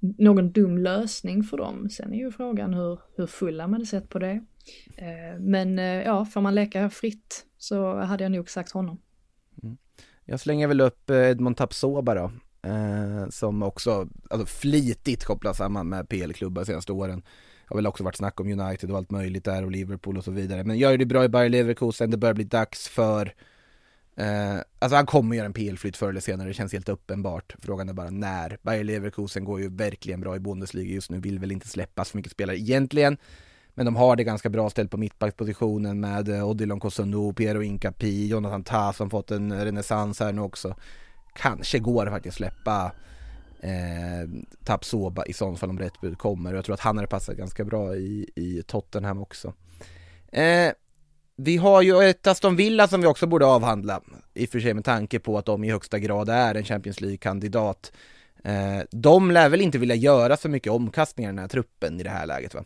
någon 0.00 0.52
dum 0.52 0.78
lösning 0.78 1.42
för 1.42 1.56
dem. 1.56 1.90
Sen 1.90 2.12
är 2.12 2.18
ju 2.18 2.30
frågan 2.32 2.74
hur, 2.74 2.98
hur 3.16 3.26
fulla 3.26 3.64
man 3.66 3.72
hade 3.72 3.86
sett 3.86 4.08
på 4.08 4.18
det. 4.18 4.44
Eh, 4.96 5.40
men 5.40 5.78
eh, 5.78 5.84
ja, 5.84 6.24
får 6.24 6.40
man 6.40 6.54
leka 6.54 6.90
fritt 6.90 7.46
så 7.58 7.96
hade 8.00 8.24
jag 8.24 8.32
nog 8.32 8.50
sagt 8.50 8.72
honom. 8.72 8.98
Jag 10.24 10.40
slänger 10.40 10.68
väl 10.68 10.80
upp 10.80 11.10
eh, 11.10 11.30
Edmond 11.30 11.56
Tapsoba 11.56 12.14
då. 12.14 12.30
Eh, 12.62 13.28
som 13.28 13.62
också 13.62 14.08
alltså, 14.30 14.46
flitigt 14.46 15.24
kopplas 15.24 15.56
samman 15.56 15.88
med 15.88 16.08
PL-klubbar 16.08 16.64
senaste 16.64 16.92
åren. 16.92 17.20
Det 17.20 17.68
har 17.74 17.76
väl 17.76 17.86
också 17.86 18.04
varit 18.04 18.16
snack 18.16 18.40
om 18.40 18.60
United 18.60 18.90
och 18.90 18.96
allt 18.96 19.10
möjligt 19.10 19.44
där 19.44 19.64
och 19.64 19.70
Liverpool 19.70 20.16
och 20.18 20.24
så 20.24 20.30
vidare. 20.30 20.64
Men 20.64 20.78
gör 20.78 20.96
det 20.98 21.06
bra 21.06 21.24
i 21.24 21.28
Bayer 21.28 21.48
Leverkusen, 21.48 22.10
det 22.10 22.16
börjar 22.16 22.34
bli 22.34 22.44
dags 22.44 22.88
för 22.88 23.34
eh, 24.16 24.56
Alltså 24.78 24.96
han 24.96 25.06
kommer 25.06 25.36
göra 25.36 25.46
en 25.46 25.52
PL-flytt 25.52 25.96
förr 25.96 26.08
eller 26.08 26.20
senare, 26.20 26.48
det 26.48 26.54
känns 26.54 26.72
helt 26.72 26.88
uppenbart. 26.88 27.54
Frågan 27.62 27.88
är 27.88 27.92
bara 27.92 28.10
när. 28.10 28.58
Bayer 28.62 28.84
Leverkusen 28.84 29.44
går 29.44 29.60
ju 29.60 29.68
verkligen 29.68 30.20
bra 30.20 30.36
i 30.36 30.40
Bundesliga 30.40 30.94
just 30.94 31.10
nu, 31.10 31.20
vill 31.20 31.38
väl 31.38 31.52
inte 31.52 31.68
släppas 31.68 32.10
för 32.10 32.18
mycket 32.18 32.32
spelare 32.32 32.58
egentligen. 32.58 33.16
Men 33.74 33.86
de 33.86 33.96
har 33.96 34.16
det 34.16 34.24
ganska 34.24 34.48
bra 34.48 34.70
ställt 34.70 34.90
på 34.90 34.96
mittbackspositionen 34.96 36.00
med 36.00 36.28
eh, 36.28 36.48
Odilon 36.48 36.80
Kosunu, 36.80 37.32
Piero 37.32 37.62
Incapi, 37.62 38.26
Jonathan 38.28 38.64
Tah 38.64 38.92
som 38.92 39.10
fått 39.10 39.30
en 39.30 39.64
renässans 39.64 40.20
här 40.20 40.32
nu 40.32 40.40
också. 40.40 40.76
Kanske 41.34 41.78
går 41.78 42.04
det 42.04 42.10
faktiskt 42.10 42.36
släppa 42.36 42.92
eh, 43.60 44.28
Tapsoba 44.64 45.24
i 45.24 45.32
sånt 45.32 45.58
fall 45.58 45.70
om 45.70 45.78
rätt 45.78 46.00
bud 46.00 46.18
kommer 46.18 46.52
och 46.52 46.58
jag 46.58 46.64
tror 46.64 46.74
att 46.74 46.80
han 46.80 46.96
hade 46.96 47.08
passat 47.08 47.36
ganska 47.36 47.64
bra 47.64 47.96
i, 47.96 48.30
i 48.34 48.62
Tottenham 48.66 49.18
också. 49.18 49.52
Eh, 50.32 50.72
vi 51.36 51.56
har 51.56 51.82
ju 51.82 52.02
ett 52.02 52.26
Aston 52.26 52.56
Villa 52.56 52.88
som 52.88 53.00
vi 53.00 53.06
också 53.06 53.26
borde 53.26 53.46
avhandla, 53.46 54.00
i 54.34 54.46
och 54.46 54.50
för 54.50 54.60
sig 54.60 54.74
med 54.74 54.84
tanke 54.84 55.18
på 55.18 55.38
att 55.38 55.46
de 55.46 55.64
i 55.64 55.70
högsta 55.70 55.98
grad 55.98 56.28
är 56.28 56.54
en 56.54 56.64
Champions 56.64 57.00
League-kandidat. 57.00 57.92
Eh, 58.44 58.78
de 58.90 59.30
lär 59.30 59.48
väl 59.48 59.60
inte 59.60 59.78
vilja 59.78 59.94
göra 59.94 60.36
så 60.36 60.48
mycket 60.48 60.72
omkastningar 60.72 61.30
i 61.30 61.32
den 61.32 61.38
här 61.38 61.48
truppen 61.48 62.00
i 62.00 62.02
det 62.02 62.10
här 62.10 62.26
läget 62.26 62.54
va? 62.54 62.64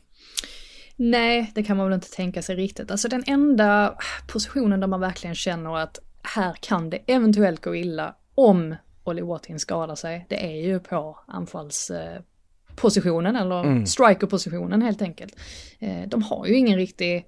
Nej, 0.96 1.52
det 1.54 1.62
kan 1.62 1.76
man 1.76 1.86
väl 1.86 1.94
inte 1.94 2.10
tänka 2.10 2.42
sig 2.42 2.56
riktigt. 2.56 2.90
Alltså 2.90 3.08
den 3.08 3.24
enda 3.26 3.98
positionen 4.28 4.80
där 4.80 4.86
man 4.86 5.00
verkligen 5.00 5.34
känner 5.34 5.76
att 5.78 5.98
här 6.22 6.54
kan 6.60 6.90
det 6.90 6.98
eventuellt 7.06 7.64
gå 7.64 7.74
illa 7.76 8.14
om 8.34 8.74
Ollie 9.04 9.22
Watkins 9.22 9.62
skadar 9.62 9.94
sig, 9.94 10.26
det 10.28 10.44
är 10.46 10.66
ju 10.66 10.80
på 10.80 11.18
anfallspositionen 11.26 13.36
eller 13.36 13.64
Mm. 13.64 13.86
strikerpositionen 13.86 14.82
helt 14.82 15.02
enkelt. 15.02 15.36
Eh, 15.78 16.08
De 16.08 16.22
har 16.22 16.46
ju 16.46 16.54
ingen 16.56 16.78
riktig 16.78 17.26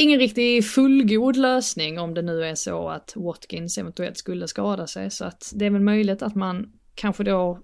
Ingen 0.00 0.18
riktig 0.18 0.64
fullgod 0.64 1.36
lösning 1.36 1.98
om 1.98 2.14
det 2.14 2.22
nu 2.22 2.44
är 2.44 2.54
så 2.54 2.88
att 2.88 3.12
Watkins 3.16 3.78
eventuellt 3.78 4.16
skulle 4.16 4.48
skada 4.48 4.86
sig 4.86 5.10
så 5.10 5.24
att 5.24 5.52
det 5.54 5.66
är 5.66 5.70
väl 5.70 5.82
möjligt 5.82 6.22
att 6.22 6.34
man 6.34 6.72
kanske 6.94 7.24
då 7.24 7.62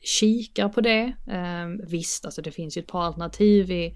kikar 0.00 0.68
på 0.68 0.80
det. 0.80 1.12
Eh, 1.30 1.88
visst, 1.88 2.24
alltså 2.24 2.42
det 2.42 2.50
finns 2.50 2.76
ju 2.76 2.80
ett 2.80 2.86
par 2.86 3.02
alternativ 3.02 3.70
i, 3.70 3.94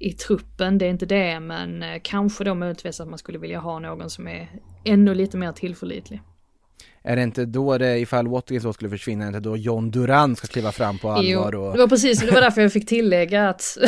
i 0.00 0.12
truppen, 0.12 0.78
det 0.78 0.86
är 0.86 0.90
inte 0.90 1.06
det, 1.06 1.40
men 1.40 1.82
eh, 1.82 2.00
kanske 2.02 2.44
då 2.44 2.54
möjligtvis 2.54 3.00
att 3.00 3.08
man 3.08 3.18
skulle 3.18 3.38
vilja 3.38 3.60
ha 3.60 3.78
någon 3.78 4.10
som 4.10 4.28
är 4.28 4.48
ännu 4.84 5.14
lite 5.14 5.36
mer 5.36 5.52
tillförlitlig. 5.52 6.20
Är 7.02 7.16
det 7.16 7.22
inte 7.22 7.44
då 7.44 7.78
det, 7.78 7.98
ifall 7.98 8.28
Watkins 8.28 8.62
då 8.62 8.72
skulle 8.72 8.90
försvinna, 8.90 9.26
är 9.26 9.32
det 9.32 9.36
inte 9.36 9.48
då 9.48 9.56
John 9.56 9.90
Duran 9.90 10.36
ska 10.36 10.46
kliva 10.46 10.72
fram 10.72 10.98
på 10.98 11.10
allvar 11.10 11.52
Jo, 11.52 11.60
och... 11.60 11.72
det 11.72 11.78
var 11.78 11.88
precis, 11.88 12.20
det 12.20 12.30
var 12.30 12.40
därför 12.40 12.60
jag 12.60 12.72
fick 12.72 12.88
tillägga 12.88 13.48
att, 13.48 13.78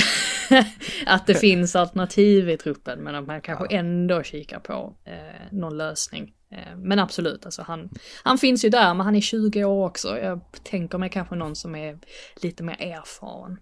att 1.07 1.27
det 1.27 1.35
finns 1.35 1.77
alternativ 1.77 2.51
i 2.51 2.57
truppen, 2.57 2.99
men 2.99 3.15
att 3.15 3.27
man 3.27 3.41
kanske 3.41 3.77
ändå 3.77 4.23
kikar 4.23 4.59
på 4.59 4.95
eh, 5.05 5.13
någon 5.51 5.77
lösning. 5.77 6.35
Eh, 6.51 6.77
men 6.77 6.99
absolut, 6.99 7.45
alltså 7.45 7.63
han, 7.63 7.91
han 8.23 8.39
finns 8.39 8.65
ju 8.65 8.69
där, 8.69 8.95
men 8.95 9.05
han 9.05 9.17
är 9.17 9.21
20 9.21 9.65
år 9.65 9.87
också. 9.87 10.19
Jag 10.19 10.41
tänker 10.65 10.99
mig 10.99 11.11
kanske 11.11 11.35
någon 11.35 11.57
som 11.57 11.75
är 11.75 11.99
lite 12.37 12.63
mer 12.63 12.77
erfaren. 12.83 13.57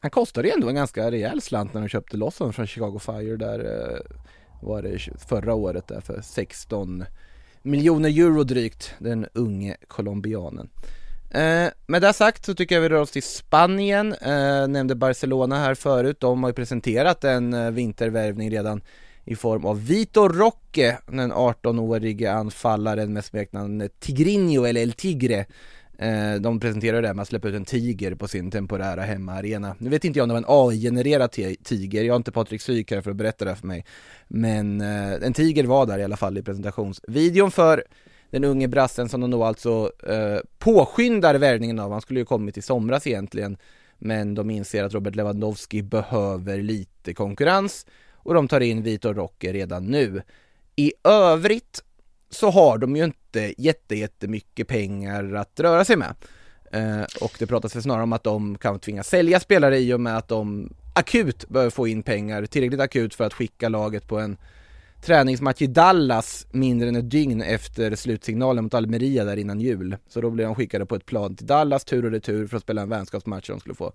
Han 0.00 0.10
kostade 0.10 0.48
ju 0.48 0.54
ändå 0.54 0.68
en 0.68 0.74
ganska 0.74 1.10
rejäl 1.10 1.40
slant 1.40 1.74
när 1.74 1.80
de 1.80 1.88
köpte 1.88 2.16
loss 2.16 2.38
honom 2.38 2.52
från 2.52 2.66
Chicago 2.66 2.98
Fire 2.98 3.36
där 3.36 3.58
eh, 3.58 4.00
var 4.62 4.82
det 4.82 4.98
förra 5.28 5.54
året 5.54 5.88
där 5.88 6.00
för 6.00 6.20
16 6.20 7.04
miljoner 7.62 8.08
euro 8.08 8.44
drygt, 8.44 8.94
den 8.98 9.26
unge 9.34 9.76
colombianen. 9.88 10.70
Eh, 11.30 11.68
med 11.86 12.02
det 12.02 12.12
sagt 12.12 12.44
så 12.44 12.54
tycker 12.54 12.74
jag 12.74 12.82
vi 12.82 12.88
rör 12.88 13.00
oss 13.00 13.10
till 13.10 13.22
Spanien, 13.22 14.12
eh, 14.12 14.68
nämnde 14.68 14.94
Barcelona 14.94 15.58
här 15.58 15.74
förut, 15.74 16.20
de 16.20 16.42
har 16.42 16.50
ju 16.50 16.54
presenterat 16.54 17.24
en 17.24 17.54
eh, 17.54 17.70
vintervärvning 17.70 18.50
redan 18.50 18.80
i 19.24 19.36
form 19.36 19.64
av 19.64 19.86
Vito 19.86 20.28
Roque, 20.28 20.98
den 21.06 21.32
18-årige 21.32 22.32
anfallaren 22.32 23.12
med 23.12 23.24
smeknamnet 23.24 24.00
Tigrinho 24.00 24.64
eller 24.64 24.80
El 24.80 24.92
Tigre. 24.92 25.46
Eh, 26.00 26.34
de 26.34 26.60
presenterade 26.60 27.00
det 27.00 27.06
här 27.06 27.14
med 27.14 27.22
att 27.22 27.28
släppa 27.28 27.48
ut 27.48 27.54
en 27.54 27.64
tiger 27.64 28.14
på 28.14 28.28
sin 28.28 28.50
temporära 28.50 29.02
hemmaarena. 29.02 29.76
Nu 29.78 29.90
vet 29.90 30.04
inte 30.04 30.18
jag 30.18 30.24
om 30.24 30.28
det 30.28 30.34
var 30.34 30.38
en 30.38 30.70
AI-genererad 30.70 31.30
tiger, 31.64 32.04
jag 32.04 32.12
har 32.12 32.16
inte 32.16 32.32
Patrik 32.32 32.62
Syk 32.62 32.90
här 32.90 33.00
för 33.00 33.10
att 33.10 33.16
berätta 33.16 33.44
det 33.44 33.56
för 33.56 33.66
mig. 33.66 33.84
Men 34.28 34.80
eh, 34.80 35.12
en 35.12 35.32
tiger 35.32 35.64
var 35.64 35.86
där 35.86 35.98
i 35.98 36.04
alla 36.04 36.16
fall 36.16 36.38
i 36.38 36.42
presentationsvideon 36.42 37.50
för 37.50 37.84
den 38.30 38.44
unge 38.44 38.68
brassen 38.68 39.08
som 39.08 39.20
de 39.20 39.30
då 39.30 39.44
alltså 39.44 39.92
eh, 40.08 40.38
påskyndar 40.58 41.34
värvningen 41.34 41.78
av. 41.78 41.92
Han 41.92 42.00
skulle 42.00 42.20
ju 42.20 42.26
kommit 42.26 42.58
i 42.58 42.62
somras 42.62 43.06
egentligen. 43.06 43.56
Men 43.98 44.34
de 44.34 44.50
inser 44.50 44.84
att 44.84 44.94
Robert 44.94 45.14
Lewandowski 45.14 45.82
behöver 45.82 46.62
lite 46.62 47.14
konkurrens 47.14 47.86
och 48.12 48.34
de 48.34 48.48
tar 48.48 48.60
in 48.60 48.82
Vitor 48.82 49.14
Roque 49.14 49.52
redan 49.52 49.86
nu. 49.86 50.22
I 50.76 50.92
övrigt 51.04 51.84
så 52.30 52.50
har 52.50 52.78
de 52.78 52.96
ju 52.96 53.04
inte 53.04 53.54
jätte, 53.58 53.94
jättemycket 53.94 54.68
pengar 54.68 55.34
att 55.34 55.60
röra 55.60 55.84
sig 55.84 55.96
med. 55.96 56.14
Eh, 56.72 57.04
och 57.20 57.36
det 57.38 57.46
pratas 57.46 57.76
väl 57.76 57.82
snarare 57.82 58.02
om 58.02 58.12
att 58.12 58.24
de 58.24 58.58
kan 58.58 58.78
tvingas 58.78 59.08
sälja 59.08 59.40
spelare 59.40 59.78
i 59.78 59.92
och 59.92 60.00
med 60.00 60.16
att 60.16 60.28
de 60.28 60.72
akut 60.94 61.48
behöver 61.48 61.70
få 61.70 61.88
in 61.88 62.02
pengar, 62.02 62.46
tillräckligt 62.46 62.80
akut 62.80 63.14
för 63.14 63.24
att 63.24 63.34
skicka 63.34 63.68
laget 63.68 64.08
på 64.08 64.18
en 64.18 64.36
träningsmatch 65.02 65.62
i 65.62 65.66
Dallas 65.66 66.46
mindre 66.50 66.88
än 66.88 66.96
ett 66.96 67.10
dygn 67.10 67.42
efter 67.42 67.94
slutsignalen 67.94 68.64
mot 68.64 68.74
Almeria 68.74 69.24
där 69.24 69.36
innan 69.36 69.60
jul. 69.60 69.96
Så 70.08 70.20
då 70.20 70.30
blev 70.30 70.46
de 70.46 70.54
skickade 70.54 70.86
på 70.86 70.94
ett 70.94 71.06
plan 71.06 71.36
till 71.36 71.46
Dallas 71.46 71.84
tur 71.84 72.04
och 72.04 72.10
retur 72.10 72.46
för 72.46 72.56
att 72.56 72.62
spela 72.62 72.82
en 72.82 72.88
vänskapsmatch 72.88 73.48
och 73.50 73.56
de 73.56 73.60
skulle 73.60 73.74
få 73.74 73.92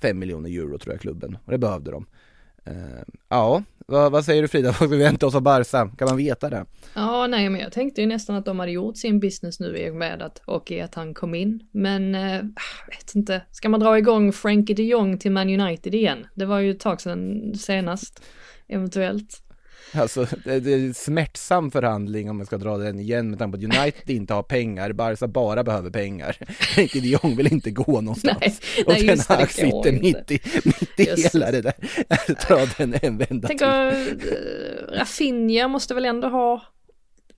5 0.00 0.18
miljoner 0.18 0.50
euro 0.50 0.78
tror 0.78 0.94
jag 0.94 1.00
klubben 1.00 1.38
och 1.44 1.52
det 1.52 1.58
behövde 1.58 1.90
de. 1.90 2.06
Eh, 2.64 3.02
ja, 3.28 3.62
vad, 3.90 4.12
vad 4.12 4.24
säger 4.24 4.42
du 4.42 4.48
Frida, 4.48 4.68
vad 4.68 4.76
ska 4.76 4.86
vi 4.86 4.96
vänta 4.96 5.26
oss 5.26 5.34
av 5.34 5.42
Barca? 5.42 5.90
Kan 5.98 6.08
man 6.08 6.16
veta 6.16 6.50
det? 6.50 6.64
Ja, 6.94 7.26
nej, 7.26 7.48
men 7.48 7.60
jag 7.60 7.72
tänkte 7.72 8.00
ju 8.00 8.06
nästan 8.06 8.36
att 8.36 8.44
de 8.44 8.58
hade 8.58 8.72
gjort 8.72 8.96
sin 8.96 9.20
business 9.20 9.60
nu 9.60 9.76
i 9.76 9.90
och 9.90 9.94
med 9.94 10.22
att, 10.22 10.42
och 10.44 10.70
i 10.70 10.80
att 10.80 10.94
han 10.94 11.14
kom 11.14 11.34
in. 11.34 11.68
Men, 11.72 12.14
äh, 12.14 12.32
jag 12.32 12.96
vet 12.96 13.14
inte, 13.14 13.42
ska 13.50 13.68
man 13.68 13.80
dra 13.80 13.98
igång 13.98 14.32
Frankie 14.32 14.76
de 14.76 14.82
Jong 14.82 15.18
till 15.18 15.32
Man 15.32 15.60
United 15.60 15.94
igen? 15.94 16.26
Det 16.34 16.44
var 16.44 16.58
ju 16.58 16.70
ett 16.70 16.80
tag 16.80 17.00
sedan 17.00 17.54
senast, 17.54 18.22
eventuellt. 18.68 19.42
Alltså 19.94 20.26
det, 20.44 20.60
det 20.60 20.72
är 20.72 20.78
en 20.78 20.94
smärtsam 20.94 21.70
förhandling 21.70 22.30
om 22.30 22.36
man 22.36 22.46
ska 22.46 22.58
dra 22.58 22.76
den 22.78 23.00
igen 23.00 23.30
med 23.30 23.38
tanke 23.38 23.58
på 23.58 23.66
att 23.66 23.78
United 23.78 24.10
inte 24.16 24.34
har 24.34 24.42
pengar, 24.42 24.92
Barca 24.92 25.28
bara 25.28 25.64
behöver 25.64 25.90
pengar. 25.90 26.36
Frenkie 26.48 27.00
de 27.02 27.08
Jong 27.08 27.36
vill 27.36 27.52
inte 27.52 27.70
gå 27.70 28.00
någonstans. 28.00 28.38
Nej, 28.40 28.84
och 28.86 28.92
nej, 28.92 28.98
Ten 29.06 29.06
det, 29.18 29.24
det 29.28 29.34
Hag 29.34 29.50
sitter 29.50 29.92
mitt 29.92 30.30
i, 30.30 30.40
mitt 30.64 31.00
i 31.00 31.04
Just 31.04 31.34
hela 31.34 31.50
det 31.50 31.60
där. 31.62 31.74
Dra 32.48 32.66
den 32.78 32.94
en 33.02 33.18
vända 33.18 33.48
Tänk 33.48 33.58
till. 33.60 33.68
uh, 33.68 34.98
Rafinha 34.98 35.68
måste 35.68 35.94
väl 35.94 36.04
ändå 36.04 36.28
ha 36.28 36.62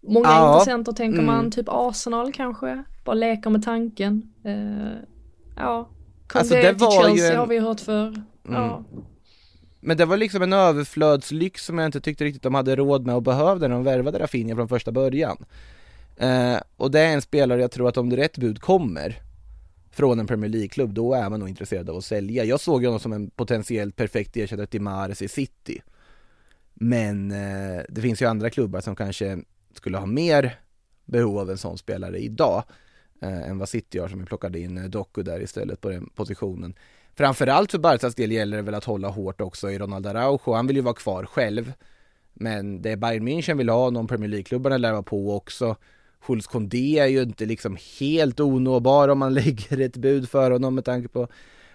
många 0.09 0.28
Ja. 0.28 0.53
intressenter 0.55 0.92
tänker 0.92 1.18
Mm. 1.18 1.26
man, 1.26 1.51
typ 1.51 1.66
Arsenal 1.68 2.32
kanske, 2.32 2.84
bara 3.05 3.14
leker 3.14 3.51
med 3.51 3.64
tanken. 3.64 4.22
Uh, 4.46 4.92
ja, 5.57 5.88
Koundé 6.26 6.38
Alltså, 6.38 6.55
det 6.55 6.62
till 6.68 6.74
var 6.86 7.09
ju 7.09 7.16
Chelsea 7.16 7.32
en- 7.32 7.38
har 7.38 7.46
vi 7.46 7.59
hört 7.59 7.80
för. 7.80 8.22
Ja. 8.48 8.84
Mm. 8.92 9.03
Men 9.81 9.97
det 9.97 10.05
var 10.05 10.16
liksom 10.16 10.43
en 10.43 10.53
överflödslyx 10.53 11.64
som 11.64 11.78
jag 11.78 11.87
inte 11.87 12.01
tyckte 12.01 12.24
riktigt 12.24 12.43
de 12.43 12.55
hade 12.55 12.76
råd 12.76 13.07
med 13.07 13.14
och 13.14 13.22
behövde 13.22 13.68
när 13.68 13.74
de 13.74 13.85
värvade 13.85 14.18
Rafinha 14.18 14.57
från 14.57 14.68
första 14.68 14.93
början. 14.93 15.45
Eh, 16.16 16.57
och 16.76 16.91
det 16.91 17.01
är 17.01 17.12
en 17.12 17.22
spelare 17.22 17.61
jag 17.61 17.70
tror 17.70 17.89
att 17.89 17.97
om 17.97 18.11
det 18.11 18.16
rätt 18.16 18.39
bud 18.39 18.61
kommer 18.61 19.22
från 19.91 20.20
en 20.20 20.26
Premier 20.26 20.51
League-klubb, 20.51 20.95
då 20.95 21.14
är 21.14 21.31
man 21.31 21.41
nog 21.41 21.49
intresserad 21.49 21.91
av 21.91 21.97
att 21.97 22.05
sälja. 22.05 22.45
Jag 22.45 22.61
såg 22.61 22.85
honom 22.85 23.01
som 23.01 23.12
en 23.12 23.31
potentiellt 23.31 23.97
perfekt 23.97 24.37
ersättare 24.37 24.66
till 24.66 24.81
Mahrez 24.81 25.22
i 25.22 25.28
City. 25.28 25.83
Men 26.74 27.31
eh, 27.31 27.83
det 27.89 28.01
finns 28.01 28.22
ju 28.22 28.26
andra 28.26 28.51
klubbar 28.51 28.81
som 28.81 28.97
kanske 28.97 29.39
skulle 29.74 29.99
ha 29.99 30.07
mer 30.07 30.59
behov 31.05 31.39
av 31.39 31.51
en 31.51 31.59
sån 31.59 31.78
spelare 31.78 32.18
idag 32.18 32.64
eh, 33.22 33.49
än 33.49 33.59
vad 33.59 33.68
City 33.68 33.99
har 33.99 34.09
som 34.09 34.18
vi 34.18 34.24
plockade 34.24 34.59
in 34.59 34.78
eh, 34.78 34.85
Doku 34.85 35.22
där 35.22 35.43
istället 35.43 35.81
på 35.81 35.89
den 35.89 36.11
positionen. 36.14 36.74
Framförallt 37.20 37.70
för 37.70 37.78
Barcas 37.78 38.14
del 38.14 38.32
gäller 38.32 38.56
det 38.56 38.62
väl 38.62 38.74
att 38.74 38.84
hålla 38.84 39.08
hårt 39.08 39.40
också 39.40 39.70
i 39.70 39.78
Ronald 39.78 40.06
Araujo. 40.06 40.52
Han 40.52 40.66
vill 40.66 40.76
ju 40.76 40.82
vara 40.82 40.94
kvar 40.94 41.24
själv. 41.24 41.72
Men 42.34 42.82
det 42.82 42.96
Bayern 42.96 43.28
München 43.28 43.56
vill 43.56 43.68
ha, 43.68 43.90
någon 43.90 44.06
Premier 44.06 44.28
League-klubbarna 44.28 44.76
lär 44.76 44.92
vara 44.92 45.02
på 45.02 45.36
också. 45.36 45.76
Jules 46.28 46.46
Condé 46.46 46.98
är 46.98 47.06
ju 47.06 47.22
inte 47.22 47.46
liksom 47.46 47.76
helt 48.00 48.40
onåbar 48.40 49.08
om 49.08 49.18
man 49.18 49.34
lägger 49.40 49.80
ett 49.80 49.96
bud 49.96 50.28
för 50.28 50.50
honom 50.50 50.74
med 50.74 50.84
tanke 50.84 51.08
på 51.08 51.28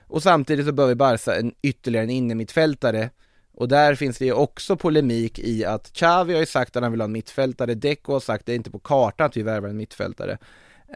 och 0.08 0.24
samtidigt 0.24 0.66
så 0.66 0.72
behöver 0.72 0.96
Barca 0.96 1.36
en 1.36 1.54
ytterligare 1.62 2.06
en 2.06 2.10
innermittfältare 2.10 3.10
och 3.54 3.68
där 3.68 3.96
finns 3.96 4.18
det 4.18 4.26
ju 4.26 4.34
också 4.34 4.76
polemik 4.78 5.40
i 5.40 5.66
att 5.66 5.94
Xavi 5.94 6.34
har 6.34 6.40
ju 6.40 6.46
sagt 6.46 6.76
att 6.76 6.84
han 6.84 6.92
vill 6.92 7.02
ha 7.02 7.06
en 7.06 7.12
mittfältare, 7.12 7.74
Deco 7.74 8.14
har 8.14 8.20
sagt 8.20 8.42
att 8.42 8.46
det 8.46 8.52
är 8.52 8.56
inte 8.56 8.72
på 8.72 8.80
kartan 8.80 9.26
att 9.26 9.38
vi 9.38 9.42
värvar 9.42 9.70
en 9.70 9.78
mittfältare. 9.78 10.38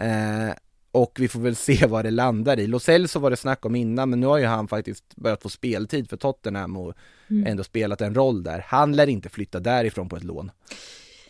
Eh, 0.01 0.49
och 0.91 1.17
vi 1.19 1.27
får 1.27 1.39
väl 1.39 1.55
se 1.55 1.85
vad 1.89 2.05
det 2.05 2.11
landar 2.11 2.59
i. 2.59 2.67
Lo 2.67 2.79
Celso 2.79 3.19
var 3.19 3.29
det 3.29 3.37
snack 3.37 3.65
om 3.65 3.75
innan, 3.75 4.09
men 4.09 4.19
nu 4.19 4.27
har 4.27 4.37
ju 4.37 4.45
han 4.45 4.67
faktiskt 4.67 5.15
börjat 5.15 5.41
få 5.41 5.49
speltid 5.49 6.09
för 6.09 6.17
Tottenham 6.17 6.77
och 6.77 6.93
Mm. 7.31 7.47
ändå 7.47 7.63
spelat 7.63 8.01
en 8.01 8.15
roll 8.15 8.43
där. 8.43 8.65
Han 8.67 8.91
lär 8.95 9.07
inte 9.09 9.29
flytta 9.29 9.59
därifrån 9.59 10.09
på 10.09 10.15
ett 10.17 10.23
lån. 10.23 10.51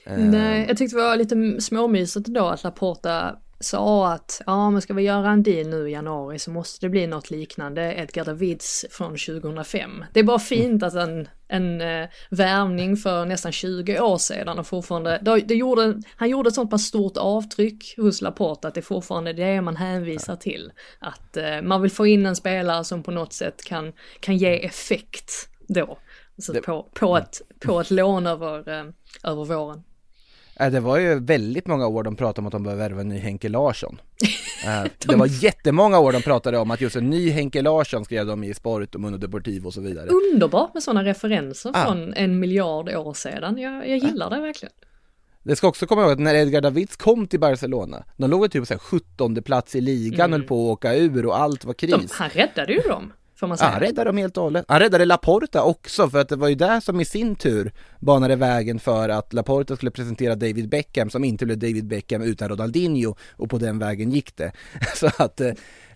Eh, 0.06 0.18
Nej, 0.18 0.66
jag 0.68 0.78
tyckte 0.78 0.98
det 0.98 1.04
var 1.04 1.16
lite 1.16 1.62
småmysigt 1.62 2.28
då 2.28 2.46
att 2.48 2.64
Laporta 2.64 3.36
sa 3.60 4.14
att 4.14 4.42
ja, 4.46 4.70
men 4.70 4.82
ska 4.82 4.94
vi 4.94 5.02
göra 5.04 5.30
en 5.32 5.44
deal 5.44 5.68
nu 5.68 5.90
i 5.90 5.92
januari 5.92 6.40
så 6.40 6.52
måste 6.52 6.86
det 6.86 6.90
bli 6.90 7.08
något 7.08 7.32
liknande 7.32 7.94
Edgar 7.98 8.26
Davids 8.26 8.86
från 8.92 9.10
2005. 9.18 10.06
Det 10.14 10.20
är 10.20 10.24
bara 10.24 10.40
fint 10.40 10.84
att 10.84 10.94
en, 10.94 11.28
en 11.50 11.82
eh, 11.82 12.10
värvning 12.30 12.98
för 12.98 13.26
nästan 13.26 13.52
20 13.52 14.00
år 14.00 14.18
sedan 14.18 14.60
och 14.60 14.68
fortfarande, 14.68 15.20
det, 15.22 15.40
det 15.40 15.56
gjorde, 15.56 16.02
han 16.16 16.30
gjorde 16.30 16.48
ett 16.48 16.56
sånt 16.56 16.72
pass 16.72 16.84
stort 16.84 17.18
avtryck 17.18 17.94
hos 17.98 18.22
Laporta 18.22 18.68
att 18.68 18.74
det 18.74 18.80
är 18.80 18.82
fortfarande 18.82 19.34
det 19.34 19.62
man 19.62 19.76
hänvisar 19.76 20.36
till. 20.36 20.72
Att 21.00 21.38
eh, 21.38 21.62
man 21.62 21.82
vill 21.82 21.92
få 21.92 22.08
in 22.08 22.26
en 22.26 22.36
spelare 22.36 22.84
som 22.84 23.04
på 23.04 23.12
något 23.12 23.34
sätt 23.34 23.64
kan, 23.64 23.94
kan 24.20 24.38
ge 24.38 24.66
effekt 24.66 25.32
då. 25.68 25.98
Så 26.38 26.54
Det- 26.54 26.62
på, 26.62 26.90
på, 26.94 27.18
ett, 27.18 27.42
på 27.60 27.80
ett 27.82 27.92
lån 27.92 28.28
över, 28.28 28.70
eh, 28.70 28.86
över 29.24 29.46
våren. 29.46 29.84
Eh, 30.60 30.72
Det 30.72 30.80
var 30.80 30.98
ju 30.98 31.20
väldigt 31.20 31.68
många 31.68 31.88
år 31.88 32.04
de 32.04 32.16
pratade 32.16 32.40
om 32.42 32.46
att 32.48 32.52
de 32.52 32.64
behöver 32.64 32.84
värva 32.90 33.02
en 33.02 33.10
ny 33.10 33.18
Henke 33.20 33.50
Larsson. 33.50 34.02
Eh, 34.66 34.84
Det 35.08 35.16
var 35.16 35.44
jättemånga 35.44 36.00
år 36.00 36.12
de 36.12 36.22
pratade 36.22 36.58
om 36.58 36.72
att 36.72 36.82
just 36.82 36.96
en 36.96 37.10
ny 37.10 37.30
Henke 37.30 37.62
Larsson 37.62 38.06
skrev 38.06 38.26
de 38.26 38.44
i 38.44 38.54
Sport 38.54 38.96
och 38.96 39.02
Mundo 39.02 39.18
Deportivo 39.18 39.68
och 39.68 39.74
så 39.74 39.82
vidare. 39.82 40.10
Underbart 40.10 40.74
med 40.74 40.84
sådana 40.84 41.04
referenser 41.04 41.72
Ah. 41.74 41.86
från 41.86 42.14
en 42.14 42.40
miljard 42.40 42.90
år 42.90 43.14
sedan. 43.14 43.58
Jag, 43.58 43.90
jag 43.90 43.98
gillar 43.98 44.30
det 44.30 44.40
verkligen. 44.42 44.74
Det 45.44 45.56
ska 45.56 45.68
också 45.68 45.86
komma 45.88 46.02
ihåg 46.02 46.12
att 46.12 46.20
när 46.20 46.36
Edgar 46.36 46.62
Davids 46.62 46.96
kom 46.96 47.28
till 47.28 47.40
Barcelona, 47.40 48.04
de 48.18 48.30
låg 48.30 48.44
ju 48.44 48.48
typ 48.50 48.70
här 48.70 48.78
17 48.78 49.36
plats 49.44 49.76
i 49.76 49.82
ligan, 49.82 50.32
höll 50.32 50.44
på 50.44 50.56
att 50.56 50.74
åka 50.78 50.96
ur 50.96 51.26
och 51.26 51.40
allt 51.40 51.66
var 51.66 51.74
kris. 51.74 51.92
De, 51.92 52.08
han 52.12 52.30
räddade 52.30 52.74
ju 52.74 52.80
dem, 52.82 53.14
får 53.40 53.48
man 53.48 53.56
Ja, 53.56 53.58
säga. 53.58 53.70
han 53.72 53.80
räddade 53.80 54.10
dem 54.10 54.18
helt 54.18 54.38
och 54.38 54.44
hållet. 54.44 54.66
Han 54.68 54.80
räddade 54.80 55.06
Laporta 55.06 55.64
också 55.64 56.10
för 56.10 56.20
att 56.22 56.30
det 56.30 56.36
var 56.36 56.48
ju 56.48 56.56
det 56.56 56.82
som 56.82 57.02
i 57.02 57.06
sin 57.06 57.36
tur 57.36 57.72
banade 58.00 58.36
vägen 58.36 58.80
för 58.80 59.10
att 59.10 59.34
Laporta 59.34 59.76
skulle 59.76 59.92
presentera 59.92 60.36
David 60.36 60.70
Beckham 60.70 61.10
som 61.10 61.24
inte 61.24 61.46
blev 61.46 61.58
David 61.58 61.88
Beckham 61.88 62.22
utan 62.22 62.50
Ronaldinho 62.50 63.16
och 63.32 63.50
på 63.50 63.58
den 63.58 63.80
vägen 63.80 64.12
gick 64.12 64.36
det. 64.38 64.52
Så 64.96 65.08
att 65.18 65.42
eh, 65.42 65.52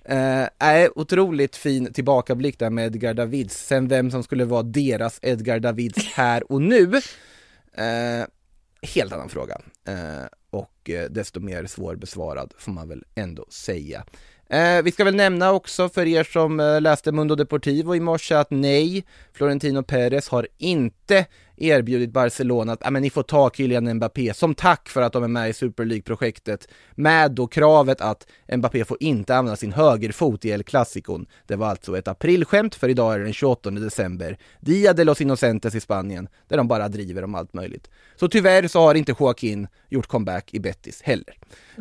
Eh, 0.06 0.90
otroligt 0.96 1.56
fin 1.56 1.94
tillbakablick 1.94 2.60
där 2.60 2.70
med 2.70 2.86
Edgar 2.86 3.14
Davids. 3.14 3.66
Sen 3.68 3.88
vem 3.88 4.12
som 4.12 4.24
skulle 4.24 4.46
vara 4.46 4.64
deras 4.64 5.20
Edgar 5.22 5.60
Davids 5.60 6.06
här 6.14 6.52
och 6.52 6.62
nu. 6.62 6.94
Eh, 7.74 8.26
helt 8.82 9.14
annan 9.14 9.30
fråga. 9.30 9.58
Eh, 9.88 10.26
och 10.50 10.90
eh, 10.90 11.10
desto 11.10 11.40
mer 11.40 11.66
svårbesvarad 11.66 12.54
får 12.58 12.72
man 12.72 12.90
väl 12.90 13.04
ändå 13.16 13.46
säga. 13.50 14.06
Eh, 14.54 14.82
vi 14.84 14.92
ska 14.92 15.04
väl 15.04 15.16
nämna 15.16 15.52
också 15.52 15.90
för 15.90 16.08
er 16.08 16.24
som 16.24 16.60
eh, 16.60 16.82
läste 16.82 17.12
Mundo 17.12 17.36
Deportivo 17.36 17.96
i 17.96 18.00
morse 18.00 18.36
att 18.36 18.52
nej, 18.52 19.06
Florentino 19.34 19.84
Perez 19.84 20.30
har 20.30 20.48
inte 20.58 21.26
erbjudit 21.58 22.12
Barcelona 22.12 22.74
att 22.74 22.88
ah, 22.88 22.90
men 22.92 23.02
ni 23.02 23.10
får 23.10 23.24
ta 23.24 23.50
Kylian 23.50 23.94
Mbappé 23.94 24.34
som 24.34 24.56
tack 24.56 24.90
för 24.90 25.02
att 25.02 25.14
de 25.14 25.24
är 25.24 25.28
med 25.28 25.50
i 25.50 25.54
Super 25.54 25.86
League-projektet 25.86 26.68
med 26.96 27.32
då 27.32 27.48
kravet 27.48 28.02
att 28.02 28.28
Mbappé 28.58 28.86
får 28.86 28.98
inte 29.00 29.36
använda 29.36 29.56
sin 29.56 29.72
högerfot 29.74 30.46
i 30.46 30.50
El 30.50 30.64
Clasicon. 30.64 31.26
Det 31.48 31.56
var 31.56 31.68
alltså 31.68 31.98
ett 31.98 32.08
aprilskämt 32.08 32.76
för 32.76 32.90
idag 32.90 33.14
är 33.14 33.18
det 33.20 33.24
den 33.24 33.34
28 33.34 33.72
december. 33.72 34.38
Dia 34.60 34.94
de 34.94 35.04
los 35.04 35.22
Inocentes 35.22 35.76
i 35.76 35.80
Spanien, 35.80 36.28
där 36.48 36.58
de 36.58 36.68
bara 36.68 36.88
driver 36.88 37.24
om 37.24 37.36
allt 37.36 37.54
möjligt. 37.54 37.90
Så 38.16 38.28
tyvärr 38.28 38.68
så 38.68 38.80
har 38.80 38.96
inte 38.96 39.16
Joaquin 39.20 39.68
gjort 39.90 40.08
comeback 40.08 40.54
i 40.54 40.60
Betis 40.60 41.02
heller. 41.02 41.38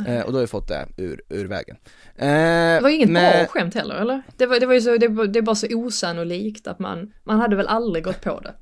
Eh, 0.07 0.20
och 0.20 0.33
då 0.33 0.39
har 0.39 0.41
vi 0.41 0.47
fått 0.47 0.68
det 0.68 0.87
ur, 0.97 1.23
ur 1.29 1.45
vägen. 1.45 1.77
Eh, 2.16 2.27
Det 2.27 2.81
var 2.83 2.89
inget 2.91 3.11
men- 3.11 3.33
bra 3.39 3.47
skämt 3.47 3.75
heller, 3.75 3.95
eller? 3.95 4.23
Det 4.37 4.47
var, 4.47 4.61
det 4.61 4.66
var 4.66 4.75
ju 4.75 4.81
så, 4.81 4.97
det, 4.97 5.09
var, 5.09 5.27
det 5.27 5.41
var 5.41 5.55
så 5.55 5.66
osannolikt 5.70 6.66
att 6.66 6.79
man, 6.79 7.12
man 7.25 7.41
hade 7.41 7.57
väl 7.57 7.66
aldrig 7.66 8.05
gått 8.05 8.20
på 8.20 8.41
det. 8.41 8.55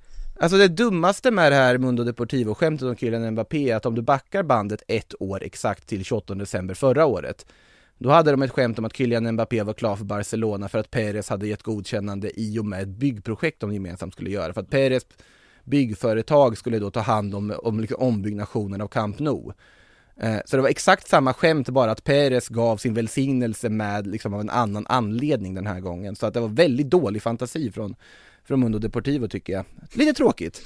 Alltså 0.42 0.58
det 0.58 0.68
dummaste 0.68 1.30
med 1.30 1.52
det 1.52 1.56
här 1.56 1.78
Mundo 1.78 2.04
Deportivo-skämtet 2.04 2.88
om 2.88 2.96
Kylian 2.96 3.30
Mbappé 3.30 3.70
är 3.70 3.76
att 3.76 3.86
om 3.86 3.94
du 3.94 4.02
backar 4.02 4.42
bandet 4.42 4.82
ett 4.88 5.14
år 5.22 5.42
exakt 5.42 5.86
till 5.86 6.04
28 6.04 6.34
december 6.34 6.74
förra 6.74 7.06
året 7.06 7.46
då 7.98 8.10
hade 8.10 8.30
de 8.30 8.42
ett 8.42 8.50
skämt 8.50 8.78
om 8.78 8.84
att 8.84 8.96
Kylian 8.96 9.32
Mbappé 9.32 9.62
var 9.62 9.72
klar 9.72 9.96
för 9.96 10.04
Barcelona 10.04 10.68
för 10.68 10.78
att 10.78 10.90
Perez 10.90 11.28
hade 11.28 11.48
gett 11.48 11.62
godkännande 11.62 12.40
i 12.40 12.58
och 12.58 12.64
med 12.64 12.82
ett 12.82 12.88
byggprojekt 12.88 13.60
de 13.60 13.72
gemensamt 13.72 14.14
skulle 14.14 14.30
göra. 14.30 14.52
För 14.52 14.60
att 14.60 14.70
Perez 14.70 15.06
byggföretag 15.64 16.58
skulle 16.58 16.78
då 16.78 16.90
ta 16.90 17.00
hand 17.00 17.34
om, 17.34 17.54
om 17.62 17.80
liksom 17.80 18.02
ombyggnationen 18.02 18.80
av 18.80 18.88
Camp 18.88 19.18
Nou. 19.18 19.52
Eh, 20.20 20.38
Så 20.44 20.56
det 20.56 20.62
var 20.62 20.68
exakt 20.68 21.08
samma 21.08 21.34
skämt, 21.34 21.68
bara 21.68 21.90
att 21.90 22.04
Perez 22.04 22.48
gav 22.48 22.76
sin 22.76 22.94
välsignelse 22.94 23.68
med 23.68 24.06
liksom 24.06 24.34
av 24.34 24.40
en 24.40 24.50
annan 24.50 24.86
anledning 24.88 25.54
den 25.54 25.66
här 25.66 25.80
gången. 25.80 26.16
Så 26.16 26.26
att 26.26 26.34
det 26.34 26.40
var 26.40 26.48
väldigt 26.48 26.90
dålig 26.90 27.22
fantasi 27.22 27.72
från, 27.72 27.94
från 28.50 28.60
Mundo 28.60 28.78
Deportivo 28.78 29.28
tycker 29.28 29.52
jag. 29.52 29.64
Lite 29.92 30.12
tråkigt. 30.12 30.62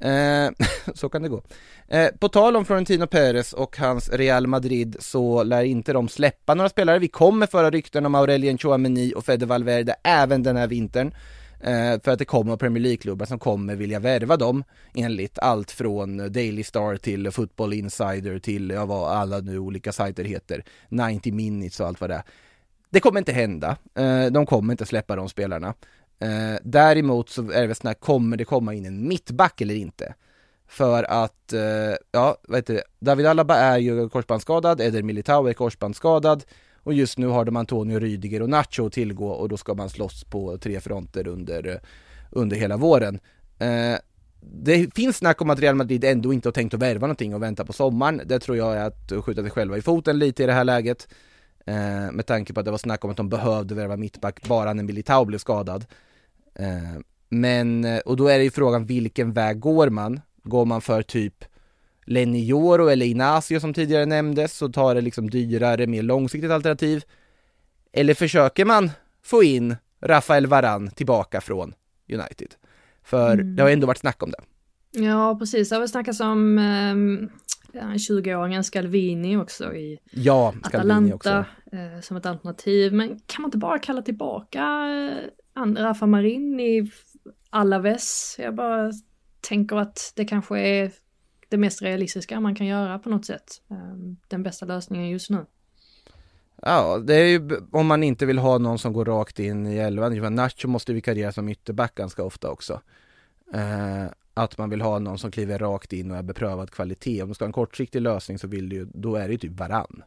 Eh, 0.00 0.48
så 0.94 1.08
kan 1.08 1.22
det 1.22 1.28
gå. 1.28 1.42
Eh, 1.88 2.08
på 2.18 2.28
tal 2.28 2.56
om 2.56 2.64
Florentino 2.64 3.06
Perez 3.06 3.52
och 3.52 3.76
hans 3.76 4.08
Real 4.08 4.46
Madrid 4.46 4.96
så 5.00 5.42
lär 5.42 5.62
inte 5.62 5.92
de 5.92 6.08
släppa 6.08 6.54
några 6.54 6.68
spelare. 6.68 6.98
Vi 6.98 7.08
kommer 7.08 7.46
föra 7.46 7.70
rykten 7.70 8.06
om 8.06 8.14
Aurelien 8.14 8.58
Chouameni 8.58 9.12
och 9.16 9.24
Fede 9.24 9.46
Valverde 9.46 9.94
även 10.04 10.42
den 10.42 10.56
här 10.56 10.66
vintern. 10.66 11.14
Eh, 11.60 12.00
för 12.04 12.10
att 12.10 12.18
det 12.18 12.24
kommer 12.24 12.56
Premier 12.56 12.82
League-klubbar 12.82 13.26
som 13.26 13.38
kommer 13.38 13.76
vilja 13.76 14.00
värva 14.00 14.36
dem 14.36 14.64
enligt 14.94 15.38
allt 15.38 15.70
från 15.70 16.32
Daily 16.32 16.62
Star 16.62 16.96
till 16.96 17.30
Football 17.30 17.72
Insider 17.72 18.38
till 18.38 18.70
ja, 18.70 18.86
vad 18.86 19.10
alla 19.10 19.38
nu 19.38 19.58
olika 19.58 19.92
sajter 19.92 20.24
heter. 20.24 20.64
90 20.88 21.34
minutes 21.34 21.80
och 21.80 21.86
allt 21.86 22.00
vad 22.00 22.10
det 22.10 22.14
är. 22.14 22.22
Det 22.90 23.00
kommer 23.00 23.18
inte 23.18 23.32
hända. 23.32 23.76
Eh, 23.94 24.26
de 24.26 24.46
kommer 24.46 24.72
inte 24.72 24.86
släppa 24.86 25.16
de 25.16 25.28
spelarna. 25.28 25.74
Eh, 26.18 26.58
däremot 26.62 27.28
så 27.28 27.50
är 27.50 27.60
det 27.60 27.66
väl 27.66 27.76
här, 27.84 27.94
kommer 27.94 28.36
det 28.36 28.44
komma 28.44 28.74
in 28.74 28.86
en 28.86 29.08
mittback 29.08 29.60
eller 29.60 29.74
inte? 29.74 30.14
För 30.68 31.02
att, 31.02 31.52
eh, 31.52 31.96
ja, 32.12 32.36
vad 32.48 32.58
heter 32.58 32.74
det, 32.74 32.82
David 32.98 33.26
Alaba 33.26 33.56
är 33.56 33.78
ju 33.78 34.08
korsbandsskadad, 34.08 34.80
Eder 34.80 35.02
Militao 35.02 35.46
är 35.46 35.52
korsbandsskadad 35.52 36.44
och 36.82 36.94
just 36.94 37.18
nu 37.18 37.26
har 37.26 37.44
de 37.44 37.56
Antonio 37.56 37.98
Rydiger 37.98 38.42
och 38.42 38.50
Nacho 38.50 38.86
att 38.86 38.92
tillgå 38.92 39.28
och 39.28 39.48
då 39.48 39.56
ska 39.56 39.74
man 39.74 39.90
slåss 39.90 40.24
på 40.24 40.58
tre 40.58 40.80
fronter 40.80 41.28
under, 41.28 41.68
eh, 41.68 41.76
under 42.30 42.56
hela 42.56 42.76
våren. 42.76 43.20
Eh, 43.58 43.96
det 44.40 44.94
finns 44.94 45.16
snack 45.16 45.40
om 45.42 45.50
att 45.50 45.60
Real 45.60 45.74
Madrid 45.74 46.04
ändå 46.04 46.32
inte 46.32 46.48
har 46.48 46.52
tänkt 46.52 46.74
att 46.74 46.80
värva 46.80 47.00
någonting 47.00 47.34
och 47.34 47.42
vänta 47.42 47.64
på 47.64 47.72
sommaren. 47.72 48.22
Det 48.24 48.38
tror 48.38 48.56
jag 48.56 48.76
är 48.76 48.84
att 48.84 49.24
skjuta 49.24 49.42
sig 49.42 49.50
själva 49.50 49.78
i 49.78 49.82
foten 49.82 50.18
lite 50.18 50.42
i 50.42 50.46
det 50.46 50.52
här 50.52 50.64
läget. 50.64 51.08
Eh, 51.66 52.12
med 52.12 52.26
tanke 52.26 52.52
på 52.52 52.60
att 52.60 52.66
det 52.66 52.70
var 52.70 52.78
snack 52.78 53.04
om 53.04 53.10
att 53.10 53.16
de 53.16 53.28
behövde 53.28 53.74
värva 53.74 53.96
mittback 53.96 54.48
bara 54.48 54.72
när 54.72 54.82
Militao 54.82 55.24
blev 55.24 55.38
skadad. 55.38 55.84
Eh, 56.58 57.00
men, 57.28 57.84
eh, 57.84 57.98
och 57.98 58.16
då 58.16 58.28
är 58.28 58.38
det 58.38 58.44
ju 58.44 58.50
frågan 58.50 58.84
vilken 58.86 59.32
väg 59.32 59.60
går 59.60 59.90
man? 59.90 60.20
Går 60.42 60.64
man 60.64 60.80
för 60.80 61.02
typ 61.02 61.44
Lenny 62.04 62.44
Joro 62.44 62.88
eller 62.88 63.06
Inacio 63.06 63.60
som 63.60 63.74
tidigare 63.74 64.06
nämndes 64.06 64.52
så 64.56 64.68
tar 64.68 64.94
det 64.94 65.00
liksom 65.00 65.30
dyrare, 65.30 65.86
mer 65.86 66.02
långsiktigt 66.02 66.50
alternativ. 66.50 67.04
Eller 67.92 68.14
försöker 68.14 68.64
man 68.64 68.90
få 69.22 69.42
in 69.42 69.76
Rafael 70.00 70.46
Varan 70.46 70.90
tillbaka 70.90 71.40
från 71.40 71.74
United? 72.12 72.54
För 73.02 73.32
Mm. 73.32 73.56
det 73.56 73.62
har 73.62 73.70
ändå 73.70 73.86
varit 73.86 73.98
snack 73.98 74.22
om 74.22 74.30
det. 74.30 74.38
Ja, 74.96 75.36
precis. 75.38 75.68
Det 75.68 75.74
har 75.74 75.80
väl 75.80 75.88
snackats 75.88 76.20
om 76.20 76.58
um, 76.58 77.30
20-åringen 77.72 78.62
Scalvini 78.62 79.36
också 79.36 79.74
i 79.74 79.98
Ja, 80.10 80.54
Scalvini 80.64 81.12
också. 81.12 81.28
Atalanta 81.28 81.50
eh, 81.72 82.00
som 82.00 82.16
ett 82.16 82.26
alternativ. 82.26 82.92
Men 82.92 83.08
kan 83.08 83.42
man 83.42 83.48
inte 83.48 83.58
bara 83.58 83.78
kalla 83.78 84.02
tillbaka 84.02 84.62
eh, 85.56 85.62
Rafa 85.62 86.06
Marin 86.06 86.60
i 86.60 86.90
Alaves? 87.50 88.36
Jag 88.38 88.54
bara 88.54 88.92
tänker 89.40 89.76
att 89.76 90.12
det 90.16 90.24
kanske 90.24 90.58
är 90.58 90.92
det 91.48 91.56
mest 91.56 91.82
realistiska 91.82 92.40
man 92.40 92.54
kan 92.54 92.66
göra 92.66 92.98
på 92.98 93.08
något 93.08 93.24
sätt. 93.24 93.62
Eh, 93.70 94.16
den 94.28 94.42
bästa 94.42 94.66
lösningen 94.66 95.10
just 95.10 95.30
nu. 95.30 95.46
Ja, 96.62 96.98
det 96.98 97.14
är 97.14 97.26
ju 97.26 97.60
om 97.72 97.86
man 97.86 98.02
inte 98.02 98.26
vill 98.26 98.38
ha 98.38 98.58
någon 98.58 98.78
som 98.78 98.92
går 98.92 99.04
rakt 99.04 99.38
in 99.38 99.66
i 99.66 99.76
elvan. 99.76 100.34
Nacho 100.34 100.68
måste 100.68 100.92
vikariera 100.92 101.32
som 101.32 101.48
ytterback 101.48 101.94
ganska 101.94 102.22
ofta 102.22 102.50
också. 102.50 102.80
Eh, 103.54 104.06
att 104.36 104.58
man 104.58 104.70
vill 104.70 104.80
ha 104.80 104.98
någon 104.98 105.18
som 105.18 105.30
kliver 105.30 105.58
rakt 105.58 105.92
in 105.92 106.10
och 106.10 106.16
är 106.16 106.22
beprövad 106.22 106.70
kvalitet. 106.70 107.22
Om 107.22 107.28
du 107.28 107.34
ska 107.34 107.44
ha 107.44 107.46
en 107.46 107.52
kortsiktig 107.52 108.00
lösning 108.02 108.38
så 108.38 108.46
vill 108.46 108.68
du 108.68 108.76
ju, 108.76 108.86
då 108.94 109.16
är 109.16 109.26
det 109.26 109.32
ju 109.32 109.38
typ 109.38 109.52
varann. 109.52 110.02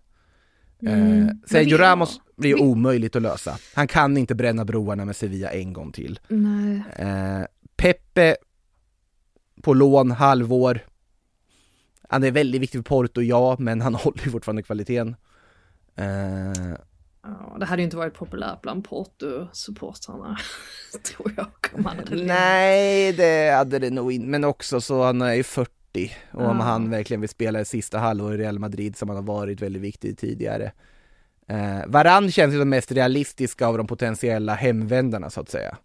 Mm. 0.81 1.27
Eh, 1.27 1.33
Sergio 1.47 1.77
Ramos 1.77 2.21
blir 2.35 2.55
vi- 2.55 2.61
omöjligt 2.61 3.15
att 3.15 3.21
lösa. 3.21 3.57
Han 3.75 3.87
kan 3.87 4.17
inte 4.17 4.35
bränna 4.35 4.65
broarna 4.65 5.05
med 5.05 5.15
Sevilla 5.15 5.49
en 5.51 5.73
gång 5.73 5.91
till. 5.91 6.19
Nej. 6.27 6.83
Eh, 6.95 7.45
Pepe 7.75 8.35
på 9.61 9.73
lån, 9.73 10.11
halvår. 10.11 10.79
Han 12.09 12.23
är 12.23 12.31
väldigt 12.31 12.61
viktig 12.61 12.79
för 12.79 12.83
Porto, 12.83 13.21
ja, 13.21 13.55
men 13.59 13.81
han 13.81 13.95
håller 13.95 14.25
ju 14.25 14.31
fortfarande 14.31 14.63
kvaliteten. 14.63 15.15
Eh, 15.95 16.75
Ja, 17.23 17.57
det 17.59 17.65
hade 17.65 17.81
ju 17.81 17.83
inte 17.83 17.97
varit 17.97 18.13
populärt 18.13 18.61
bland 18.61 18.87
Porto-supportrarna, 18.87 20.37
tror 21.03 21.33
jag. 21.37 21.47
Nej, 22.27 23.13
det 23.13 23.51
hade 23.55 23.79
det 23.79 23.89
nog 23.89 24.11
inte, 24.11 24.27
men 24.27 24.43
också 24.43 24.81
så 24.81 25.03
han 25.03 25.21
är 25.21 25.33
ju 25.33 25.43
40 25.43 25.71
och 26.31 26.41
om 26.45 26.57
Ja. 26.57 26.63
han 26.63 26.89
verkligen 26.89 27.21
vill 27.21 27.29
spela 27.29 27.59
det 27.59 27.65
sista 27.65 27.97
halvåret 27.97 28.39
i 28.39 28.43
Real 28.43 28.59
Madrid 28.59 28.97
som 28.97 29.09
han 29.09 29.15
har 29.15 29.23
varit 29.23 29.61
väldigt 29.61 29.81
viktig 29.81 30.17
tidigare. 30.17 30.71
Eh, 31.47 31.79
Varann 31.87 32.31
känns 32.31 32.53
ju 32.55 32.59
som 32.59 32.69
mest 32.69 32.91
realistiska 32.91 33.67
av 33.67 33.77
de 33.77 33.87
potentiella 33.87 34.53
hemvändarna 34.55 35.29
så 35.29 35.41
att 35.41 35.49
säga. 35.49 35.77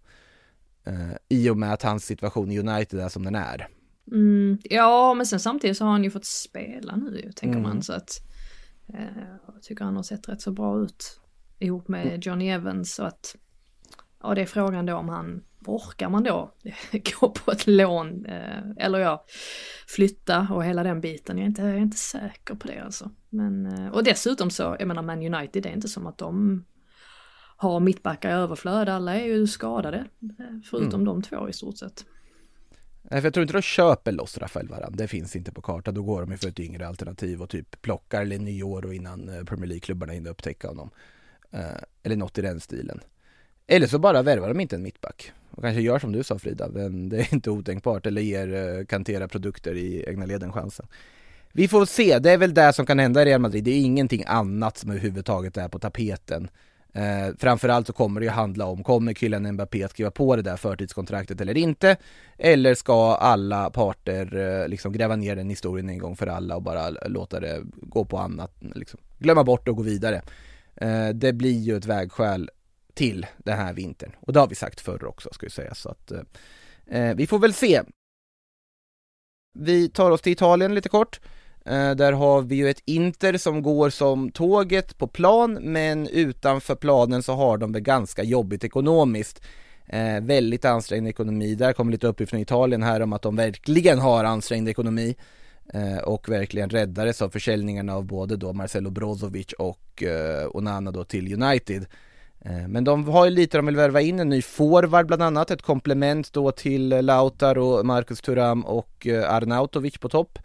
Eh, 0.86 1.16
I 1.28 1.50
och 1.50 1.56
med 1.56 1.72
att 1.72 1.82
hans 1.82 2.04
situation 2.04 2.50
i 2.52 2.58
United 2.58 3.00
är 3.00 3.08
som 3.08 3.24
den 3.24 3.34
är. 3.34 3.68
Mm, 4.12 4.58
ja, 4.64 5.14
men 5.14 5.26
sen 5.26 5.40
samtidigt 5.40 5.76
så 5.76 5.84
har 5.84 5.90
han 5.92 6.04
ju 6.04 6.10
fått 6.10 6.24
spela 6.24 6.96
nu 6.96 7.32
tänker 7.36 7.58
Mm. 7.58 7.62
man. 7.62 7.82
Så 7.82 7.92
att 7.92 8.10
eh, 8.94 9.22
jag 9.54 9.62
tycker 9.62 9.84
han 9.84 9.96
har 9.96 10.02
sett 10.02 10.28
rätt 10.28 10.40
så 10.40 10.52
bra 10.52 10.80
ut 10.82 11.20
ihop 11.58 11.88
med 11.88 12.26
Johnny 12.26 12.48
Evans. 12.48 12.94
Så 12.94 13.02
att, 13.04 13.36
ja, 14.22 14.34
det 14.34 14.42
är 14.42 14.46
frågan 14.46 14.86
då 14.86 14.94
om 14.96 15.08
han, 15.08 15.42
orkar 15.66 16.08
man 16.08 16.22
då 16.24 16.54
gå 17.20 17.30
på 17.30 17.50
ett 17.50 17.66
lån 17.66 18.26
eh, 18.26 18.62
eller 18.76 18.98
ja, 18.98 19.24
flytta 19.88 20.48
och 20.50 20.64
hela 20.64 20.82
den 20.82 21.00
biten. 21.00 21.38
Jag 21.38 21.44
är 21.44 21.48
inte, 21.48 21.62
jag 21.62 21.70
är 21.70 21.76
inte 21.78 21.96
säker 21.96 22.54
på 22.54 22.68
det 22.68 22.78
alltså. 22.78 23.10
Men, 23.30 23.66
eh, 23.66 23.88
och 23.88 24.04
dessutom 24.04 24.50
så, 24.50 24.76
jag 24.78 24.88
menar 24.88 25.02
Man 25.02 25.34
United, 25.34 25.62
det 25.62 25.68
är 25.68 25.72
inte 25.74 25.88
som 25.88 26.06
att 26.06 26.18
de 26.18 26.64
har 27.56 27.80
mittbackar 27.80 28.30
i 28.30 28.32
överflöd. 28.32 28.88
Alla 28.88 29.14
är 29.14 29.24
ju 29.24 29.46
skadade, 29.46 29.98
eh, 30.38 30.44
förutom 30.70 31.00
Mm. 31.00 31.04
de 31.04 31.22
två 31.22 31.48
i 31.48 31.52
stort 31.52 31.78
sett. 31.78 32.04
Nej, 33.10 33.20
för 33.20 33.26
jag 33.26 33.34
tror 33.34 33.42
inte 33.42 33.54
de 33.54 33.62
köper 33.62 34.12
loss 34.12 34.38
Rafael 34.38 34.68
Varan, 34.68 34.92
det 34.96 35.08
finns 35.08 35.36
inte 35.36 35.52
på 35.52 35.62
kartan. 35.62 35.94
Då 35.94 36.02
går 36.02 36.20
de 36.20 36.30
ju 36.30 36.36
för 36.36 36.48
ett 36.48 36.60
yngre 36.60 36.88
alternativ 36.88 37.42
och 37.42 37.50
typ 37.50 37.82
plockar 37.82 38.24
Lenioro 38.24 38.92
innan 38.92 39.28
eh, 39.28 39.44
Premier 39.44 39.66
League-klubbarna 39.68 40.12
hinner 40.12 40.30
upptäcka 40.30 40.68
honom. 40.68 40.90
Eh, 41.54 41.82
eller 42.02 42.16
något 42.16 42.38
i 42.38 42.42
den 42.42 42.60
stilen. 42.60 43.00
Eller 43.66 43.86
så 43.86 43.98
bara 43.98 44.22
värvar 44.22 44.48
de 44.48 44.60
inte 44.60 44.76
en 44.76 44.82
mittback. 44.82 45.32
Och 45.50 45.62
kanske 45.62 45.80
gör 45.80 45.98
som 45.98 46.12
du 46.12 46.22
sa 46.22 46.38
Frida, 46.38 46.68
men 46.68 47.08
det 47.08 47.18
är 47.18 47.34
inte 47.34 47.50
otänkbart. 47.50 48.06
Eller 48.06 48.22
ger 48.22 48.54
eh, 48.54 48.84
kantera 48.84 49.28
produkter 49.28 49.74
i 49.74 50.04
egna 50.08 50.26
leden 50.26 50.52
chansen. 50.52 50.86
Vi 51.52 51.68
får 51.68 51.86
se, 51.86 52.18
det 52.18 52.30
är 52.30 52.38
väl 52.38 52.54
det 52.54 52.72
som 52.72 52.86
kan 52.86 52.98
hända 52.98 53.22
i 53.22 53.24
Real 53.24 53.40
Madrid. 53.40 53.64
Det 53.64 53.70
är 53.70 53.80
ingenting 53.80 54.24
annat 54.26 54.78
som 54.78 54.90
överhuvudtaget 54.90 55.56
är 55.56 55.68
på 55.68 55.78
tapeten. 55.78 56.48
Eh, 56.92 57.34
framförallt 57.38 57.86
så 57.86 57.92
kommer 57.92 58.20
det 58.20 58.24
ju 58.24 58.30
handla 58.30 58.66
om, 58.66 58.84
kommer 58.84 59.12
killen 59.12 59.52
Mbappé 59.52 59.84
att 59.84 59.90
skriva 59.90 60.10
på 60.10 60.36
det 60.36 60.42
där 60.42 60.56
förtidskontraktet 60.56 61.40
eller 61.40 61.56
inte? 61.56 61.96
Eller 62.38 62.74
ska 62.74 63.14
alla 63.14 63.70
parter 63.70 64.36
eh, 64.36 64.68
liksom 64.68 64.92
gräva 64.92 65.16
ner 65.16 65.36
den 65.36 65.50
historien 65.50 65.88
en 65.88 65.98
gång 65.98 66.16
för 66.16 66.26
alla 66.26 66.56
och 66.56 66.62
bara 66.62 66.90
låta 66.90 67.40
det 67.40 67.62
gå 67.64 68.04
på 68.04 68.18
annat, 68.18 68.52
liksom 68.60 69.00
glömma 69.18 69.44
bort 69.44 69.64
det 69.64 69.70
och 69.70 69.76
gå 69.76 69.82
vidare? 69.82 70.22
Eh, 70.76 71.08
det 71.08 71.32
blir 71.32 71.58
ju 71.58 71.76
ett 71.76 71.86
vägskäl 71.86 72.50
till 72.94 73.26
den 73.38 73.58
här 73.58 73.72
vintern 73.72 74.12
och 74.20 74.32
det 74.32 74.40
har 74.40 74.48
vi 74.48 74.54
sagt 74.54 74.80
förr 74.80 75.04
också 75.04 75.28
ska 75.32 75.46
vi 75.46 75.50
säga 75.50 75.74
så 75.74 75.88
att 75.88 76.10
eh, 76.10 76.20
eh, 77.00 77.14
vi 77.16 77.26
får 77.26 77.38
väl 77.38 77.54
se. 77.54 77.82
Vi 79.58 79.88
tar 79.88 80.10
oss 80.10 80.20
till 80.20 80.32
Italien 80.32 80.74
lite 80.74 80.88
kort. 80.88 81.20
Eh, 81.64 81.90
där 81.94 82.12
har 82.12 82.42
vi 82.42 82.54
ju 82.54 82.70
ett 82.70 82.82
Inter 82.84 83.38
som 83.38 83.62
går 83.62 83.90
som 83.90 84.30
tåget 84.30 84.98
på 84.98 85.06
plan 85.06 85.58
men 85.60 86.08
utanför 86.08 86.74
planen 86.74 87.22
så 87.22 87.32
har 87.32 87.58
de 87.58 87.72
det 87.72 87.80
ganska 87.80 88.22
jobbigt 88.22 88.64
ekonomiskt. 88.64 89.42
Eh, 89.86 90.20
väldigt 90.20 90.64
ansträngd 90.64 91.08
ekonomi. 91.08 91.54
Där 91.54 91.72
kommer 91.72 91.92
lite 91.92 92.06
uppgifter 92.06 92.30
från 92.30 92.40
Italien 92.40 92.82
här 92.82 93.00
om 93.00 93.12
att 93.12 93.22
de 93.22 93.36
verkligen 93.36 93.98
har 93.98 94.24
ansträngd 94.24 94.68
ekonomi 94.68 95.08
eh, 95.10 95.24
Eh, 95.72 95.98
och 95.98 96.28
verkligen 96.28 96.70
räddades 96.70 97.22
av 97.22 97.30
försäljningarna 97.30 97.94
av 97.94 98.04
både 98.04 98.36
då 98.36 98.52
Marcelo 98.52 98.90
Brozovic 98.90 99.52
och 99.52 100.02
eh, 100.02 100.48
Onana 100.56 100.90
då 100.90 101.04
till 101.04 101.42
United. 101.42 101.86
Eh, 102.40 102.68
Men 102.68 102.84
de 102.84 103.08
har 103.08 103.24
ju 103.24 103.30
lite, 103.30 103.58
de 103.58 103.66
vill 103.66 103.76
värva 103.76 104.00
in 104.00 104.20
en 104.20 104.28
ny 104.28 104.42
forward 104.42 105.06
bland 105.06 105.22
annat, 105.22 105.50
ett 105.50 105.62
komplement 105.62 106.32
då 106.32 106.52
till 106.52 106.92
eh, 106.92 107.02
Lautaro, 107.02 107.82
Marcus 107.82 108.20
Turam 108.20 108.64
och 108.64 109.06
eh, 109.06 109.34
Arnautovic 109.34 109.98
på 109.98 110.08
topp. 110.08 110.38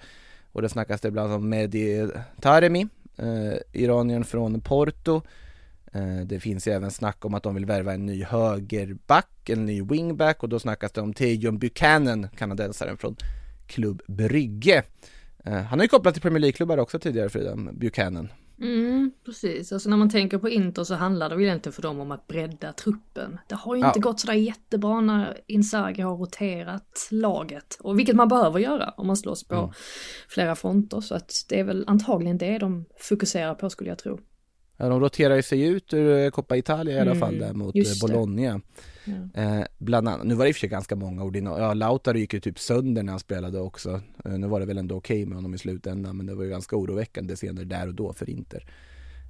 Och 0.52 0.62
det 0.62 0.70
snackas 0.70 1.02
det 1.02 1.08
ibland 1.08 1.34
om 1.34 1.50
Mehdi 1.50 2.10
Taremi, 2.42 2.88
eh, 3.18 3.82
iraniern 3.82 4.24
från 4.24 4.62
Porto. 4.62 5.22
Eh, 5.94 6.26
det 6.26 6.40
finns 6.40 6.68
ju 6.68 6.72
även 6.72 6.92
snack 6.92 7.26
om 7.26 7.34
att 7.34 7.44
de 7.44 7.56
vill 7.56 7.66
värva 7.66 7.94
en 7.94 8.06
ny 8.06 8.24
högerback, 8.24 9.50
en 9.50 9.66
ny 9.66 9.82
wingback 9.82 10.44
och 10.44 10.50
då 10.50 10.60
snackas 10.60 10.92
det 10.92 11.02
om 11.02 11.14
Tejon 11.14 11.60
Buchanan, 11.60 12.28
kanadensaren 12.38 12.98
från 12.98 13.16
Klubb 13.70 14.02
Brygge. 14.08 14.84
Eh, 15.46 15.54
han 15.54 15.80
har 15.80 15.84
ju 15.86 15.90
kopplat 15.90 16.14
till 16.14 16.22
Premier 16.22 16.40
League-klubbar 16.42 16.78
också 16.78 17.00
tidigare 17.00 17.30
Frida, 17.30 17.56
Buchanan. 17.74 18.28
Mm, 18.62 19.12
precis. 19.26 19.72
Alltså 19.72 19.90
när 19.90 19.98
man 19.98 20.10
tänker 20.10 20.38
på 20.38 20.50
Inter 20.50 20.84
så 20.84 20.96
handlar 20.96 21.30
det 21.30 21.36
väl 21.36 21.46
egentligen 21.46 21.74
för 21.74 21.82
dem 21.82 22.00
om 22.00 22.12
att 22.12 22.28
bredda 22.28 22.74
truppen. 22.74 23.40
Det 23.48 23.56
har 23.56 23.76
ju 23.76 23.82
Ja. 23.82 23.88
inte 23.88 24.00
gått 24.00 24.20
sådär 24.20 24.34
jättebra 24.34 25.02
när 25.02 25.38
Inzaghi 25.48 26.02
har 26.02 26.18
roterat 26.18 27.08
laget. 27.12 27.78
Och 27.80 28.00
vilket 28.00 28.16
man 28.16 28.28
behöver 28.28 28.60
göra 28.60 28.90
om 28.98 29.08
man 29.08 29.18
slåss 29.18 29.44
på 29.48 29.56
Mm. 29.56 29.70
flera 30.30 30.56
fronter. 30.56 31.02
Så 31.02 31.16
att 31.16 31.46
det 31.50 31.60
är 31.60 31.64
väl 31.64 31.84
antagligen 31.88 32.38
det 32.38 32.58
de 32.58 32.86
fokuserar 32.98 33.56
på 33.56 33.70
skulle 33.70 33.90
jag 33.90 33.98
tro. 34.00 34.20
Ja, 34.82 34.90
de 34.90 35.00
roterar 35.00 35.42
sig 35.42 35.62
ut 35.62 35.94
ur 35.94 36.18
eh, 36.26 36.30
Coppa 36.30 36.58
Italia 36.58 36.96
i 36.98 37.00
alla 37.00 37.12
Mm, 37.12 37.20
fall 37.20 37.38
där 37.40 37.54
mot 37.54 37.76
eh. 37.76 37.82
Bologna. 38.02 38.42
Ja. 38.42 38.60
Eh, 39.34 39.64
bland 39.78 40.08
annat, 40.10 40.28
nu 40.28 40.34
var 40.36 40.46
det 40.46 40.50
i 40.50 40.52
och 40.52 40.56
för 40.56 40.60
sig 40.60 40.70
ganska 40.70 40.96
många 40.96 41.24
ordinarie, 41.24 41.64
ja 41.64 41.74
Lautaro 41.74 42.18
gick 42.18 42.34
ju 42.34 42.40
typ 42.40 42.60
sönder 42.60 43.04
när 43.04 43.14
han 43.14 43.20
spelade 43.20 43.60
också. 43.60 44.02
Eh, 44.26 44.32
nu 44.32 44.48
var 44.48 44.60
det 44.60 44.66
väl 44.66 44.78
ändå 44.78 44.96
okej 44.96 45.26
med 45.26 45.36
honom 45.36 45.54
i 45.54 45.58
slutändan 45.58 46.18
men 46.18 46.26
det 46.26 46.36
var 46.36 46.44
ju 46.44 46.50
ganska 46.50 46.76
oroväckande 46.76 47.36
scener 47.36 47.66
där 47.66 47.88
och 47.88 47.94
då 47.94 48.14
för 48.14 48.30
Inter. 48.30 48.66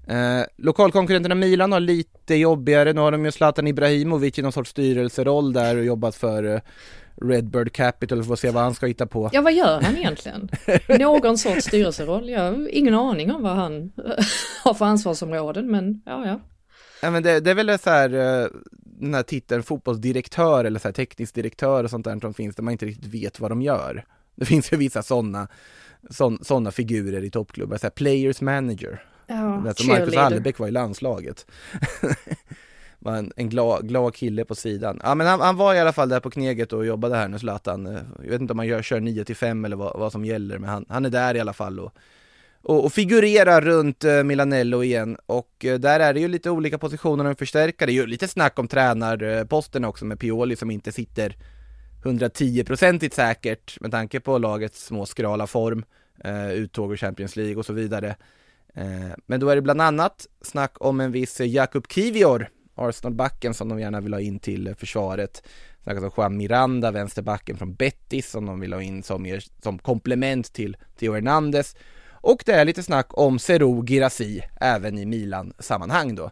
Eh, 0.08 0.42
lokalkonkurrenterna 0.58 1.36
Milan 1.36 1.72
har 1.72 1.80
lite 1.80 2.36
jobbigare, 2.36 2.94
nu 2.94 3.02
har 3.02 3.12
de 3.12 3.26
ju 3.26 3.32
Zlatan 3.32 3.68
Ibrahimovic 3.68 4.40
i 4.40 4.42
någon 4.42 4.52
sorts 4.52 4.70
styrelseroll 4.70 5.54
där 5.54 5.78
och 5.78 5.86
jobbat 5.86 6.16
för 6.16 6.44
eh, 6.44 6.60
Redbird 7.22 7.74
Capital, 7.74 8.24
får 8.24 8.36
se 8.36 8.52
vad 8.52 8.64
han 8.64 8.74
ska 8.74 8.86
hitta 8.86 9.06
på. 9.06 9.30
Ja, 9.34 9.42
vad 9.42 9.54
gör 9.54 9.82
han 9.82 9.98
egentligen? 9.98 10.50
Någon 11.00 11.38
sorts 11.38 11.66
styrelseroll? 11.66 12.30
Jag 12.30 12.42
har 12.42 12.70
ingen 12.70 12.94
aning 12.94 13.32
om 13.32 13.44
vad 13.44 13.56
han 13.56 13.92
har 14.64 14.74
för 14.74 14.86
ansvarsområden, 14.86 15.72
men 15.72 16.02
ja, 16.06 16.26
ja. 16.26 16.40
Ja 17.02 17.12
men 17.12 17.24
det, 17.24 17.40
det 17.40 17.52
är 17.52 17.56
väl 17.56 17.80
så 17.80 17.90
här, 17.90 18.14
eh, 18.14 18.48
den 18.82 19.14
här 19.14 19.24
titeln 19.24 19.64
fotbollsdirektör 19.64 20.66
eller 20.66 20.80
så 20.80 20.88
här 20.88 20.94
teknisk 20.94 21.36
direktör 21.36 21.84
och 21.84 21.90
sånt 21.90 22.06
där 22.06 22.20
som 22.20 22.34
finns 22.34 22.56
där 22.56 22.64
man 22.64 22.72
inte 22.72 22.86
riktigt 22.86 23.14
vet 23.14 23.40
vad 23.40 23.52
de 23.52 23.62
gör. 23.62 24.06
Det 24.36 24.46
finns 24.52 24.74
ju 24.74 24.78
vissa 24.78 25.04
sådana 25.04 25.48
sådana 26.42 26.72
figurer 26.72 27.24
i 27.24 27.30
toppklubbar, 27.30 27.78
så 27.78 27.86
här 27.86 27.92
players 27.92 28.42
manager. 28.42 29.04
ja 29.28 29.74
du, 29.78 29.88
Marcus. 29.88 30.16
Hallebäck 30.16 30.60
var 30.60 30.68
i 30.68 30.72
landslaget 30.72 31.46
var 33.00 33.16
en, 33.16 33.32
en 33.36 33.50
glad, 33.50 33.88
glad 33.88 34.16
kille 34.16 34.46
på 34.46 34.56
sidan. 34.56 35.00
Ja 35.04 35.16
men 35.16 35.28
han, 35.28 35.42
han 35.42 35.56
var 35.56 35.74
i 35.74 35.80
alla 35.80 35.94
fall 35.94 36.10
där 36.10 36.20
på 36.20 36.30
Kneget 36.30 36.74
och 36.74 36.86
jobbade 36.86 37.16
här 37.16 37.28
nu 37.28 37.40
Zlatan. 37.40 37.88
Eh, 37.88 38.02
jag 38.24 38.30
vet 38.30 38.42
inte 38.42 38.54
om 38.54 38.60
han 38.60 38.68
gör, 38.68 38.82
kör 38.82 39.00
9 39.00 39.26
till 39.26 39.36
5 39.36 39.66
eller 39.66 39.76
vad, 39.76 40.00
vad 40.00 40.12
som 40.12 40.26
gäller 40.26 40.58
men 40.58 40.70
han, 40.70 40.86
han 40.90 41.06
är 41.06 41.10
där 41.10 41.36
i 41.36 41.40
alla 41.40 41.54
fall 41.54 41.80
och, 41.80 41.94
och, 42.62 42.86
och 42.86 42.94
figurerar 42.94 43.62
runt 43.62 44.04
eh, 44.04 44.24
Milanello 44.24 44.84
igen 44.84 45.18
och 45.26 45.66
eh, 45.66 45.80
där 45.80 46.00
är 46.00 46.14
det 46.14 46.20
ju 46.20 46.28
lite 46.28 46.50
olika 46.50 46.78
positioner 46.78 47.26
och 47.26 47.38
förstärkare. 47.38 47.88
Det 47.88 47.92
är 47.92 48.02
ju 48.02 48.08
lite 48.08 48.28
snack 48.28 48.60
om 48.60 48.68
tränarposten 48.68 49.86
också 49.86 50.06
med 50.06 50.20
Pioli 50.20 50.56
som 50.56 50.72
inte 50.72 50.92
sitter 50.92 51.36
110-procentigt 52.04 53.16
säkert 53.16 53.80
med 53.82 53.92
tanke 53.92 54.20
på 54.20 54.38
lagets 54.38 54.86
små 54.86 55.06
skrala 55.06 55.48
form, 55.48 55.86
eh, 56.24 56.52
uttåg 56.52 56.92
ur 56.92 56.98
Champions 56.98 57.36
League 57.36 57.56
och 57.56 57.66
så 57.66 57.74
vidare. 57.74 58.16
Eh, 58.74 59.16
men 59.26 59.40
då 59.40 59.50
är 59.50 59.56
det 59.56 59.62
bland 59.62 59.82
annat 59.82 60.28
snack 60.42 60.76
om 60.80 61.00
en 61.00 61.12
viss 61.12 61.40
Jakub 61.40 61.88
Kivior, 61.92 62.50
Arsenal-backen 62.80 63.54
som 63.54 63.70
de 63.70 63.80
gärna 63.80 64.02
vill 64.02 64.14
ha 64.14 64.20
in 64.22 64.40
till 64.40 64.76
försvaret. 64.78 65.44
Snackas 65.84 66.04
om 66.04 66.12
Juan 66.18 66.38
Miranda, 66.38 66.92
vänsterbacken 66.92 67.58
från 67.58 67.74
Betis 67.74 68.30
som 68.32 68.46
de 68.46 68.60
vill 68.60 68.74
ha 68.74 68.82
in 68.82 69.04
som, 69.04 69.40
som 69.64 69.80
komplement 69.80 70.54
till 70.54 70.78
Theo 71.00 71.14
Hernandez. 71.14 71.76
Och 72.22 72.44
det 72.46 72.52
är 72.54 72.66
lite 72.66 72.84
snack 72.84 73.08
om 73.10 73.40
Serou 73.40 73.86
Girassi 73.88 74.42
även 74.62 74.98
i 74.98 75.06
Milan-sammanhang 75.06 76.16
då. 76.16 76.24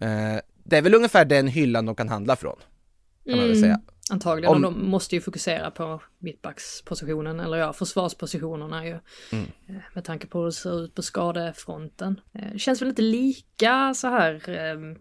Eh, 0.00 0.36
det 0.64 0.76
är 0.76 0.82
väl 0.82 0.94
ungefär 0.94 1.24
den 1.24 1.48
hyllan 1.48 1.86
de 1.86 1.94
kan 1.94 2.08
handla 2.08 2.36
från, 2.36 2.56
kan 3.24 3.36
man 3.36 3.38
väl 3.40 3.48
Mm. 3.50 3.60
säga. 3.62 3.80
Antagligen, 4.12 4.54
Om- 4.54 4.62
de 4.62 4.90
måste 4.90 5.14
ju 5.14 5.20
fokusera 5.20 5.70
på 5.70 6.00
mittbackspositionen, 6.18 7.40
eller 7.40 7.56
ja, 7.56 7.72
försvarspositionerna 7.72 8.86
ju. 8.86 8.98
Mm. 9.32 9.44
Eh, 9.68 9.74
Med 9.94 10.04
tanke 10.04 10.26
på 10.26 10.38
hur 10.38 10.46
det 10.46 10.52
ser 10.52 10.84
ut 10.84 10.94
på 10.94 11.02
skadefronten. 11.02 12.20
Eh, 12.34 12.52
Det 12.52 12.58
känns 12.58 12.82
väl 12.82 12.88
inte 12.88 13.02
lika 13.02 13.94
så 13.94 14.08
här, 14.08 14.48
ehm, 14.48 14.96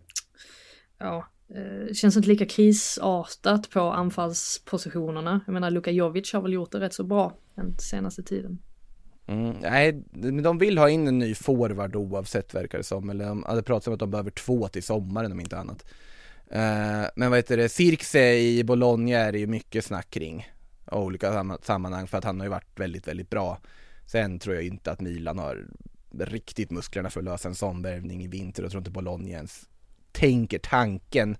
ja, 0.99 1.27
eh, 1.49 1.85
det 1.87 1.95
känns 1.95 2.17
inte 2.17 2.29
lika 2.29 2.45
krisartat 2.45 3.69
på 3.69 3.79
anfallspositionerna. 3.79 5.41
Jag 5.45 5.53
menar, 5.53 5.71
Luka 5.71 5.91
Jovic 5.91 6.33
har 6.33 6.41
väl 6.41 6.53
gjort 6.53 6.71
det 6.71 6.79
rätt 6.79 6.93
så 6.93 7.03
bra 7.03 7.33
den 7.55 7.77
senaste 7.77 8.23
tiden. 8.23 8.59
Mm, 9.27 9.55
nej, 9.61 10.03
men 10.11 10.43
de 10.43 10.57
vill 10.57 10.77
ha 10.77 10.89
in 10.89 11.07
en 11.07 11.19
ny 11.19 11.35
forward 11.35 11.95
oavsett 11.95 12.55
verkar 12.55 12.77
det 12.77 12.83
som, 12.83 13.09
eller 13.09 13.25
de 13.25 13.43
hade 13.43 13.63
pratat 13.63 13.87
om 13.87 13.93
att 13.93 13.99
de 13.99 14.11
behöver 14.11 14.31
två 14.31 14.67
till 14.67 14.83
sommaren 14.83 15.31
om 15.31 15.39
inte 15.39 15.57
annat. 15.57 15.85
Eh, 16.51 17.05
men 17.15 17.29
vad 17.29 17.35
heter 17.35 17.57
det, 17.57 17.69
Cirkse 17.69 18.39
i 18.39 18.63
Bologna 18.63 19.17
är 19.17 19.31
det 19.31 19.39
ju 19.39 19.47
mycket 19.47 19.85
snack 19.85 20.09
kring, 20.09 20.47
och 20.85 21.03
olika 21.03 21.57
sammanhang, 21.61 22.07
för 22.07 22.17
att 22.17 22.23
han 22.23 22.39
har 22.39 22.45
ju 22.45 22.49
varit 22.49 22.79
väldigt, 22.79 23.07
väldigt 23.07 23.29
bra. 23.29 23.59
Sen 24.05 24.39
tror 24.39 24.55
jag 24.55 24.63
inte 24.63 24.91
att 24.91 25.01
Milan 25.01 25.39
har 25.39 25.67
riktigt 26.19 26.71
musklerna 26.71 27.09
för 27.09 27.19
att 27.19 27.25
lösa 27.25 27.49
en 27.49 27.55
sån 27.55 27.81
värvning 27.81 28.23
i 28.23 28.27
vinter, 28.27 28.63
och 28.65 28.71
tror 28.71 28.81
inte 28.81 28.91
Bologna 28.91 29.29
ens 29.29 29.69
tänker 30.19 30.59
tanken 30.59 31.37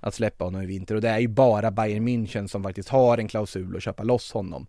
att 0.00 0.14
släppa 0.14 0.44
honom 0.44 0.62
i 0.62 0.66
vinter, 0.66 0.94
och 0.94 1.00
det 1.00 1.08
är 1.08 1.18
ju 1.18 1.28
bara 1.28 1.70
Bayern 1.70 2.08
München 2.08 2.46
som 2.46 2.62
faktiskt 2.62 2.88
har 2.88 3.18
en 3.18 3.28
klausul 3.28 3.76
att 3.76 3.82
köpa 3.82 4.02
loss 4.02 4.32
honom 4.32 4.66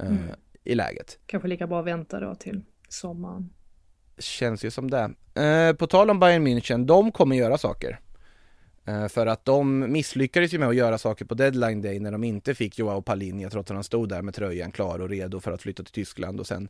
eh, 0.00 0.06
Mm. 0.06 0.22
i 0.64 0.74
läget. 0.74 1.18
Kanske 1.26 1.48
lika 1.48 1.66
bra 1.66 1.80
att 1.80 1.86
vänta 1.86 2.20
då 2.20 2.34
till 2.34 2.62
sommaren. 2.88 3.50
Känns 4.18 4.64
ju 4.64 4.70
som 4.70 4.90
det. 4.90 5.10
Eh, 5.42 5.72
på 5.72 5.86
tal 5.86 6.10
om 6.10 6.20
Bayern 6.20 6.46
München, 6.46 6.84
de 6.86 7.12
kommer 7.12 7.36
göra 7.36 7.58
saker. 7.58 8.00
Eh, 8.88 9.08
för 9.08 9.26
att 9.26 9.44
de 9.44 9.92
misslyckades 9.92 10.54
ju 10.54 10.58
med 10.58 10.68
att 10.68 10.76
göra 10.76 10.98
saker 10.98 11.24
på 11.24 11.34
deadline 11.34 11.82
day 11.82 12.00
när 12.00 12.12
de 12.12 12.24
inte 12.24 12.54
fick 12.54 12.78
Joao 12.78 13.02
Palinja 13.02 13.50
trots 13.50 13.70
att 13.70 13.74
han 13.74 13.84
stod 13.84 14.08
där 14.08 14.22
med 14.22 14.34
tröjan 14.34 14.72
klar 14.72 14.98
och 14.98 15.08
redo 15.08 15.40
för 15.40 15.52
att 15.52 15.62
flytta 15.62 15.82
till 15.82 15.92
Tyskland 15.92 16.40
och 16.40 16.46
sen 16.46 16.68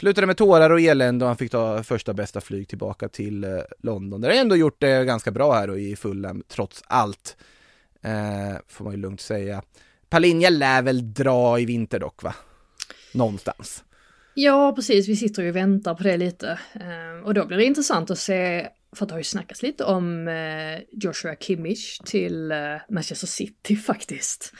slutade 0.00 0.26
med 0.26 0.36
tårar 0.36 0.70
och 0.70 0.80
elände 0.80 1.24
och 1.24 1.28
han 1.28 1.36
fick 1.36 1.50
ta 1.50 1.82
första 1.82 2.14
bästa 2.14 2.40
flyg 2.40 2.68
tillbaka 2.68 3.08
till 3.08 3.44
eh, 3.44 3.50
London. 3.78 4.20
Där 4.20 4.28
har 4.28 4.36
ändå 4.36 4.56
gjort 4.56 4.80
det 4.80 5.04
ganska 5.04 5.30
bra 5.30 5.52
här 5.52 5.70
och 5.70 5.80
i 5.80 5.96
Fulham 5.96 6.42
trots 6.48 6.82
allt. 6.86 7.36
Eh, 8.02 8.56
får 8.68 8.84
man 8.84 8.94
ju 8.94 9.00
lugnt 9.00 9.20
säga. 9.20 9.62
Palinja 10.08 10.50
lär 10.50 10.82
väl 10.82 11.14
dra 11.14 11.58
i 11.58 11.64
vinter 11.64 12.00
dock 12.00 12.22
va? 12.22 12.34
Någonstans. 13.14 13.84
Ja, 14.34 14.72
precis. 14.76 15.08
Vi 15.08 15.16
sitter 15.16 15.42
ju 15.42 15.48
och 15.48 15.56
väntar 15.56 15.94
på 15.94 16.02
det 16.02 16.16
lite. 16.16 16.58
Eh, 16.74 17.24
och 17.24 17.34
då 17.34 17.46
blir 17.46 17.56
det 17.56 17.64
intressant 17.64 18.10
att 18.10 18.18
se, 18.18 18.68
för 18.96 19.06
det 19.06 19.12
har 19.12 19.18
ju 19.18 19.24
snackats 19.24 19.62
lite 19.62 19.84
om 19.84 20.28
eh, 20.28 20.80
Joshua 20.90 21.34
Kimmich 21.40 21.98
till 21.98 22.52
eh, 22.52 22.58
Manchester 22.90 23.26
City 23.26 23.76
faktiskt. 23.76 24.52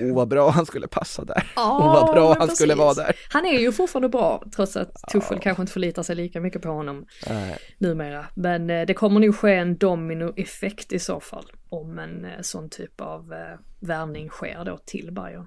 Åh 0.00 0.14
vad 0.14 0.28
bra 0.28 0.50
han 0.50 0.66
skulle 0.66 0.88
passa 0.88 1.24
där. 1.24 1.52
Ja, 1.56 1.78
Åh 1.80 1.94
vad 1.94 2.14
bra 2.14 2.36
han 2.38 2.48
skulle 2.48 2.74
precis. 2.74 2.96
vara 2.96 3.06
där. 3.06 3.16
Han 3.30 3.46
är 3.46 3.58
ju 3.58 3.72
fortfarande 3.72 4.08
bra, 4.08 4.44
trots 4.56 4.76
att 4.76 4.94
Tuchel 5.12 5.38
kanske 5.40 5.62
inte 5.62 5.72
förlitar 5.72 6.02
sig 6.02 6.16
lika 6.16 6.40
mycket 6.40 6.62
på 6.62 6.68
honom 6.68 7.06
Nej. 7.28 7.58
numera. 7.78 8.26
Men 8.34 8.70
eh, 8.70 8.86
det 8.86 8.94
kommer 8.94 9.20
nog 9.20 9.36
ske 9.36 9.54
en 9.54 9.76
dominoeffekt 9.78 10.92
i 10.92 10.98
så 10.98 11.20
fall, 11.20 11.52
om 11.68 11.98
en 11.98 12.26
sån 12.40 12.70
typ 12.70 13.00
av 13.00 13.34
värvning 13.80 14.28
sker 14.28 14.64
då 14.64 14.78
till 14.86 15.12
Bayern. 15.12 15.46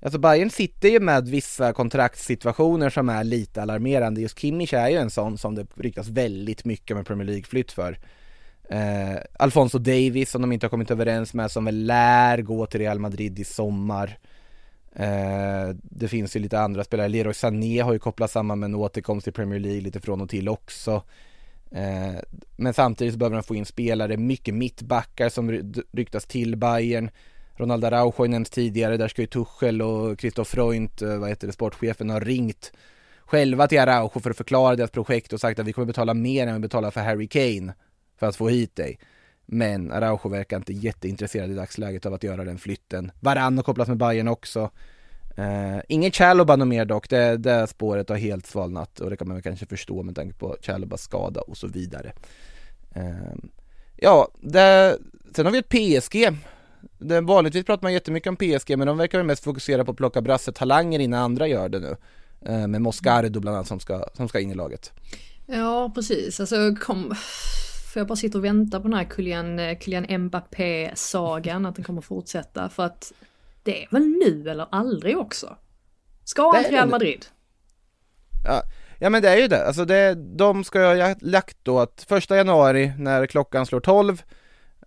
Alltså 0.00 0.18
Bayern 0.18 0.50
sitter 0.50 0.88
ju 0.88 1.00
med 1.00 1.28
vissa 1.28 1.72
kontraktssituationer 1.72 2.90
som 2.90 3.08
är 3.08 3.24
lite 3.24 3.62
alarmerande. 3.62 4.20
Just 4.20 4.38
Kimmich 4.38 4.74
är 4.74 4.88
ju 4.88 4.96
en 4.96 5.10
sån 5.10 5.38
som 5.38 5.54
det 5.54 5.66
ryktas 5.74 6.08
väldigt 6.08 6.64
mycket 6.64 6.96
med 6.96 7.06
Premier 7.06 7.26
League-flytt 7.26 7.72
för. 7.72 7.98
Eh, 8.70 9.16
Alfonso 9.38 9.78
Davis 9.78 10.30
som 10.30 10.42
de 10.42 10.52
inte 10.52 10.66
har 10.66 10.70
kommit 10.70 10.90
överens 10.90 11.34
med 11.34 11.50
som 11.50 11.64
väl 11.64 11.86
lär 11.86 12.42
gå 12.42 12.66
till 12.66 12.80
Real 12.80 12.98
Madrid 12.98 13.38
i 13.38 13.44
sommar. 13.44 14.18
Eh, 14.94 15.74
det 15.82 16.08
finns 16.08 16.36
ju 16.36 16.40
lite 16.40 16.60
andra 16.60 16.84
spelare, 16.84 17.08
Leroy 17.08 17.34
Sané 17.34 17.80
har 17.80 17.92
ju 17.92 17.98
kopplats 17.98 18.32
samman 18.32 18.58
med 18.58 18.66
en 18.66 18.74
återkomst 18.74 19.24
till 19.24 19.32
Premier 19.32 19.60
League 19.60 19.80
lite 19.80 20.00
från 20.00 20.20
och 20.20 20.28
till 20.28 20.48
också. 20.48 21.02
Eh, 21.70 22.20
men 22.56 22.74
samtidigt 22.74 23.14
så 23.14 23.18
behöver 23.18 23.36
de 23.36 23.42
få 23.42 23.54
in 23.54 23.66
spelare, 23.66 24.16
mycket 24.16 24.54
mittbackar 24.54 25.28
som 25.28 25.72
ryktas 25.92 26.24
till 26.24 26.56
Bayern. 26.56 27.10
Ronald 27.58 27.84
Araujo 27.84 28.12
har 28.16 28.24
ju 28.24 28.30
nämnts 28.30 28.50
tidigare, 28.50 28.96
där 28.96 29.08
ska 29.08 29.22
ju 29.22 29.26
Tuchel 29.26 29.82
och 29.82 30.20
Christoph 30.20 30.50
Freund, 30.50 31.02
eh, 31.02 31.18
vad 31.18 31.28
heter 31.28 31.46
det, 31.46 31.52
sportchefen, 31.52 32.10
ha 32.10 32.20
ringt 32.20 32.72
själva 33.24 33.68
till 33.68 33.80
Araujo 33.80 34.20
för 34.20 34.30
att 34.30 34.36
förklara 34.36 34.76
deras 34.76 34.90
projekt 34.90 35.32
och 35.32 35.40
sagt 35.40 35.58
att 35.58 35.66
vi 35.66 35.72
kommer 35.72 35.86
betala 35.86 36.14
mer 36.14 36.46
än 36.46 36.54
vi 36.54 36.60
betalar 36.60 36.90
för 36.90 37.00
Harry 37.00 37.28
Kane 37.28 37.74
för 38.18 38.26
att 38.26 38.36
få 38.36 38.48
hit 38.48 38.76
dig. 38.76 38.98
Men 39.46 39.92
Araujo 39.92 40.28
verkar 40.28 40.56
inte 40.56 40.72
jätteintresserad 40.72 41.50
i 41.50 41.54
dagsläget 41.54 42.06
av 42.06 42.14
att 42.14 42.22
göra 42.22 42.44
den 42.44 42.58
flytten. 42.58 43.12
Varann 43.20 43.56
har 43.56 43.64
kopplats 43.64 43.88
med 43.88 43.98
Bayern 43.98 44.28
också. 44.28 44.70
Eh, 45.36 45.74
uh, 45.74 45.80
ingen 45.88 46.10
Chaloba 46.10 46.56
något 46.56 46.68
mer 46.68 46.84
dock, 46.84 47.08
det, 47.08 47.36
det 47.36 47.66
spåret 47.66 48.08
har 48.08 48.16
helt 48.16 48.46
svalnat 48.46 49.00
och 49.00 49.10
det 49.10 49.16
kan 49.16 49.28
man 49.28 49.36
väl 49.36 49.42
kanske 49.42 49.66
förstå 49.66 50.02
med 50.02 50.14
tanke 50.14 50.34
på 50.34 50.56
Chalobas 50.60 51.02
skada 51.02 51.40
och 51.40 51.56
så 51.56 51.66
vidare. 51.66 52.12
Uh, 52.96 53.34
ja, 53.96 54.28
det, 54.40 54.98
sen 55.34 55.46
har 55.46 55.52
vi 55.52 55.58
ett 55.58 55.68
PSG. 55.68 56.16
Det, 56.98 57.20
vanligtvis 57.20 57.64
pratar 57.64 57.82
man 57.82 57.92
jättemycket 57.92 58.30
om 58.30 58.36
PSG 58.36 58.78
men 58.78 58.86
de 58.86 58.98
verkar 58.98 59.18
väl 59.18 59.26
mest 59.26 59.44
fokusera 59.44 59.84
på 59.84 59.90
att 59.90 59.96
plocka 59.96 60.20
brasse-talanger 60.20 60.98
innan 60.98 61.22
andra 61.22 61.46
gör 61.46 61.68
det 61.68 61.78
nu. 61.78 61.96
Eh, 62.46 62.66
med 62.66 62.82
Moscardo 62.82 63.40
bland 63.40 63.56
annat 63.56 63.68
som 63.68 63.80
ska, 63.80 64.04
som 64.14 64.28
ska 64.28 64.40
in 64.40 64.50
i 64.50 64.54
laget. 64.54 64.92
Ja, 65.46 65.92
precis. 65.94 66.40
Alltså, 66.40 66.74
kom... 66.80 67.14
För 67.92 68.00
jag 68.00 68.06
bara 68.06 68.16
sitter 68.16 68.38
och 68.38 68.44
väntar 68.44 68.80
på 68.80 68.88
den 68.88 68.98
här 68.98 69.08
Kylian, 69.16 69.58
eh, 69.58 69.78
Kylian 69.78 70.24
Mbappé-sagan, 70.24 71.66
att 71.66 71.74
den 71.74 71.84
kommer 71.84 72.00
fortsätta. 72.00 72.68
För 72.68 72.82
att 72.82 73.12
det 73.62 73.82
är 73.82 73.88
väl 73.90 74.06
nu 74.06 74.50
eller 74.50 74.66
aldrig 74.70 75.18
också? 75.18 75.56
Ska 76.24 76.52
han 76.52 76.64
till 76.64 76.72
Real. 76.72 76.88
Madrid? 76.88 77.26
Ja, 78.44 78.62
ja 78.98 79.10
men 79.10 79.22
det 79.22 79.28
är 79.28 79.36
ju 79.36 79.48
det, 79.48 79.66
alltså 79.66 79.84
det, 79.84 80.14
de 80.14 80.64
ska 80.64 80.80
ha 80.80 81.14
lagt 81.20 81.56
då 81.62 81.80
att 81.80 82.04
första 82.08 82.36
januari 82.36 82.92
när 82.98 83.26
klockan 83.26 83.66
slår 83.66 83.80
12 83.80 84.12
eh, 84.12 84.24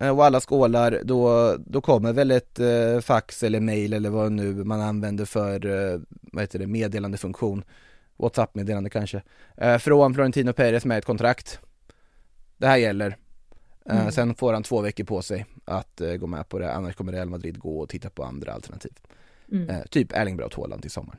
och 0.00 0.24
alla 0.24 0.40
skålar, 0.40 1.00
då, 1.04 1.54
då 1.66 1.80
kommer 1.80 2.12
väl 2.12 2.30
ett 2.30 2.60
eh, 2.60 3.00
fax 3.00 3.42
eller 3.42 3.60
mail 3.60 3.92
eller 3.92 4.10
vad 4.10 4.32
nu 4.32 4.64
man 4.64 4.80
använder 4.80 5.24
för, 5.24 5.66
eh, 5.66 6.00
vad 6.22 6.42
heter 6.42 6.58
det, 6.58 6.66
meddelandefunktion, 6.66 7.64
WhatsApp-meddelande 8.16 8.90
kanske, 8.90 9.22
eh, 9.56 9.78
från 9.78 10.14
Florentino 10.14 10.52
Perez 10.52 10.84
med 10.84 10.98
ett 10.98 11.04
kontrakt. 11.04 11.60
Det 12.56 12.66
här 12.66 12.76
gäller. 12.76 13.16
Eh, 13.86 13.96
Mm. 14.00 14.12
Sen 14.12 14.34
får 14.34 14.52
han 14.52 14.62
två 14.62 14.80
veckor 14.80 15.04
på 15.04 15.22
sig 15.22 15.46
att 15.64 16.00
eh, 16.00 16.14
gå 16.14 16.26
med 16.26 16.48
på 16.48 16.58
det, 16.58 16.72
annars 16.72 16.94
kommer 16.94 17.12
Real 17.12 17.28
Madrid 17.28 17.58
gå 17.58 17.80
och 17.80 17.88
titta 17.88 18.10
på 18.10 18.24
andra 18.24 18.52
alternativ. 18.52 18.92
Mm. 19.52 19.68
Eh, 19.70 19.82
typ 19.90 20.12
Erling 20.12 20.36
Braut 20.36 20.54
Haaland 20.54 20.82
till 20.82 20.90
sommaren. 20.90 21.18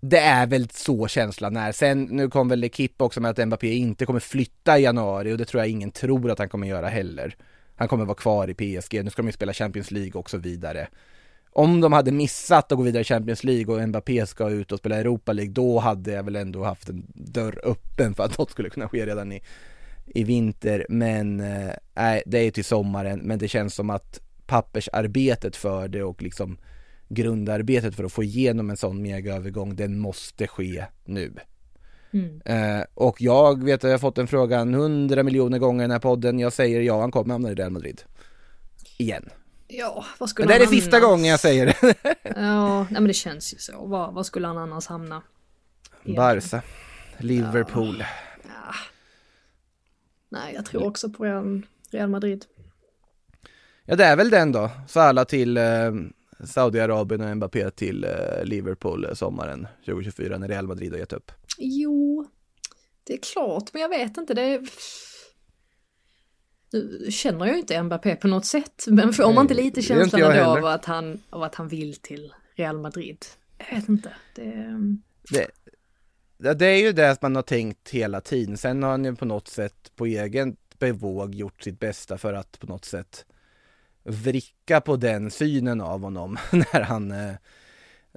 Det 0.00 0.18
är 0.18 0.46
väl 0.46 0.68
så 0.68 1.08
känslan 1.08 1.56
är. 1.56 1.72
Sen, 1.72 2.02
nu 2.02 2.30
kom 2.30 2.48
väl 2.48 2.64
Ekip 2.64 3.02
också 3.02 3.20
med 3.20 3.30
att 3.30 3.46
Mbappé 3.46 3.74
inte 3.74 4.06
kommer 4.06 4.20
flytta 4.20 4.78
i 4.78 4.82
januari 4.82 5.32
och 5.32 5.38
det 5.38 5.44
tror 5.44 5.60
jag 5.60 5.70
ingen 5.70 5.90
tror 5.90 6.30
att 6.30 6.38
han 6.38 6.48
kommer 6.48 6.66
göra 6.66 6.88
heller. 6.88 7.36
Han 7.78 7.88
kommer 7.88 8.04
vara 8.04 8.16
kvar 8.16 8.50
i 8.50 8.54
PSG, 8.54 9.04
nu 9.04 9.10
ska 9.10 9.22
de 9.22 9.26
ju 9.26 9.32
spela 9.32 9.52
Champions 9.52 9.90
League 9.90 10.12
och 10.12 10.30
så 10.30 10.38
vidare. 10.38 10.88
Om 11.50 11.80
de 11.80 11.92
hade 11.92 12.12
missat 12.12 12.72
att 12.72 12.78
gå 12.78 12.84
vidare 12.84 13.00
i 13.00 13.04
Champions 13.04 13.44
League 13.44 13.74
och 13.74 13.88
Mbappé 13.88 14.26
ska 14.26 14.50
ut 14.50 14.72
och 14.72 14.78
spela 14.78 14.96
Europa 14.96 15.32
League, 15.32 15.52
då 15.52 15.78
hade 15.78 16.12
jag 16.12 16.22
väl 16.22 16.36
ändå 16.36 16.64
haft 16.64 16.88
en 16.88 17.06
dörr 17.14 17.60
öppen 17.64 18.14
för 18.14 18.24
att 18.24 18.38
något 18.38 18.50
skulle 18.50 18.70
kunna 18.70 18.88
ske 18.88 19.06
redan 19.06 19.32
i, 19.32 19.42
i 20.06 20.24
vinter. 20.24 20.86
Men 20.88 21.36
nej, 21.36 21.78
nej, 21.94 22.22
det 22.26 22.38
är 22.38 22.50
till 22.50 22.64
sommaren, 22.64 23.20
men 23.20 23.38
det 23.38 23.48
känns 23.48 23.74
som 23.74 23.90
att 23.90 24.20
pappersarbetet 24.46 25.56
för 25.56 25.88
det 25.88 26.02
och 26.02 26.22
liksom 26.22 26.58
grundarbetet 27.08 27.94
för 27.94 28.04
att 28.04 28.12
få 28.12 28.22
igenom 28.22 28.70
en 28.70 28.76
sån 28.76 29.02
megaövergång, 29.02 29.76
den 29.76 29.98
måste 29.98 30.46
ske 30.46 30.84
nu. 31.04 31.32
Mm. 32.12 32.40
Eh, 32.44 32.84
och 32.94 33.20
jag 33.22 33.64
vet 33.64 33.74
att 33.74 33.82
jag 33.82 33.90
har 33.90 33.98
fått 33.98 34.14
den 34.16 34.26
frågan 34.26 34.74
hundra 34.74 35.22
miljoner 35.22 35.58
gånger 35.58 35.80
i 35.80 35.84
den 35.84 35.90
här 35.90 35.98
podden, 35.98 36.38
jag 36.38 36.52
säger 36.52 36.80
ja, 36.80 37.00
han 37.00 37.10
kommer 37.10 37.34
hamna 37.34 37.50
i 37.50 37.54
Real 37.54 37.70
Madrid. 37.70 38.02
Igen. 38.98 39.28
Ja, 39.68 40.04
vad 40.18 40.28
skulle 40.30 40.44
Men 40.44 40.48
det 40.48 40.54
är 40.54 40.58
det 40.58 40.64
han 40.64 40.74
sista 40.74 40.96
annars- 40.96 41.08
gången 41.08 41.24
jag 41.24 41.40
säger 41.40 41.66
det. 41.66 41.94
Ja, 42.36 42.78
nej 42.82 42.86
men 43.00 43.04
det 43.04 43.14
känns 43.14 43.54
ju 43.54 43.58
så. 43.58 43.86
Var, 43.86 44.12
var 44.12 44.22
skulle 44.22 44.46
han 44.46 44.58
annars 44.58 44.86
hamna? 44.86 45.22
Barca, 46.16 46.62
Liverpool. 47.18 48.04
Ja. 48.44 48.74
Nej, 50.28 50.54
jag 50.54 50.66
tror 50.66 50.86
också 50.86 51.10
på 51.10 51.24
Real, 51.24 51.66
Real 51.90 52.10
Madrid. 52.10 52.44
Ja 53.84 53.96
det 53.96 54.04
är 54.04 54.16
väl 54.16 54.30
den 54.30 54.52
då, 54.52 54.70
Salah 54.88 55.24
till, 55.24 55.56
eh, 55.56 55.92
Saudiarabien 56.44 57.20
och 57.20 57.36
Mbappé 57.36 57.70
till 57.70 58.04
eh, 58.04 58.10
Liverpool 58.44 59.04
eh, 59.04 59.12
sommaren 59.14 59.66
2024 59.84 60.38
när 60.38 60.48
Real 60.48 60.66
Madrid 60.66 60.92
har 60.92 60.98
gett 60.98 61.12
upp? 61.12 61.32
Jo, 61.58 62.26
det 63.04 63.12
är 63.12 63.18
klart, 63.18 63.72
men 63.72 63.82
jag 63.82 63.88
vet 63.88 64.16
inte, 64.16 64.34
det 64.34 64.42
är... 64.42 64.68
Nu 66.72 67.10
känner 67.10 67.46
jag 67.46 67.58
inte 67.58 67.82
Mbappé 67.82 68.16
på 68.16 68.28
något 68.28 68.46
sätt, 68.46 68.84
men 68.88 69.12
får 69.12 69.32
man 69.32 69.44
inte 69.44 69.54
lite 69.54 69.66
inte 69.66 69.82
känslan 69.82 70.32
heller. 70.32 70.58
av 70.58 70.64
att, 70.64 70.84
han, 70.84 71.22
av 71.30 71.42
att 71.42 71.54
han 71.54 71.68
vill 71.68 71.96
till 71.96 72.34
Real 72.56 72.78
Madrid? 72.78 73.24
Jag 73.58 73.76
vet 73.76 73.88
inte. 73.88 74.12
Det... 74.34 74.76
Det, 76.38 76.54
det 76.54 76.66
är 76.66 76.82
ju 76.82 76.92
det 76.92 77.22
man 77.22 77.36
har 77.36 77.42
tänkt 77.42 77.88
hela 77.90 78.20
tiden. 78.20 78.56
Sen 78.56 78.82
har 78.82 78.90
han 78.90 79.04
ju 79.04 79.16
på 79.16 79.24
något 79.24 79.48
sätt 79.48 79.92
på 79.96 80.06
egen 80.06 80.56
bevåg 80.78 81.34
gjort 81.34 81.62
sitt 81.62 81.80
bästa 81.80 82.18
för 82.18 82.34
att 82.34 82.58
på 82.60 82.66
något 82.66 82.84
sätt 82.84 83.26
vricka 84.02 84.80
på 84.80 84.96
den 84.96 85.30
synen 85.30 85.80
av 85.80 86.00
honom 86.00 86.38
när 86.52 86.80
han 86.80 87.10
eh, 87.10 87.34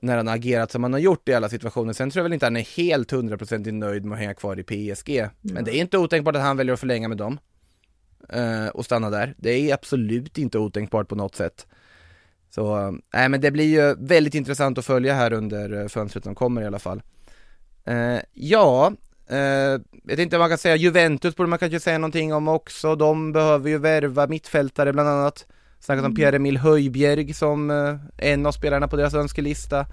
när 0.01 0.17
han 0.17 0.27
har 0.27 0.35
agerat 0.35 0.71
som 0.71 0.83
han 0.83 0.93
har 0.93 0.99
gjort 0.99 1.29
i 1.29 1.33
alla 1.33 1.49
situationer. 1.49 1.93
Sen 1.93 2.09
tror 2.11 2.19
jag 2.19 2.23
väl 2.23 2.33
inte 2.33 2.45
han 2.45 2.57
är 2.57 2.77
helt 2.77 3.11
hundraprocentigt 3.11 3.73
nöjd 3.73 4.05
med 4.05 4.13
att 4.15 4.19
hänga 4.19 4.33
kvar 4.33 4.59
i 4.59 4.63
PSG. 4.63 5.27
Men 5.41 5.63
det 5.63 5.75
är 5.77 5.81
inte 5.81 5.97
otänkbart 5.97 6.35
att 6.35 6.41
han 6.41 6.57
väljer 6.57 6.73
att 6.73 6.79
förlänga 6.79 7.07
med 7.07 7.17
dem. 7.17 7.39
eh, 8.29 8.67
och 8.67 8.85
stanna 8.85 9.09
där. 9.09 9.35
Det 9.37 9.49
är 9.51 9.73
absolut 9.73 10.37
inte 10.37 10.57
otänkbart 10.59 11.07
på 11.07 11.15
något 11.15 11.35
sätt. 11.35 11.67
Så, 12.49 12.79
eh, 12.79 12.91
nej 13.13 13.29
men 13.29 13.41
det 13.41 13.51
blir 13.51 13.65
ju 13.65 13.95
väldigt 13.99 14.35
intressant 14.35 14.77
att 14.77 14.85
följa 14.85 15.13
här 15.13 15.33
under 15.33 15.81
eh, 15.81 15.87
fönstret 15.87 16.23
som 16.23 16.35
kommer 16.35 16.61
i 16.61 16.65
alla 16.65 16.79
fall. 16.79 17.01
Eh, 17.85 18.17
ja, 18.33 18.93
eh, 19.27 19.81
vet 20.03 20.19
inte 20.19 20.37
vad 20.37 20.43
man 20.43 20.49
kan 20.49 20.57
säga, 20.57 20.75
Juventus 20.75 21.35
borde 21.35 21.49
man 21.49 21.59
kanske 21.59 21.79
säga 21.79 21.97
någonting 21.97 22.33
om 22.33 22.47
också, 22.47 22.95
de 22.95 23.31
behöver 23.31 23.69
ju 23.69 23.77
värva 23.77 24.27
mittfältare 24.27 24.93
bland 24.93 25.09
annat. 25.09 25.47
Snackat 25.81 26.05
om 26.05 26.15
Pierre-Emil 26.15 26.57
Höjbjerg 26.57 27.33
som 27.33 27.71
eh, 27.71 27.95
en 28.17 28.45
av 28.45 28.51
spelarna 28.51 28.87
på 28.87 28.95
deras 28.95 29.13
önskelista. 29.13 29.85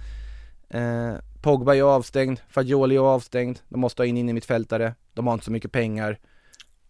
Eh, 0.70 1.14
Pogba 1.42 1.74
är 1.74 1.82
avstängd, 1.82 2.40
Fagioli 2.48 2.96
är 2.96 3.00
avstängd, 3.00 3.58
de 3.68 3.80
måste 3.80 4.02
ha 4.02 4.06
in 4.06 4.16
in 4.16 4.28
i 4.28 4.32
mittfältare, 4.32 4.94
de 5.14 5.26
har 5.26 5.34
inte 5.34 5.44
så 5.44 5.52
mycket 5.52 5.72
pengar. 5.72 6.18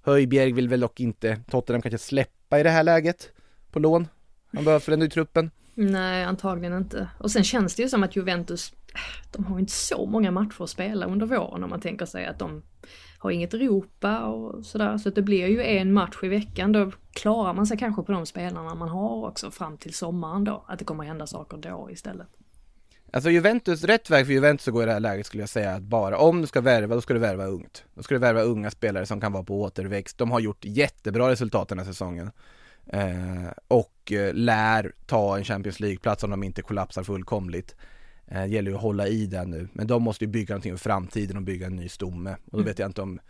Höjbjerg 0.03 0.53
vill 0.53 0.69
väl 0.69 0.81
dock 0.81 1.01
inte 1.01 1.41
Tottenham 1.51 1.83
kanske 1.83 1.99
släppa 1.99 2.61
i 2.61 2.63
det 2.63 2.71
här 2.71 2.83
läget 2.83 3.31
på 3.73 3.79
lån. 3.79 4.09
Han 4.55 4.65
behövs 4.65 4.89
väl 4.89 4.93
ändå 4.93 5.07
i 5.07 5.11
truppen. 5.11 5.51
Nej, 5.75 6.25
antagligen 6.25 6.77
inte. 6.77 7.09
Och 7.19 7.31
sen 7.31 7.45
känns 7.45 7.75
det 7.75 7.83
ju 7.83 7.89
som 7.89 8.03
att 8.03 8.17
Juventus, 8.17 8.73
de 9.33 9.45
har 9.45 9.59
inte 9.59 9.73
så 9.73 10.07
många 10.07 10.31
matcher 10.31 10.63
att 10.63 10.71
spela 10.71 11.07
under 11.07 11.27
våren 11.27 11.65
om 11.65 11.71
man 11.71 11.81
tänker 11.81 12.07
sig 12.07 12.27
att 12.27 12.39
de 12.39 12.63
har 13.19 13.31
inget 13.31 13.55
Europa 13.55 14.25
och 14.25 14.67
sådär. 14.67 14.99
Så 14.99 15.09
att 15.09 15.15
det 15.15 15.23
blir 15.23 15.47
ju 15.47 15.63
en 15.63 15.93
match 15.93 16.19
i 16.23 16.29
veckan. 16.29 16.73
Då 16.73 16.93
klarar 17.13 17.55
man 17.55 17.67
sig 17.67 17.79
kanske 17.79 18.03
på 18.03 18.13
de 18.13 18.27
spelarna 18.27 18.75
man 18.75 18.89
har 18.89 19.29
också 19.29 19.51
fram 19.51 19.77
till 19.77 19.95
sommaren 19.95 20.45
då. 20.45 20.65
Att 20.69 20.79
det 20.79 20.85
kommer 20.85 21.05
hända 21.05 21.27
saker 21.27 21.57
då 21.57 21.89
istället. 21.91 22.29
Alltså 23.13 23.31
Juventus, 23.31 23.85
rätt 23.85 24.11
väg 24.11 24.27
för 24.27 24.33
Juventus 24.33 24.69
att 24.69 24.75
gå 24.75 24.83
i 24.83 24.87
det 24.87 24.93
här 24.93 25.01
läget 25.01 25.27
skulle 25.27 25.43
jag 25.43 25.49
säga 25.49 25.75
att 25.75 25.83
bara 25.83 26.19
om 26.19 26.41
du 26.41 26.47
ska 26.47 26.61
värva, 26.61 26.95
då 26.95 27.01
ska 27.01 27.15
du 27.15 27.21
värva 27.21 27.47
ungt. 27.47 27.85
Då 27.95 28.03
ska 28.03 28.15
du 28.15 28.19
värva 28.19 28.43
unga 28.43 28.71
spelare 28.71 29.07
som 29.07 29.21
kan 29.21 29.33
vara 29.33 29.45
på 29.45 29.61
återväxt. 29.61 30.19
De 30.19 30.31
har 30.31 30.41
gjort 30.41 30.65
jättebra 30.65 31.31
resultat 31.31 31.69
den 31.69 31.79
här 31.79 31.87
säsongen. 31.87 32.31
Eh, 32.87 33.53
och 33.69 34.13
eh, 34.13 34.35
lär 34.35 34.93
ta 35.07 35.39
en 35.39 35.45
Champions 35.45 35.81
League-plats 35.81 36.25
om 36.25 36.31
de 36.31 36.43
inte 36.43 36.63
kollapsar 36.63 37.03
fullkomligt. 37.03 37.77
Eh, 38.31 38.47
gäller 38.47 38.71
ju 38.71 38.77
att 38.77 38.83
hålla 38.83 39.07
i 39.09 39.27
den 39.27 39.51
nu. 39.51 39.69
Men 39.73 39.87
de 39.87 40.03
måste 40.03 40.25
ju 40.25 40.31
bygga 40.31 40.55
någonting 40.55 40.73
för 40.79 40.83
framtiden 40.91 41.37
och 41.37 41.43
bygga 41.43 41.67
en 41.67 41.77
ny 41.77 41.89
stomme. 41.89 42.37
Och 42.53 42.59
då 42.59 42.65
vet 42.65 42.79
jag 42.79 42.89
inte 42.89 43.03
om 43.03 43.21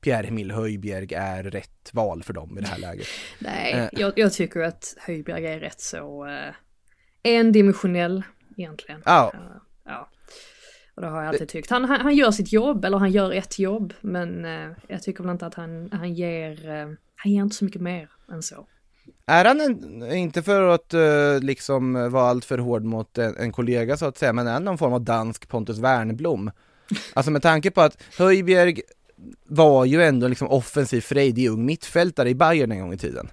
Pierre-Emil 0.00 0.50
Höjbjerg 0.50 1.14
är 1.14 1.42
rätt 1.42 1.90
val 1.92 2.22
för 2.22 2.32
dem 2.32 2.58
i 2.58 2.60
det 2.60 2.66
här 2.68 2.78
läget. 2.78 3.06
Nej, 3.38 3.72
Eh. 3.72 3.88
jag, 3.92 4.12
jag 4.16 4.32
tycker 4.32 4.60
att 4.60 4.96
Höjbjerg 4.98 5.46
är 5.46 5.60
rätt 5.60 5.80
så 5.80 6.26
eh, 6.26 6.54
endimensionell 7.22 8.22
egentligen. 8.56 9.02
Ja. 9.04 9.30
Eh, 9.34 9.40
ja. 9.84 10.08
Och 10.94 11.02
det 11.02 11.08
har 11.08 11.22
jag 11.22 11.28
alltid 11.28 11.48
tyckt. 11.48 11.70
Han, 11.70 11.84
han, 11.84 12.00
han 12.00 12.14
gör 12.16 12.30
sitt 12.30 12.52
jobb, 12.52 12.84
eller 12.84 12.98
han 12.98 13.10
gör 13.10 13.32
ett 13.32 13.58
jobb, 13.58 13.94
men 14.00 14.44
eh, 14.44 14.70
jag 14.88 15.02
tycker 15.02 15.22
väl 15.24 15.32
inte 15.32 15.46
att 15.46 15.54
han, 15.54 15.88
han 15.92 16.14
ger, 16.14 16.66
han 17.14 17.32
ger 17.32 17.42
inte 17.42 17.56
så 17.56 17.64
mycket 17.64 17.82
mer 17.82 18.10
än 18.32 18.42
så. 18.42 18.66
Är 19.26 19.44
han 19.44 19.60
en, 19.60 20.12
inte 20.12 20.42
för 20.42 20.68
att 20.68 20.94
eh, 20.94 21.40
liksom 21.40 22.10
vara 22.10 22.28
allt 22.28 22.44
för 22.44 22.58
hård 22.58 22.84
mot 22.84 23.18
en, 23.18 23.36
en 23.36 23.52
kollega 23.52 23.96
så 23.96 24.06
att 24.06 24.18
säga, 24.18 24.32
men 24.32 24.46
är 24.46 24.52
han 24.52 24.64
någon 24.64 24.78
form 24.78 24.92
av 24.92 25.00
dansk 25.00 25.48
Pontus 25.48 25.78
Wernbloom? 25.78 26.50
Alltså 27.14 27.30
med 27.30 27.42
tanke 27.42 27.70
på 27.70 27.80
att 27.80 28.02
Höjbjerg 28.18 28.80
var 29.46 29.84
ju 29.84 30.02
ändå 30.02 30.28
liksom 30.28 30.48
offensiv 30.48 31.00
frejdig 31.00 31.48
ung 31.48 31.66
mittfältare 31.66 32.30
i 32.30 32.34
Bayern 32.34 32.72
en 32.72 32.80
gång 32.80 32.92
i 32.92 32.98
tiden. 32.98 33.28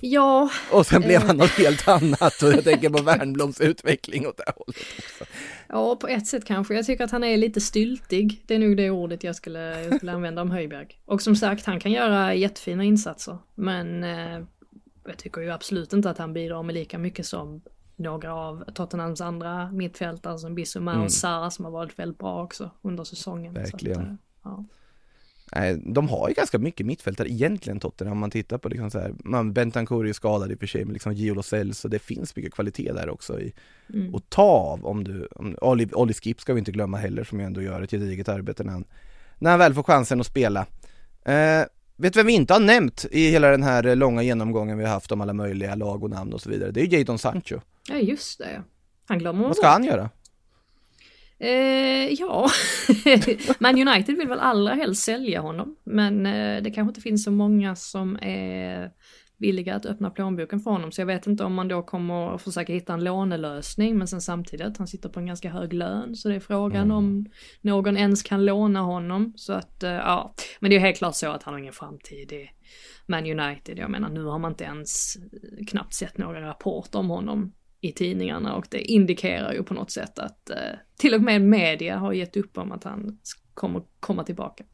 Ja, 0.00 0.50
Och 0.72 0.86
sen 0.86 1.00
blev 1.02 1.20
Eh. 1.20 1.26
han 1.26 1.36
något 1.36 1.50
helt 1.50 1.88
annat 1.88 2.42
och 2.42 2.52
jag 2.52 2.64
tänker 2.64 2.90
på 2.90 3.02
Wernbloms 3.02 3.60
utveckling 3.60 4.26
åt 4.26 4.36
det 4.36 4.52
hållet 4.56 4.76
också. 4.98 5.24
ja, 5.68 5.96
på 5.96 6.08
ett 6.08 6.26
sätt 6.26 6.44
kanske. 6.44 6.74
Jag 6.74 6.86
tycker 6.86 7.04
att 7.04 7.10
han 7.10 7.24
är 7.24 7.36
lite 7.36 7.60
styltig. 7.60 8.42
Det 8.46 8.54
är 8.54 8.58
nog 8.58 8.76
det 8.76 8.90
ordet 8.90 9.24
jag 9.24 9.36
skulle, 9.36 9.82
jag 9.82 9.96
skulle 9.96 10.12
använda 10.12 10.42
om 10.42 10.50
Höjbjerg. 10.50 11.00
Och 11.04 11.22
som 11.22 11.36
sagt, 11.36 11.66
han 11.66 11.80
kan 11.80 11.92
göra 11.92 12.34
jättefina 12.34 12.84
insatser. 12.84 13.38
Men 13.54 14.04
eh, 14.04 14.40
jag 15.06 15.16
tycker 15.18 15.40
ju 15.40 15.50
absolut 15.50 15.92
inte 15.92 16.10
att 16.10 16.18
han 16.18 16.32
bidrar 16.32 16.62
med 16.62 16.74
lika 16.74 16.98
mycket 16.98 17.26
som 17.26 17.62
några 17.96 18.34
av 18.34 18.64
Tottenhams 18.74 19.20
andra 19.20 19.72
mittfältare 19.72 20.38
som 20.38 20.54
Bissouma 20.54 20.92
Mm. 20.92 21.04
och 21.04 21.12
Sarr 21.12 21.50
som 21.50 21.64
har 21.64 21.72
varit 21.72 21.98
väldigt 21.98 22.18
bra 22.18 22.42
också 22.44 22.70
under 22.82 23.04
säsongen. 23.04 23.54
Verkligen. 23.54 24.00
att, 24.00 24.06
eh, 24.08 24.14
ja. 24.44 24.64
De 25.78 26.08
har 26.08 26.28
ju 26.28 26.34
ganska 26.34 26.58
mycket 26.58 26.86
mittfältare 26.86 27.28
egentligen 27.28 27.80
Tottenham 27.80 28.12
om 28.12 28.18
man 28.18 28.30
tittar 28.30 28.58
på 28.58 28.68
liksom 28.68 28.90
så 28.90 28.98
här, 28.98 29.14
man, 29.24 29.52
Bentancur 29.52 30.06
är 30.06 30.12
skadad 30.12 30.52
i 30.52 30.54
och 30.54 30.58
för 30.58 30.66
sig 30.66 30.84
men 30.84 30.92
liksom 30.92 31.12
Gio 31.12 31.34
Lo 31.34 31.42
Celso, 31.42 31.88
det 31.88 31.98
finns 31.98 32.36
mycket 32.36 32.54
kvalitet 32.54 32.92
där 32.92 33.08
också 33.10 33.40
i 33.40 33.52
Mm. 33.94 34.14
att 34.14 34.30
ta 34.30 34.42
av 34.42 34.86
om 34.86 35.04
du, 35.04 35.28
om, 35.36 35.56
Olli, 35.60 35.88
Olli 35.92 36.14
Skip 36.14 36.40
ska 36.40 36.52
vi 36.54 36.58
inte 36.58 36.72
glömma 36.72 36.96
heller 36.96 37.24
som 37.24 37.40
ju 37.40 37.46
ändå 37.46 37.62
gör 37.62 37.82
ett 37.82 37.90
gediget 37.90 38.28
arbete 38.28 38.64
när 38.64 38.72
han, 38.72 38.84
när 39.38 39.50
han 39.50 39.58
väl 39.58 39.74
får 39.74 39.82
chansen 39.82 40.20
att 40.20 40.26
spela. 40.26 40.66
Eh, 41.24 41.62
vet 41.96 42.16
vem 42.16 42.26
vi 42.26 42.32
inte 42.32 42.52
har 42.52 42.60
nämnt 42.60 43.06
i 43.10 43.30
hela 43.30 43.50
den 43.50 43.62
här 43.62 43.96
långa 43.96 44.22
genomgången 44.22 44.78
vi 44.78 44.84
har 44.84 44.92
haft 44.92 45.12
om 45.12 45.20
alla 45.20 45.32
möjliga 45.32 45.74
lag 45.74 46.02
och 46.02 46.10
namn 46.10 46.32
och 46.32 46.40
så 46.40 46.50
vidare? 46.50 46.70
Det 46.70 46.80
är 46.80 46.86
ju 46.86 46.98
Jadon 46.98 47.18
Sancho. 47.18 47.60
ja, 47.88 47.96
just 47.96 48.38
det. 48.38 48.62
Han 49.06 49.18
glömmer 49.18 49.44
Vad 49.44 49.56
ska 49.56 49.66
han 49.66 49.84
göra? 49.84 50.10
Eh, 51.40 52.12
ja, 52.12 52.48
Man 53.58 53.88
United 53.88 54.16
vill 54.16 54.28
väl 54.28 54.40
allra 54.40 54.74
helst 54.74 55.02
sälja 55.02 55.40
honom. 55.40 55.76
Men 55.84 56.26
eh, 56.26 56.62
det 56.62 56.70
kanske 56.70 56.90
inte 56.90 57.00
finns 57.00 57.24
så 57.24 57.30
många 57.30 57.76
som 57.76 58.18
är 58.22 58.90
villiga 59.38 59.74
att 59.74 59.86
öppna 59.86 60.10
plånboken 60.10 60.60
för 60.60 60.70
honom. 60.70 60.92
Så 60.92 61.00
jag 61.00 61.06
vet 61.06 61.26
inte 61.26 61.44
om 61.44 61.54
man 61.54 61.68
då 61.68 61.82
kommer 61.82 62.34
att 62.34 62.42
försöka 62.42 62.72
hitta 62.72 62.94
en 62.94 63.04
lånelösning. 63.04 63.98
Men 63.98 64.08
sen 64.08 64.20
samtidigt, 64.20 64.78
han 64.78 64.86
sitter 64.86 65.08
på 65.08 65.20
en 65.20 65.26
ganska 65.26 65.50
hög 65.50 65.72
lön. 65.72 66.16
Så 66.16 66.28
det 66.28 66.34
är 66.34 66.40
frågan 66.40 66.90
om 66.90 67.26
någon 67.60 67.96
ens 67.96 68.22
kan 68.22 68.44
låna 68.44 68.80
honom. 68.80 69.32
Så 69.36 69.52
att, 69.52 69.82
eh, 69.82 69.90
ja. 69.90 70.34
Men 70.60 70.70
det 70.70 70.76
är 70.76 70.80
helt 70.80 70.98
klart 70.98 71.14
så 71.14 71.30
att 71.30 71.42
han 71.42 71.54
har 71.54 71.58
ingen 71.58 71.72
framtid 71.72 72.32
i 72.32 72.50
Man 73.06 73.40
United. 73.40 73.78
Jag 73.78 73.90
menar, 73.90 74.08
nu 74.08 74.24
har 74.24 74.38
man 74.38 74.52
inte 74.52 74.64
ens 74.64 75.16
knappt 75.68 75.94
sett 75.94 76.18
några 76.18 76.48
rapporter 76.48 76.98
om 76.98 77.10
honom 77.10 77.52
i 77.80 77.92
tidningarna 77.92 78.54
och 78.54 78.66
det 78.70 78.80
indikerar 78.80 79.52
ju 79.52 79.62
på 79.62 79.74
något 79.74 79.90
sätt 79.90 80.18
att 80.18 80.50
eh, 80.50 80.56
till 80.96 81.14
och 81.14 81.22
med 81.22 81.42
media 81.42 81.96
har 81.96 82.12
gett 82.12 82.36
upp 82.36 82.58
om 82.58 82.72
att 82.72 82.84
han 82.84 83.18
kommer 83.54 83.82
komma 84.00 84.24
tillbaka. 84.24 84.64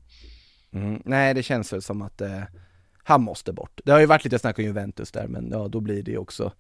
Mm, 0.73 1.03
nej, 1.05 1.35
det 1.35 1.43
känns 1.43 1.73
väl 1.73 1.83
som 1.83 2.03
att 2.03 2.21
eh, 2.21 2.43
han 3.03 3.23
måste 3.23 3.53
bort. 3.53 3.81
Det 3.85 3.93
har 3.93 4.01
ju 4.01 4.07
varit 4.07 4.25
lite 4.25 4.39
snack 4.39 4.59
om 4.59 4.65
Juventus 4.65 5.13
där, 5.13 5.27
men 5.27 5.51
ja, 5.51 5.69
då 5.69 5.81
blir 5.81 6.03
det 6.03 6.11
ju 6.11 6.19
också 6.19 6.53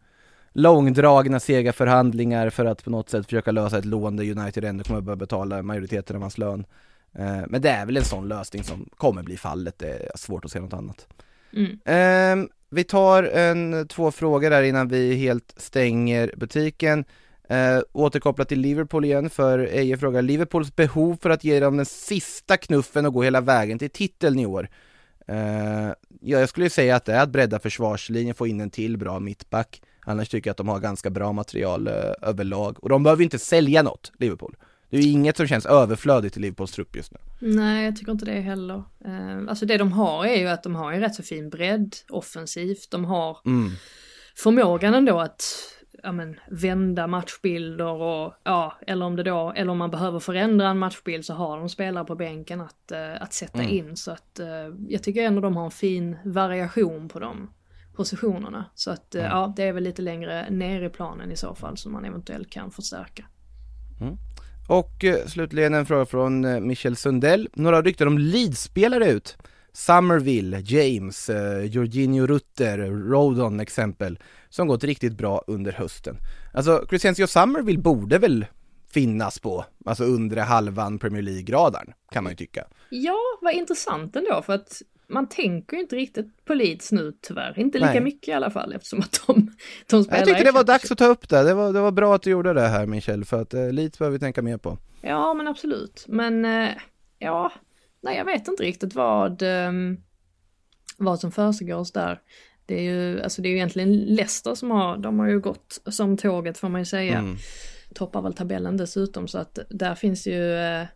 långdragna 0.52 1.40
sega 1.40 1.72
förhandlingar 1.72 2.50
för 2.50 2.64
att 2.64 2.84
på 2.84 2.90
något 2.90 3.10
sätt 3.10 3.26
försöka 3.26 3.50
lösa 3.50 3.78
ett 3.78 3.84
lån 3.84 4.16
där 4.16 4.38
United 4.38 4.64
ändå 4.64 4.84
kommer 4.84 4.98
att 4.98 5.04
börja 5.04 5.16
betala 5.16 5.62
majoriteten 5.62 6.16
av 6.16 6.22
hans 6.22 6.38
lön. 6.38 6.66
Eh, 7.12 7.42
men 7.48 7.62
det 7.62 7.70
är 7.70 7.86
väl 7.86 7.96
en 7.96 8.04
sån 8.04 8.28
lösning 8.28 8.62
som 8.62 8.88
kommer 8.96 9.22
bli 9.22 9.36
fallet, 9.36 9.78
det 9.78 9.88
är 9.88 10.10
svårt 10.14 10.44
att 10.44 10.50
se 10.50 10.60
något 10.60 10.72
annat. 10.72 11.06
Mm. 11.52 11.78
Eh, 11.84 12.48
vi 12.70 12.84
tar 12.84 13.22
en, 13.22 13.88
två 13.88 14.10
frågor 14.10 14.50
där 14.50 14.62
innan 14.62 14.88
vi 14.88 15.14
helt 15.14 15.54
stänger 15.56 16.34
butiken. 16.36 17.04
Eh, 17.48 17.80
återkopplat 17.92 18.48
till 18.48 18.60
Liverpool 18.60 19.04
igen, 19.04 19.30
för 19.30 19.58
Eje 19.58 19.98
frågar 19.98 20.22
Liverpools 20.22 20.76
behov 20.76 21.18
för 21.22 21.30
att 21.30 21.44
ge 21.44 21.60
dem 21.60 21.76
den 21.76 21.86
sista 21.86 22.56
knuffen 22.56 23.06
och 23.06 23.12
gå 23.12 23.22
hela 23.22 23.40
vägen 23.40 23.78
till 23.78 23.90
titeln 23.90 24.38
i 24.38 24.46
år. 24.46 24.68
Eh, 25.28 25.88
ja, 26.20 26.38
jag 26.38 26.48
skulle 26.48 26.66
ju 26.66 26.70
säga 26.70 26.96
att 26.96 27.04
det 27.04 27.12
är 27.12 27.22
att 27.22 27.30
bredda 27.30 27.58
försvarslinjen, 27.58 28.34
få 28.34 28.46
in 28.46 28.60
en 28.60 28.70
till 28.70 28.96
bra 28.98 29.20
mittback. 29.20 29.82
Annars 30.00 30.28
tycker 30.28 30.48
jag 30.48 30.52
att 30.52 30.58
de 30.58 30.68
har 30.68 30.80
ganska 30.80 31.10
bra 31.10 31.32
material 31.32 31.86
eh, 31.86 31.94
överlag. 32.22 32.84
Och 32.84 32.88
de 32.88 33.02
behöver 33.02 33.20
ju 33.20 33.24
inte 33.24 33.38
sälja 33.38 33.82
något, 33.82 34.12
Liverpool. 34.18 34.56
Det 34.90 34.96
är 34.96 35.00
ju 35.00 35.10
inget 35.10 35.36
som 35.36 35.46
känns 35.46 35.66
överflödigt 35.66 36.36
i 36.36 36.40
Liverpools 36.40 36.72
trupp 36.72 36.96
just 36.96 37.12
nu. 37.12 37.18
Nej, 37.40 37.84
jag 37.84 37.96
tycker 37.96 38.12
inte 38.12 38.24
det 38.24 38.40
heller. 38.40 38.82
Eh, 39.04 39.38
alltså 39.48 39.66
det 39.66 39.76
de 39.76 39.92
har 39.92 40.26
är 40.26 40.36
ju 40.36 40.46
att 40.48 40.62
de 40.62 40.74
har 40.74 40.92
en 40.92 41.00
rätt 41.00 41.14
så 41.14 41.22
fin 41.22 41.50
bredd 41.50 41.94
offensivt. 42.08 42.90
De 42.90 43.04
har 43.04 43.38
Mm. 43.46 43.70
förmågan 44.36 44.94
ändå 44.94 45.20
att 45.20 45.42
ja, 46.02 46.12
men, 46.12 46.36
vända 46.50 47.06
matchbilder 47.06 47.92
och 47.92 48.34
ja, 48.44 48.78
eller 48.86 49.06
om 49.06 49.16
det 49.16 49.22
då, 49.22 49.52
eller 49.56 49.72
om 49.72 49.78
man 49.78 49.90
behöver 49.90 50.18
förändra 50.18 50.68
en 50.68 50.78
matchbild 50.78 51.24
så 51.24 51.34
har 51.34 51.58
de 51.58 51.68
spelare 51.68 52.04
på 52.04 52.14
bänken 52.14 52.60
att, 52.60 52.92
eh, 52.92 53.22
att 53.22 53.32
sätta 53.32 53.58
Mm. 53.62 53.72
in. 53.72 53.96
Så 53.96 54.10
att 54.10 54.38
eh, 54.38 54.46
jag 54.88 55.02
tycker 55.02 55.22
ändå 55.22 55.40
de 55.40 55.56
har 55.56 55.64
en 55.64 55.70
fin 55.70 56.16
variation 56.24 57.08
på 57.08 57.18
dem. 57.18 57.50
positionerna. 57.96 58.64
Så 58.74 58.90
att 58.90 59.14
Mm. 59.14 59.26
ja, 59.26 59.52
det 59.56 59.62
är 59.62 59.72
väl 59.72 59.82
lite 59.84 60.02
längre 60.02 60.50
ner 60.50 60.82
i 60.82 60.88
planen 60.88 61.32
i 61.32 61.36
så 61.36 61.54
fall 61.54 61.76
som 61.76 61.92
man 61.92 62.04
eventuellt 62.04 62.50
kan 62.50 62.70
förstärka. 62.70 63.24
Och 64.68 65.04
eh, 65.04 65.26
slutligen 65.26 65.74
en 65.74 65.86
fråga 65.86 66.06
från 66.06 66.44
eh, 66.44 66.60
Michel 66.60 66.96
Sundell. 66.96 67.48
Några 67.52 67.82
rykten 67.82 68.08
om 68.08 68.18
Leeds-spelare 68.18 69.10
ut. 69.10 69.36
Summerville, 69.72 70.60
James, 70.60 71.28
eh, 71.28 71.64
Jorginho 71.64 72.26
Rutter, 72.26 72.78
Rodon 72.78 73.60
exempel, 73.60 74.18
som 74.48 74.68
gått 74.68 74.84
riktigt 74.84 75.16
bra 75.16 75.44
under 75.46 75.72
hösten. 75.72 76.16
Alltså 76.54 76.86
Crescencio 76.88 77.26
Summerville 77.26 77.78
borde 77.78 78.18
väl 78.18 78.46
finnas 78.90 79.38
på, 79.38 79.64
alltså 79.84 80.04
undre 80.04 80.40
halvan 80.40 80.98
Premier 80.98 81.22
League-radarn, 81.22 81.92
kan 82.12 82.24
man 82.24 82.32
ju 82.32 82.36
tycka. 82.36 82.64
Ja, 82.90 83.18
vad 83.42 83.54
intressant 83.54 84.16
ändå 84.16 84.42
för 84.42 84.52
att 84.52 84.82
man 85.08 85.28
tänker 85.28 85.76
ju 85.76 85.82
inte 85.82 85.96
riktigt 85.96 86.44
på 86.44 86.54
Leeds 86.54 86.92
nu 86.92 87.12
tyvärr. 87.20 87.58
Inte 87.58 87.78
lika 87.78 87.90
Nej. 87.90 88.00
mycket 88.00 88.28
i 88.28 88.32
alla 88.32 88.50
fall 88.50 88.72
eftersom 88.72 89.00
att 89.00 89.20
de, 89.26 89.50
de 89.90 90.04
spelar 90.04 90.18
Jag 90.18 90.28
tyckte 90.28 90.44
det 90.44 90.52
var 90.52 90.64
dags 90.64 90.90
att 90.90 90.98
ta 90.98 91.06
upp 91.06 91.28
det, 91.28 91.42
det 91.42 91.54
var, 91.54 91.72
det 91.72 91.80
var 91.80 91.90
bra 91.90 92.14
att 92.14 92.22
du 92.22 92.30
gjorde 92.30 92.52
det 92.52 92.68
här 92.68 92.86
Michel, 92.86 93.24
för 93.24 93.42
att 93.42 93.54
eh, 93.54 93.72
Leeds 93.72 93.98
behöver 93.98 94.12
vi 94.12 94.20
tänka 94.20 94.42
mer 94.42 94.58
på. 94.58 94.78
Ja, 95.00 95.34
men 95.34 95.48
absolut. 95.48 96.04
Men 96.08 96.44
eh, 96.44 96.70
ja, 97.18 97.52
nej 98.00 98.16
jag 98.16 98.24
vet 98.24 98.48
inte 98.48 98.62
riktigt 98.62 98.94
vad, 98.94 99.42
ehm, 99.42 99.96
vad 100.98 101.20
som 101.20 101.32
försiggås 101.32 101.92
där. 101.92 102.20
Det 102.66 102.74
är 102.74 102.82
ju, 102.82 103.22
alltså 103.22 103.42
det 103.42 103.48
är 103.48 103.50
ju 103.50 103.56
egentligen 103.56 103.96
Leicester 103.96 104.54
som 104.54 104.70
har, 104.70 104.96
de 104.96 105.18
har 105.18 105.28
ju 105.28 105.40
gått 105.40 105.80
som 105.86 106.16
tåget 106.16 106.58
får 106.58 106.68
man 106.68 106.80
ju 106.80 106.84
säga. 106.84 107.18
Mm. 107.18 107.36
Toppar 107.94 108.22
väl 108.22 108.34
tabellen 108.34 108.76
dessutom 108.76 109.28
så 109.28 109.38
att 109.38 109.58
där 109.70 109.94
finns 109.94 110.26
ju 110.26 110.54
eh, 110.54 110.86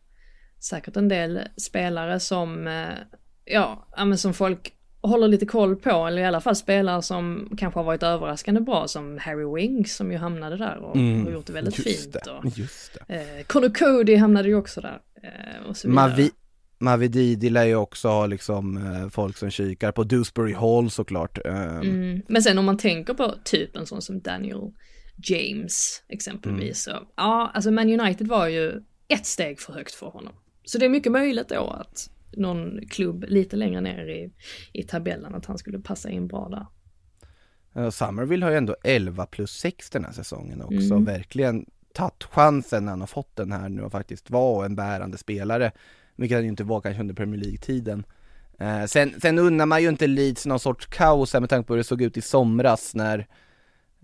säkert 0.60 0.96
en 0.96 1.08
del 1.08 1.40
spelare 1.56 2.20
som, 2.20 2.66
eh, 2.66 2.94
ja, 3.50 3.86
men 3.96 4.18
som 4.18 4.34
folk 4.34 4.72
håller 5.02 5.28
lite 5.28 5.46
koll 5.46 5.76
på, 5.76 5.90
eller 6.06 6.22
i 6.22 6.24
alla 6.24 6.40
fall 6.40 6.56
spelare 6.56 7.02
som 7.02 7.48
kanske 7.58 7.78
har 7.80 7.84
varit 7.84 8.02
överraskande 8.02 8.60
bra 8.60 8.88
som 8.88 9.18
Harry 9.18 9.54
Winks 9.54 9.96
som 9.96 10.12
ju 10.12 10.18
hamnade 10.18 10.56
där 10.56 10.76
och 10.76 10.98
har 10.98 11.30
gjort 11.32 11.46
det 11.46 11.52
väldigt 11.52 11.78
Mm. 11.78 11.88
just 11.92 12.02
fint. 12.12 12.24
Det, 12.24 12.30
Och, 12.30 12.58
just 12.58 12.98
det. 13.08 13.14
eh, 13.38 13.44
Connor 13.46 13.68
Cody 13.74 14.16
hamnade 14.16 14.48
ju 14.48 14.54
också 14.54 14.80
där. 14.80 15.00
Eh, 15.22 15.68
och 15.68 15.76
så 15.76 15.88
vidare. 15.88 16.08
Mavi, 16.08 16.30
Mavididi 16.78 17.50
lär 17.50 17.64
ju 17.64 17.74
också 17.76 18.08
ha 18.08 18.26
liksom 18.26 18.76
eh, 18.76 19.08
folk 19.08 19.36
som 19.36 19.50
kikar 19.50 19.92
på 19.92 20.04
Dewsbury 20.04 20.54
Hall 20.54 20.90
såklart. 20.90 21.38
Eh, 21.46 21.76
Mm. 21.76 22.22
Men 22.28 22.42
sen 22.42 22.58
om 22.58 22.64
man 22.64 22.78
tänker 22.78 23.14
på 23.14 23.34
typ 23.44 23.76
en 23.76 23.86
sån 23.86 24.02
som 24.02 24.20
Daniel 24.20 24.60
James 25.16 26.02
exempelvis 26.08 26.86
Mm. 26.88 26.98
så, 27.00 27.06
ja, 27.16 27.50
alltså 27.54 27.70
Man 27.70 28.00
United 28.00 28.28
var 28.28 28.46
ju 28.46 28.72
ett 29.08 29.26
steg 29.26 29.60
för 29.60 29.72
högt 29.72 29.94
för 29.94 30.06
honom. 30.06 30.32
Så 30.64 30.78
det 30.78 30.84
är 30.84 30.88
mycket 30.88 31.12
möjligt 31.12 31.48
då 31.48 31.70
att 31.70 32.10
någon 32.32 32.80
klubb 32.90 33.24
lite 33.28 33.56
längre 33.56 33.80
ner 33.80 34.06
i, 34.06 34.32
i 34.72 34.82
tabellen 34.82 35.34
att 35.34 35.46
han 35.46 35.58
skulle 35.58 35.78
passa 35.78 36.10
in 36.10 36.26
bra 36.28 36.48
där. 36.48 36.66
Uh, 37.82 37.90
Somerville 37.90 38.44
har 38.46 38.50
ju 38.50 38.58
ändå 38.58 38.76
11 38.84 39.26
plus 39.26 39.50
6 39.50 39.90
den 39.90 40.04
här 40.04 40.12
säsongen 40.12 40.62
också, 40.62 40.94
Mm. 40.94 41.04
verkligen 41.04 41.66
tagit 41.94 42.24
chansen 42.24 42.84
när 42.84 42.92
han 42.92 43.00
har 43.00 43.06
fått 43.06 43.36
den 43.36 43.52
här 43.52 43.68
nu 43.68 43.82
och 43.82 43.92
faktiskt 43.92 44.30
vara 44.30 44.66
en 44.66 44.76
bärande 44.76 45.18
spelare, 45.18 45.72
vilket 46.16 46.36
han 46.36 46.42
ju 46.42 46.48
inte 46.48 46.64
var 46.64 46.80
kanske 46.80 47.00
under 47.00 47.14
Premier 47.14 47.40
League-tiden. 47.40 48.04
Eh, 48.58 48.84
sen, 48.84 49.20
sen 49.20 49.38
undrar 49.38 49.66
man 49.66 49.82
ju 49.82 49.88
inte 49.88 50.06
Leeds 50.06 50.46
någon 50.46 50.60
sorts 50.60 50.86
kaos 50.86 51.32
här 51.32 51.40
med 51.40 51.50
tanke 51.50 51.66
på 51.66 51.72
hur 51.72 51.78
det 51.78 51.84
såg 51.84 52.02
ut 52.02 52.16
i 52.16 52.20
somras 52.20 52.94
när 52.94 53.26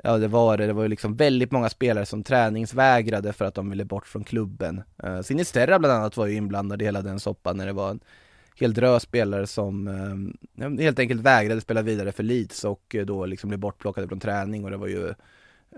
Ja 0.02 0.18
det 0.18 0.28
var 0.28 0.56
det, 0.56 0.66
det 0.66 0.72
var 0.72 0.82
ju 0.82 0.88
liksom 0.88 1.16
väldigt 1.16 1.50
många 1.50 1.68
spelare 1.68 2.06
som 2.06 2.22
träningsvägrade 2.22 3.32
för 3.32 3.44
att 3.44 3.54
de 3.54 3.70
ville 3.70 3.84
bort 3.84 4.06
från 4.06 4.24
klubben. 4.24 4.82
Eh, 5.02 5.14
uh, 5.14 5.22
Sinisterra 5.22 5.78
bland 5.78 5.94
annat 5.94 6.16
var 6.16 6.26
ju 6.26 6.34
inblandad 6.34 6.82
i 6.82 6.84
hela 6.84 7.02
den 7.02 7.20
soppan 7.20 7.56
när 7.56 7.66
det 7.66 7.72
var 7.72 7.90
en 7.90 8.00
hel 8.54 8.74
drös 8.74 9.02
spelare 9.02 9.46
som 9.46 9.88
uh, 10.58 10.78
helt 10.80 10.98
enkelt 10.98 11.20
vägrade 11.20 11.60
spela 11.60 11.82
vidare 11.82 12.12
för 12.12 12.22
Leeds 12.22 12.64
och 12.64 12.94
eh, 12.94 13.06
då 13.06 13.26
liksom 13.26 13.48
blev 13.48 13.60
bortplockade 13.60 14.08
från 14.08 14.20
träning 14.20 14.64
och 14.64 14.70
det 14.70 14.76
var 14.76 14.86
ju 14.86 15.14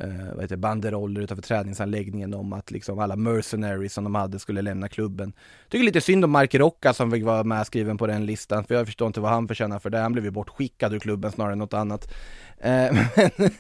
eh, 0.01 0.35
vad 0.35 0.43
heter 0.43 0.57
banderoller 0.57 1.21
utanför 1.21 1.43
träningsanläggningen 1.43 2.35
om 2.35 2.53
att 2.53 2.71
liksom 2.71 2.99
alla 2.99 3.17
mercenaries 3.17 3.93
som 3.93 4.05
de 4.05 4.15
hade 4.15 4.39
skulle 4.39 4.63
lämna 4.63 4.89
klubben. 4.89 5.33
Tycker 5.69 5.85
lite 5.85 6.01
synd 6.01 6.25
om 6.25 6.31
Mark 6.31 6.55
Rocca 6.55 6.95
som 6.95 7.11
fick 7.11 7.25
vara 7.25 7.45
med 7.45 7.67
skriven 7.67 7.99
på 7.99 8.07
den 8.07 8.27
listan 8.27 8.65
för 8.65 8.75
jag 8.75 8.87
förstår 8.87 9.07
inte 9.07 9.21
vad 9.21 9.31
han 9.31 9.49
förtjänar 9.49 9.79
för 9.79 9.91
det. 9.91 9.99
Han 9.99 10.13
blev 10.13 10.25
ju 10.25 10.31
bortskickad 10.31 10.95
ur 10.95 10.99
klubben 10.99 11.33
snarare 11.33 11.53
än 11.53 11.59
något 11.59 11.75
annat. 11.75 12.15
Eh, 12.59 12.93
men 13.37 13.51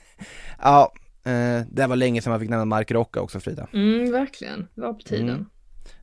ja, 0.59 0.93
eh, 1.25 1.63
det 1.71 1.87
var 1.87 1.97
länge 1.97 2.23
sedan 2.23 2.31
man 2.31 2.41
fick 2.41 2.51
nämna 2.51 2.65
Mark 2.65 2.91
Rocca 2.91 3.21
också 3.21 3.41
Frida. 3.41 3.69
Mm, 3.73 4.13
verkligen, 4.13 4.69
det 4.75 4.81
var 4.81 4.93
på 4.93 5.03
tiden. 5.03 5.29
Mm. 5.29 5.47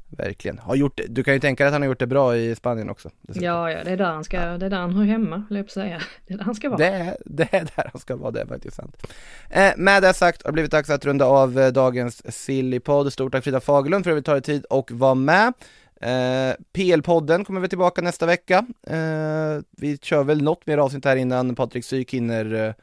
Verkligen. 0.10 0.60
Har 0.60 0.76
gjort, 0.76 0.99
du 1.10 1.24
kan 1.24 1.34
ju 1.34 1.39
tänka 1.39 1.64
dig 1.64 1.68
att 1.68 1.74
han 1.74 1.82
har 1.82 1.88
gjort 1.89 1.99
det 1.99 2.08
bra 2.08 2.38
i 2.38 2.56
Spanien 2.56 2.89
också. 2.89 3.10
dessutom. 3.22 3.43
Ja, 3.45 3.72
ja, 3.72 3.84
det 3.84 3.91
är 3.91 3.97
där 3.97 4.06
han 4.06 4.24
ska, 4.24 4.39
det 4.58 4.66
är 4.66 4.70
där 4.70 4.78
han 4.78 4.93
hör 4.93 5.03
hemma, 5.06 5.43
jag 5.49 5.70
säga. 5.72 6.01
Det 6.28 6.34
är 6.34 6.38
där 6.38 6.43
han 6.45 6.56
ska 6.56 6.70
vara. 6.70 6.78
Det, 6.78 6.86
är- 6.88 7.18
det 7.26 7.53
är 7.53 7.68
där 7.76 7.89
han 7.91 8.01
ska 8.01 8.16
vara, 8.16 8.32
det 8.32 8.41
är 8.41 8.45
faktiskt 8.45 8.76
sant. 8.76 9.08
Eh, 9.49 9.72
med 9.78 10.03
det 10.03 10.14
sagt 10.14 10.43
har 10.43 10.49
det 10.51 10.53
blivit 10.53 10.72
dags 10.72 10.89
att 10.89 11.06
runda 11.06 11.26
av 11.26 11.60
eh, 11.60 11.68
dagens 11.72 12.36
Sillypodd. 12.36 13.14
Stort 13.14 13.32
tack 13.32 13.43
Frida 13.43 13.60
Fagerlund 13.60 14.03
för 14.03 14.12
att 14.12 14.18
vi 14.18 14.22
tar 14.24 14.39
tid 14.39 14.66
och 14.66 14.91
var 14.91 15.16
med. 15.16 15.53
Eh, 16.01 16.56
PL-podden 16.74 17.45
kommer 17.45 17.62
vi 17.62 17.68
tillbaka 17.68 18.01
nästa 18.01 18.26
vecka. 18.26 18.66
Eh, 18.88 19.62
vi 19.72 19.97
kör 20.01 20.24
väl 20.24 20.41
något 20.41 20.68
mer 20.68 20.78
avsnitt 20.78 21.06
här 21.06 21.16
innan 21.16 21.56
Patrik 21.56 21.86
Syk 21.86 22.14
hinner 22.14 22.76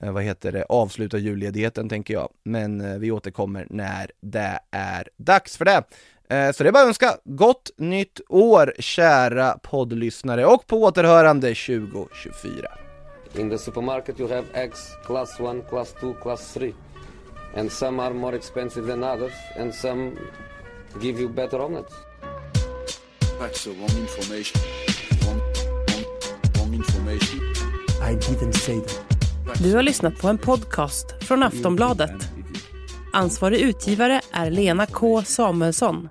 eh, 0.00 0.12
vad 0.12 0.22
heter 0.22 0.52
det, 0.52 0.64
avsluta 0.64 1.18
julledigheten 1.18 1.88
tänker 1.88 2.14
jag. 2.14 2.28
Men 2.42 2.80
eh, 2.80 2.98
vi 2.98 3.10
återkommer 3.10 3.66
när 3.70 4.10
det 4.20 4.58
är 4.70 5.08
dags 5.16 5.56
för 5.56 5.64
det. 5.64 5.82
Eh, 6.28 6.52
så 6.52 6.62
det 6.62 6.68
är 6.68 6.72
bara 6.72 6.82
att 6.82 6.88
önska 6.88 7.16
gott 7.24 7.70
nytt 7.76 8.20
år 8.28 8.74
kära 8.78 9.58
poddlyssnare 9.62 10.46
och 10.46 10.66
på 10.66 10.82
återhörande 10.82 11.48
2024. 11.54 12.68
In 13.34 13.50
the 13.50 13.58
supermarket, 13.58 14.20
you 14.20 14.28
have 14.28 14.44
eggs 14.54 14.78
class 15.06 15.40
1, 15.40 15.68
class 15.68 15.94
2, 16.00 16.14
class 16.22 16.54
3. 16.54 16.72
And 17.56 17.72
some 17.72 18.02
are 18.02 18.14
more 18.14 18.36
expensive 18.36 18.86
than 18.86 19.04
others, 19.04 19.32
and 19.60 19.74
some 19.74 20.12
give 21.00 21.20
you 21.20 21.28
better 21.28 21.60
omelets. 21.60 21.92
That's 23.40 23.64
the 23.64 23.70
wrong 23.70 24.00
information. 24.00 24.60
Wrong, 25.22 25.40
wrong, 25.88 26.04
wrong 26.56 26.74
information. 26.74 27.40
I 28.02 28.14
didn't 28.14 28.52
say 28.52 28.80
that. 28.80 29.62
Du 29.62 29.74
har 29.74 29.82
lyssnat 29.82 30.18
på 30.18 30.28
en 30.28 30.38
podcast 30.38 31.24
från 31.24 31.42
Aftonbladet. 31.42 32.10
Ansvarig 33.12 33.60
utgivare 33.60 34.20
är 34.32 34.50
Lena 34.50 34.86
K 34.86 35.22
Samuelsson. 35.22 36.08